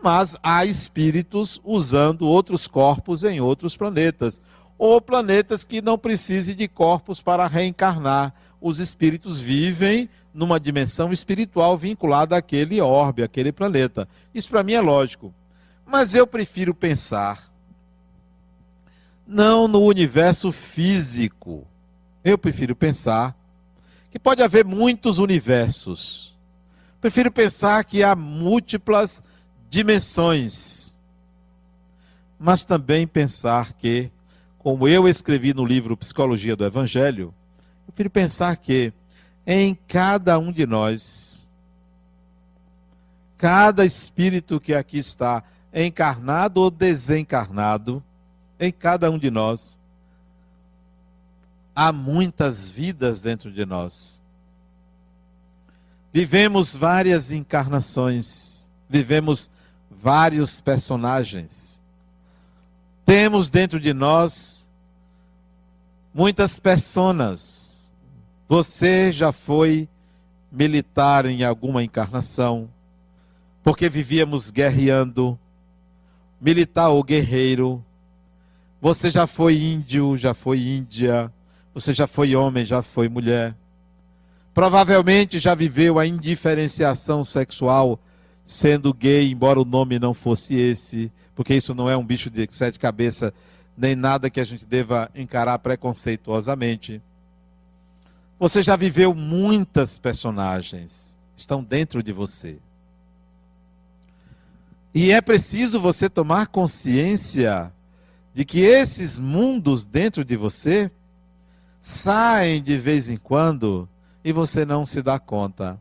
mas 0.03 0.37
há 0.43 0.67
espíritos 0.67 1.61
usando 1.65 2.29
outros 2.29 2.67
corpos 2.67 3.23
em 3.23 3.41
outros 3.41 3.77
planetas, 3.77 4.41
ou 4.85 5.01
planetas 5.01 5.65
que 5.65 5.81
não 5.81 5.97
precisem 5.97 6.57
de 6.57 6.67
corpos 6.67 7.21
para 7.21 7.47
reencarnar. 7.47 8.35
Os 8.61 8.81
espíritos 8.81 9.39
vivem 9.39 10.11
numa 10.35 10.59
dimensão 10.59 11.13
espiritual 11.13 11.79
vinculada 11.79 12.37
àquele 12.37 12.81
orbe, 12.81 13.23
àquele 13.23 13.53
planeta. 13.53 14.09
Isso 14.35 14.51
para 14.51 14.65
mim 14.65 14.73
é 14.73 14.81
lógico. 14.81 15.33
Mas 15.87 16.17
eu 16.17 16.27
prefiro 16.27 16.75
pensar 16.75 17.49
não 19.25 19.69
no 19.69 19.83
universo 19.83 20.51
físico. 20.51 21.65
Eu 22.25 22.37
prefiro 22.37 22.75
pensar 22.75 23.37
que 24.11 24.19
pode 24.19 24.43
haver 24.43 24.65
muitos 24.65 25.21
universos. 25.21 26.37
Prefiro 27.01 27.31
pensar 27.31 27.85
que 27.85 28.03
há 28.03 28.17
múltiplas 28.17 29.23
dimensões. 29.71 30.99
Mas 32.37 32.65
também 32.65 33.07
pensar 33.07 33.75
que, 33.75 34.11
como 34.63 34.87
eu 34.87 35.09
escrevi 35.09 35.53
no 35.53 35.65
livro 35.65 35.97
Psicologia 35.97 36.55
do 36.55 36.65
Evangelho, 36.65 37.35
eu 37.87 37.93
prefiro 37.93 38.11
pensar 38.11 38.57
que 38.57 38.93
em 39.45 39.75
cada 39.89 40.39
um 40.39 40.53
de 40.53 40.65
nós, 40.65 41.51
cada 43.37 43.85
espírito 43.85 44.61
que 44.61 44.73
aqui 44.73 44.99
está, 44.99 45.43
encarnado 45.75 46.61
ou 46.61 46.71
desencarnado, 46.71 48.03
em 48.61 48.71
cada 48.71 49.11
um 49.11 49.19
de 49.19 49.33
nós, 49.33 49.77
há 51.75 51.91
muitas 51.91 52.71
vidas 52.71 53.21
dentro 53.21 53.51
de 53.51 53.67
nós. 53.67 54.23
Vivemos 56.13 56.77
várias 56.77 57.33
encarnações, 57.33 58.71
vivemos 58.89 59.51
vários 59.91 60.61
personagens. 60.61 61.82
Temos 63.05 63.51
dentro 63.51 63.81
de 63.81 63.93
nós 63.93 64.71
muitas 66.15 66.59
personas. 66.59 67.93
Você 68.49 69.13
já 69.13 69.33
foi 69.33 69.89
militar 70.51 71.27
em 71.27 71.43
alguma 71.43 71.83
encarnação, 71.83 72.69
porque 73.63 73.89
vivíamos 73.89 74.51
guerreando, 74.51 75.39
militar 76.41 76.91
ou 76.91 77.03
guerreiro. 77.03 77.83
Você 78.81 79.11
já 79.11 79.27
foi 79.27 79.57
índio, 79.57 80.17
já 80.17 80.35
foi 80.35 80.61
índia, 80.61 81.33
você 81.73 81.95
já 81.95 82.07
foi 82.07 82.37
homem, 82.37 82.67
já 82.67 82.83
foi 82.83 83.09
mulher. 83.09 83.57
Provavelmente 84.53 85.39
já 85.39 85.55
viveu 85.55 85.99
a 85.99 86.07
indiferenciação 86.07 87.25
sexual 87.25 87.99
sendo 88.45 88.93
gay, 88.93 89.31
embora 89.31 89.61
o 89.61 89.65
nome 89.65 89.99
não 89.99 90.13
fosse 90.13 90.55
esse, 90.59 91.11
porque 91.35 91.55
isso 91.55 91.75
não 91.75 91.89
é 91.89 91.97
um 91.97 92.05
bicho 92.05 92.31
de 92.31 92.47
sete 92.51 92.79
cabeças, 92.79 93.33
nem 93.77 93.97
nada 93.97 94.31
que 94.31 94.41
a 94.41 94.45
gente 94.45 94.67
deva 94.67 95.11
encarar 95.15 95.59
preconceituosamente. 95.59 97.01
Você 98.39 98.63
já 98.63 98.77
viveu 98.77 99.15
muitas 99.15 99.99
personagens, 99.99 101.27
estão 101.37 101.63
dentro 101.63 102.03
de 102.03 102.13
você. 102.13 102.59
E 104.95 105.11
é 105.11 105.21
preciso 105.21 105.81
você 105.81 106.11
tomar 106.11 106.49
consciência 106.49 107.73
de 108.35 108.45
que 108.45 108.61
esses 108.61 109.19
mundos 109.19 109.87
dentro 109.87 110.25
de 110.25 110.37
você 110.37 110.91
saem 111.81 112.63
de 112.63 112.77
vez 112.77 113.09
em 113.09 113.17
quando 113.17 113.89
e 114.25 114.33
você 114.33 114.65
não 114.65 114.85
se 114.85 115.03
dá 115.03 115.19
conta 115.19 115.81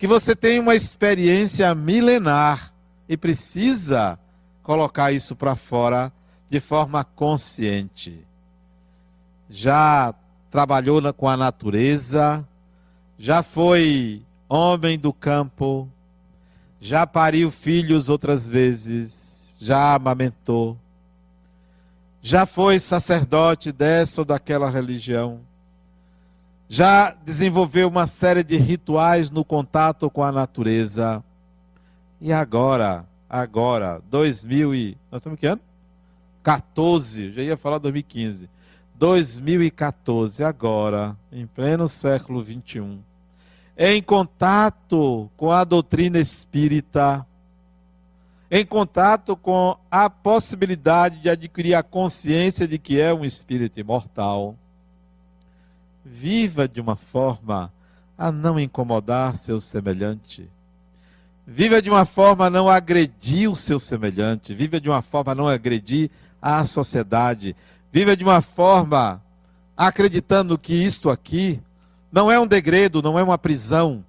que 0.00 0.06
você 0.06 0.34
tem 0.34 0.58
uma 0.58 0.74
experiência 0.74 1.74
milenar 1.74 2.72
e 3.06 3.18
precisa 3.18 4.18
colocar 4.70 5.10
isso 5.10 5.34
para 5.34 5.56
fora 5.56 6.12
de 6.48 6.60
forma 6.60 7.02
consciente. 7.02 8.24
Já 9.48 10.14
trabalhou 10.48 11.12
com 11.12 11.28
a 11.28 11.36
natureza, 11.36 12.46
já 13.18 13.42
foi 13.42 14.22
homem 14.48 14.96
do 14.96 15.12
campo, 15.12 15.88
já 16.80 17.04
pariu 17.04 17.50
filhos 17.50 18.08
outras 18.08 18.48
vezes, 18.48 19.56
já 19.58 19.94
amamentou, 19.94 20.78
já 22.22 22.46
foi 22.46 22.78
sacerdote 22.78 23.72
dessa 23.72 24.20
ou 24.20 24.24
daquela 24.24 24.70
religião 24.70 25.40
já 26.68 27.10
desenvolveu 27.24 27.88
uma 27.88 28.06
série 28.06 28.44
de 28.44 28.56
rituais 28.56 29.28
no 29.28 29.44
contato 29.44 30.08
com 30.08 30.22
a 30.22 30.30
natureza. 30.30 31.20
E 32.20 32.32
agora, 32.32 33.04
agora, 33.30 34.02
2000 34.10 34.74
e... 34.74 34.98
Nós 35.10 35.20
estamos 35.20 35.36
em 35.36 35.40
que 35.40 35.46
ano? 35.46 35.60
14, 36.42 37.32
já 37.32 37.42
ia 37.42 37.56
falar 37.56 37.78
2015. 37.78 38.50
2014, 38.96 40.44
agora, 40.44 41.16
em 41.32 41.46
pleno 41.46 41.88
século 41.88 42.42
21, 42.42 42.98
em 43.78 44.02
contato 44.02 45.30
com 45.36 45.50
a 45.50 45.64
doutrina 45.64 46.18
espírita, 46.18 47.24
em 48.50 48.66
contato 48.66 49.36
com 49.36 49.78
a 49.90 50.10
possibilidade 50.10 51.20
de 51.20 51.30
adquirir 51.30 51.74
a 51.74 51.82
consciência 51.82 52.68
de 52.68 52.78
que 52.78 53.00
é 53.00 53.14
um 53.14 53.24
espírito 53.24 53.78
imortal 53.78 54.56
Viva 56.04 56.66
de 56.66 56.80
uma 56.80 56.96
forma 56.96 57.72
a 58.16 58.32
não 58.32 58.58
incomodar 58.58 59.36
seu 59.36 59.60
semelhante. 59.60 60.48
Viva 61.52 61.82
de 61.82 61.90
uma 61.90 62.04
forma 62.04 62.46
a 62.46 62.50
não 62.50 62.68
agredir 62.68 63.50
o 63.50 63.56
seu 63.56 63.80
semelhante. 63.80 64.54
Viva 64.54 64.80
de 64.80 64.88
uma 64.88 65.02
forma 65.02 65.32
a 65.32 65.34
não 65.34 65.48
agredir 65.48 66.08
a 66.40 66.64
sociedade. 66.64 67.56
Viva 67.92 68.16
de 68.16 68.22
uma 68.22 68.40
forma 68.40 69.20
acreditando 69.76 70.56
que 70.56 70.72
isto 70.72 71.10
aqui 71.10 71.60
não 72.12 72.30
é 72.30 72.38
um 72.38 72.46
degredo, 72.46 73.02
não 73.02 73.18
é 73.18 73.22
uma 73.22 73.36
prisão. 73.36 74.04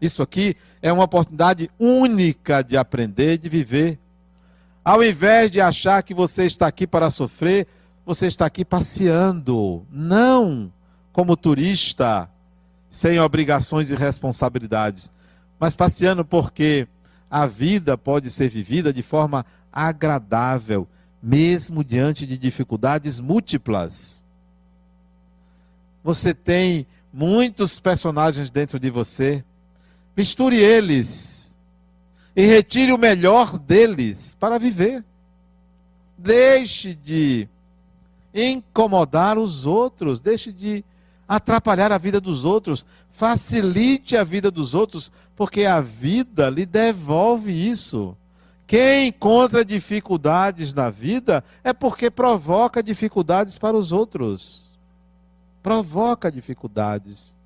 Isso 0.00 0.22
aqui 0.22 0.56
é 0.82 0.92
uma 0.92 1.04
oportunidade 1.04 1.70
única 1.78 2.62
de 2.62 2.76
aprender, 2.76 3.38
de 3.38 3.48
viver. 3.48 3.98
Ao 4.84 5.04
invés 5.04 5.50
de 5.50 5.60
achar 5.60 6.02
que 6.02 6.12
você 6.12 6.46
está 6.46 6.66
aqui 6.66 6.86
para 6.86 7.10
sofrer, 7.10 7.66
você 8.04 8.26
está 8.26 8.46
aqui 8.46 8.64
passeando. 8.64 9.86
Não! 9.90 10.72
como 11.16 11.34
turista, 11.34 12.28
sem 12.90 13.18
obrigações 13.18 13.88
e 13.88 13.94
responsabilidades, 13.94 15.14
mas 15.58 15.74
passeando 15.74 16.24
porque 16.24 16.86
a 17.30 17.46
vida 17.46 17.96
pode 17.96 18.30
ser 18.30 18.48
vivida 18.48 18.92
de 18.92 19.02
forma 19.02 19.44
agradável, 19.72 20.86
mesmo 21.22 21.82
diante 21.82 22.26
de 22.26 22.36
dificuldades 22.36 23.20
múltiplas. 23.20 24.24
Você 26.04 26.32
tem 26.32 26.86
muitos 27.12 27.80
personagens 27.80 28.50
dentro 28.50 28.78
de 28.78 28.90
você, 28.90 29.44
misture 30.16 30.56
eles 30.56 31.56
e 32.34 32.44
retire 32.44 32.92
o 32.92 32.98
melhor 32.98 33.58
deles 33.58 34.36
para 34.38 34.58
viver. 34.58 35.04
Deixe 36.18 36.94
de 36.94 37.48
incomodar 38.34 39.38
os 39.38 39.64
outros, 39.64 40.20
deixe 40.20 40.52
de 40.52 40.84
atrapalhar 41.26 41.90
a 41.90 41.98
vida 41.98 42.20
dos 42.20 42.44
outros, 42.44 42.86
facilite 43.10 44.16
a 44.16 44.22
vida 44.22 44.50
dos 44.50 44.74
outros, 44.74 45.10
porque 45.36 45.66
a 45.66 45.80
vida 45.80 46.48
lhe 46.48 46.64
devolve 46.64 47.52
isso. 47.52 48.16
Quem 48.66 49.08
encontra 49.08 49.64
dificuldades 49.64 50.74
na 50.74 50.90
vida 50.90 51.44
é 51.62 51.72
porque 51.72 52.10
provoca 52.10 52.82
dificuldades 52.82 53.56
para 53.58 53.76
os 53.76 53.92
outros. 53.92 54.66
Provoca 55.62 56.32
dificuldades, 56.32 57.36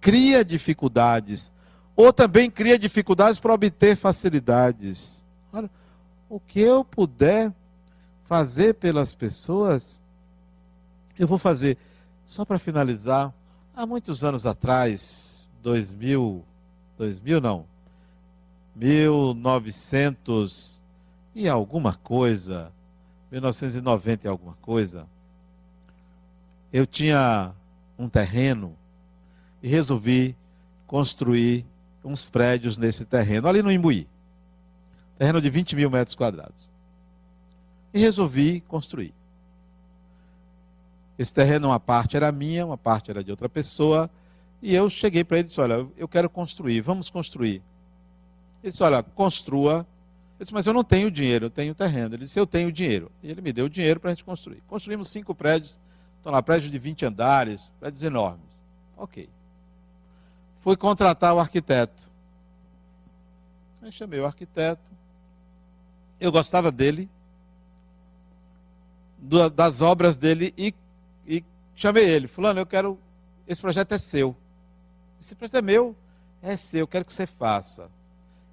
cria 0.00 0.44
dificuldades, 0.44 1.52
ou 1.94 2.12
também 2.12 2.50
cria 2.50 2.78
dificuldades 2.78 3.38
para 3.38 3.54
obter 3.54 3.96
facilidades. 3.96 5.24
O 6.28 6.38
que 6.38 6.60
eu 6.60 6.84
puder 6.84 7.52
fazer 8.24 8.74
pelas 8.74 9.14
pessoas, 9.14 10.02
eu 11.18 11.26
vou 11.26 11.38
fazer. 11.38 11.78
Só 12.26 12.44
para 12.44 12.58
finalizar, 12.58 13.32
há 13.74 13.86
muitos 13.86 14.22
anos 14.22 14.44
atrás, 14.44 15.50
2000, 15.62 16.44
2000 16.98 17.40
não, 17.40 17.64
1900 18.74 20.82
e 21.34 21.48
alguma 21.48 21.94
coisa, 21.94 22.70
1990 23.30 24.26
e 24.26 24.30
alguma 24.30 24.54
coisa, 24.60 25.06
eu 26.72 26.84
tinha 26.84 27.54
um 27.96 28.08
terreno 28.08 28.76
e 29.62 29.68
resolvi 29.68 30.36
construir 30.86 31.64
uns 32.04 32.28
prédios 32.28 32.76
nesse 32.76 33.04
terreno, 33.04 33.46
ali 33.46 33.62
no 33.62 33.70
Imbuí. 33.70 34.08
Terreno 35.16 35.40
de 35.40 35.48
20 35.50 35.76
mil 35.76 35.90
metros 35.90 36.16
quadrados. 36.16 36.70
E 37.92 37.98
resolvi 37.98 38.60
construir. 38.62 39.12
Esse 41.18 41.34
terreno, 41.34 41.68
uma 41.68 41.80
parte 41.80 42.16
era 42.16 42.30
minha, 42.30 42.64
uma 42.64 42.78
parte 42.78 43.10
era 43.10 43.24
de 43.24 43.30
outra 43.30 43.48
pessoa. 43.48 44.08
E 44.60 44.74
eu 44.74 44.90
cheguei 44.90 45.22
para 45.24 45.38
ele 45.38 45.46
e 45.46 45.48
disse: 45.48 45.60
Olha, 45.60 45.86
eu 45.96 46.08
quero 46.08 46.28
construir, 46.28 46.80
vamos 46.80 47.10
construir. 47.10 47.62
Ele 48.62 48.70
disse: 48.70 48.82
Olha, 48.82 49.02
construa. 49.02 49.86
Eu 50.38 50.44
disse: 50.44 50.54
Mas 50.54 50.66
eu 50.66 50.72
não 50.72 50.84
tenho 50.84 51.10
dinheiro, 51.10 51.46
eu 51.46 51.50
tenho 51.50 51.74
terreno. 51.74 52.14
Ele 52.14 52.24
disse: 52.24 52.38
Eu 52.38 52.46
tenho 52.46 52.72
dinheiro. 52.72 53.10
E 53.22 53.30
ele 53.30 53.40
me 53.40 53.52
deu 53.52 53.68
dinheiro 53.68 54.00
para 54.00 54.10
a 54.10 54.14
gente 54.14 54.24
construir. 54.24 54.62
Construímos 54.66 55.08
cinco 55.08 55.34
prédios. 55.34 55.78
Estão 56.16 56.32
lá, 56.32 56.42
prédios 56.42 56.70
de 56.70 56.78
20 56.78 57.06
andares, 57.06 57.70
prédios 57.78 58.02
enormes. 58.02 58.64
Ok. 58.96 59.28
Fui 60.60 60.76
contratar 60.76 61.34
o 61.34 61.38
arquiteto. 61.38 62.08
Aí 63.80 63.92
chamei 63.92 64.18
o 64.18 64.26
arquiteto. 64.26 64.82
Eu 66.20 66.32
gostava 66.32 66.72
dele, 66.72 67.08
das 69.54 69.80
obras 69.80 70.16
dele 70.16 70.52
e, 70.58 70.74
e 71.26 71.44
chamei 71.76 72.04
ele. 72.04 72.26
Fulano, 72.26 72.58
eu 72.58 72.66
quero. 72.66 72.98
Esse 73.46 73.62
projeto 73.62 73.92
é 73.92 73.98
seu. 73.98 74.36
Esse 75.20 75.34
projeto 75.34 75.56
é 75.56 75.62
meu, 75.62 75.96
é 76.42 76.56
seu, 76.56 76.80
eu 76.80 76.88
quero 76.88 77.04
que 77.04 77.12
você 77.12 77.26
faça. 77.26 77.90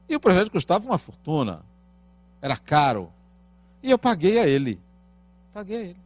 E 0.10 0.16
o 0.16 0.20
projeto 0.20 0.52
custava 0.52 0.86
uma 0.86 0.98
fortuna. 0.98 1.64
Era 2.42 2.58
caro. 2.58 3.12
E 3.82 3.92
eu 3.92 3.98
paguei 3.98 4.40
a 4.40 4.48
ele. 4.48 4.80
Paguei 5.54 5.78
a 5.78 5.82
ele. 5.82 6.06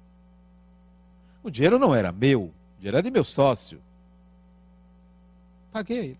O 1.41 1.49
dinheiro 1.49 1.79
não 1.79 1.95
era 1.95 2.11
meu, 2.11 2.43
o 2.43 2.53
dinheiro 2.77 2.97
era 2.97 3.03
de 3.03 3.11
meu 3.11 3.23
sócio. 3.23 3.81
Paguei 5.71 5.99
a 5.99 6.03
ele. 6.03 6.19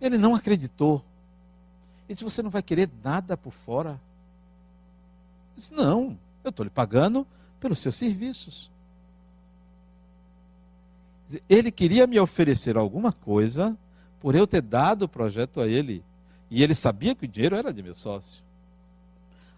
Ele 0.00 0.18
não 0.18 0.34
acreditou. 0.34 1.04
Ele 2.06 2.14
disse: 2.14 2.24
Você 2.24 2.42
não 2.42 2.50
vai 2.50 2.62
querer 2.62 2.90
nada 3.02 3.36
por 3.36 3.52
fora? 3.52 3.90
Eu 3.90 5.56
disse: 5.56 5.72
Não, 5.72 6.18
eu 6.42 6.50
estou 6.50 6.64
lhe 6.64 6.70
pagando 6.70 7.26
pelos 7.60 7.78
seus 7.78 7.96
serviços. 7.96 8.70
Ele 11.48 11.70
queria 11.70 12.06
me 12.06 12.18
oferecer 12.20 12.76
alguma 12.76 13.12
coisa 13.12 13.76
por 14.20 14.34
eu 14.34 14.46
ter 14.46 14.62
dado 14.62 15.02
o 15.02 15.08
projeto 15.08 15.60
a 15.60 15.66
ele. 15.66 16.04
E 16.50 16.62
ele 16.62 16.74
sabia 16.74 17.14
que 17.14 17.24
o 17.24 17.28
dinheiro 17.28 17.56
era 17.56 17.72
de 17.72 17.82
meu 17.82 17.94
sócio. 17.94 18.42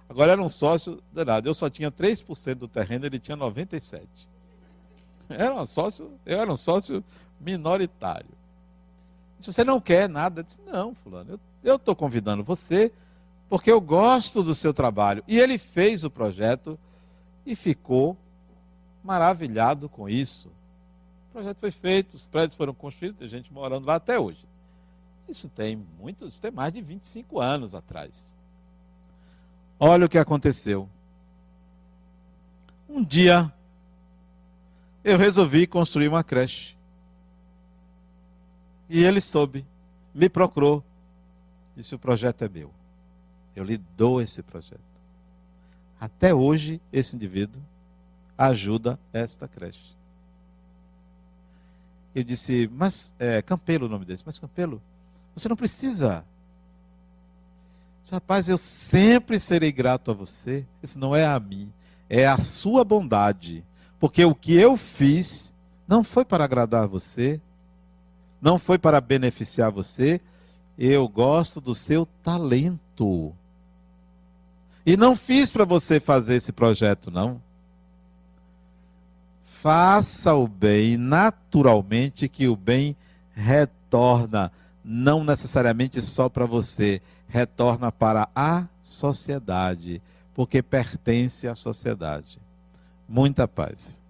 Agora 0.09 0.33
era 0.33 0.43
um 0.43 0.51
sócio 0.51 1.03
danado. 1.13 1.49
Eu 1.49 1.55
só 1.55 1.69
tinha 1.69 1.91
3% 1.91 2.55
do 2.55 2.69
terreno, 2.69 3.07
ele 3.07 3.19
tinha 3.19 3.37
97%. 3.37 4.03
Era 5.29 5.55
um 5.55 5.67
sócio, 5.67 6.13
eu 6.25 6.41
era 6.41 6.53
um 6.53 6.57
sócio 6.57 7.03
minoritário. 7.41 8.31
Se 9.39 9.53
você 9.53 9.65
não 9.65 9.81
quer 9.81 10.09
nada, 10.09 10.41
eu 10.41 10.45
disse, 10.45 10.61
não, 10.67 10.95
fulano, 10.95 11.39
eu 11.63 11.77
estou 11.77 11.95
convidando 11.95 12.43
você 12.45 12.93
porque 13.49 13.71
eu 13.71 13.81
gosto 13.81 14.43
do 14.43 14.55
seu 14.55 14.73
trabalho. 14.73 15.23
E 15.27 15.39
ele 15.39 15.59
fez 15.59 16.05
o 16.05 16.11
projeto 16.11 16.79
e 17.45 17.55
ficou 17.55 18.17
maravilhado 19.05 19.89
com 19.89 20.09
isso. 20.09 20.51
Projeto 21.37 21.59
foi 21.59 21.71
feito, 21.71 22.15
os 22.15 22.27
prédios 22.27 22.57
foram 22.57 22.73
construídos, 22.73 23.19
tem 23.19 23.29
gente 23.29 23.53
morando 23.53 23.85
lá 23.85 23.97
até 23.97 24.19
hoje. 24.19 24.43
Isso 25.29 25.51
tem 25.51 25.77
muito, 25.77 26.27
isso 26.27 26.41
tem 26.41 26.51
mais 26.51 26.73
de 26.73 26.81
25 26.81 27.39
anos 27.39 27.75
atrás. 27.75 28.35
Olha 29.79 30.07
o 30.07 30.09
que 30.09 30.17
aconteceu. 30.17 30.89
Um 32.89 33.05
dia 33.05 33.53
eu 35.05 35.19
resolvi 35.19 35.67
construir 35.67 36.09
uma 36.09 36.25
creche. 36.25 36.75
E 38.89 39.05
ele 39.05 39.21
soube, 39.21 39.67
me 40.15 40.31
procurou, 40.31 40.83
disse: 41.77 41.95
O 41.95 41.99
projeto 41.99 42.45
é 42.45 42.49
meu. 42.49 42.73
Eu 43.55 43.63
lhe 43.63 43.77
dou 43.77 44.23
esse 44.23 44.43
projeto. 44.43 44.81
Até 46.01 46.33
hoje, 46.35 46.81
esse 46.91 47.15
indivíduo 47.15 47.61
ajuda 48.39 48.99
esta 49.13 49.47
creche. 49.47 49.97
Eu 52.17 52.25
disse: 52.25 52.71
Mas, 52.73 53.13
é, 53.19 53.43
Campelo 53.43 53.85
o 53.85 53.89
nome 53.91 54.07
desse, 54.07 54.23
mas 54.25 54.39
Campelo, 54.39 54.81
você 55.35 55.51
não 55.51 55.55
precisa. 55.55 56.25
Disse, 58.03 58.15
Rapaz, 58.15 58.49
eu 58.49 58.57
sempre 58.57 59.39
serei 59.39 59.71
grato 59.71 60.11
a 60.11 60.15
você. 60.15 60.65
Isso 60.83 60.99
não 60.99 61.15
é 61.15 61.27
a 61.27 61.39
mim, 61.39 61.71
é 62.09 62.27
a 62.27 62.39
sua 62.39 62.83
bondade. 62.85 63.63
Porque 64.01 64.25
o 64.25 64.35
que 64.35 64.55
eu 64.55 64.79
fiz 64.79 65.55
não 65.87 66.03
foi 66.03 66.25
para 66.25 66.43
agradar 66.43 66.89
você, 66.89 67.39
não 68.41 68.59
foi 68.59 68.79
para 68.79 68.99
beneficiar 68.99 69.71
você. 69.71 70.19
Eu 70.79 71.07
gosto 71.09 71.61
do 71.61 71.75
seu 71.75 72.07
talento. 72.23 73.35
E 74.87 74.97
não 74.97 75.15
fiz 75.15 75.51
para 75.51 75.67
você 75.67 76.01
fazer 76.01 76.37
esse 76.37 76.51
projeto, 76.51 77.11
não. 77.11 77.43
Faça 79.67 80.33
o 80.33 80.47
bem 80.47 80.97
naturalmente, 80.97 82.29
que 82.29 82.47
o 82.47 82.55
bem 82.55 82.95
retorna 83.35 84.53
não 84.85 85.25
necessariamente 85.25 86.01
só 86.01 86.29
para 86.29 86.47
você, 86.47 87.03
retorna 87.27 87.91
para 87.91 88.29
a 88.33 88.69
sociedade, 88.81 90.01
porque 90.33 90.63
pertence 90.63 91.49
à 91.49 91.57
sociedade. 91.57 92.39
Muita 93.09 93.49
paz. 93.49 94.01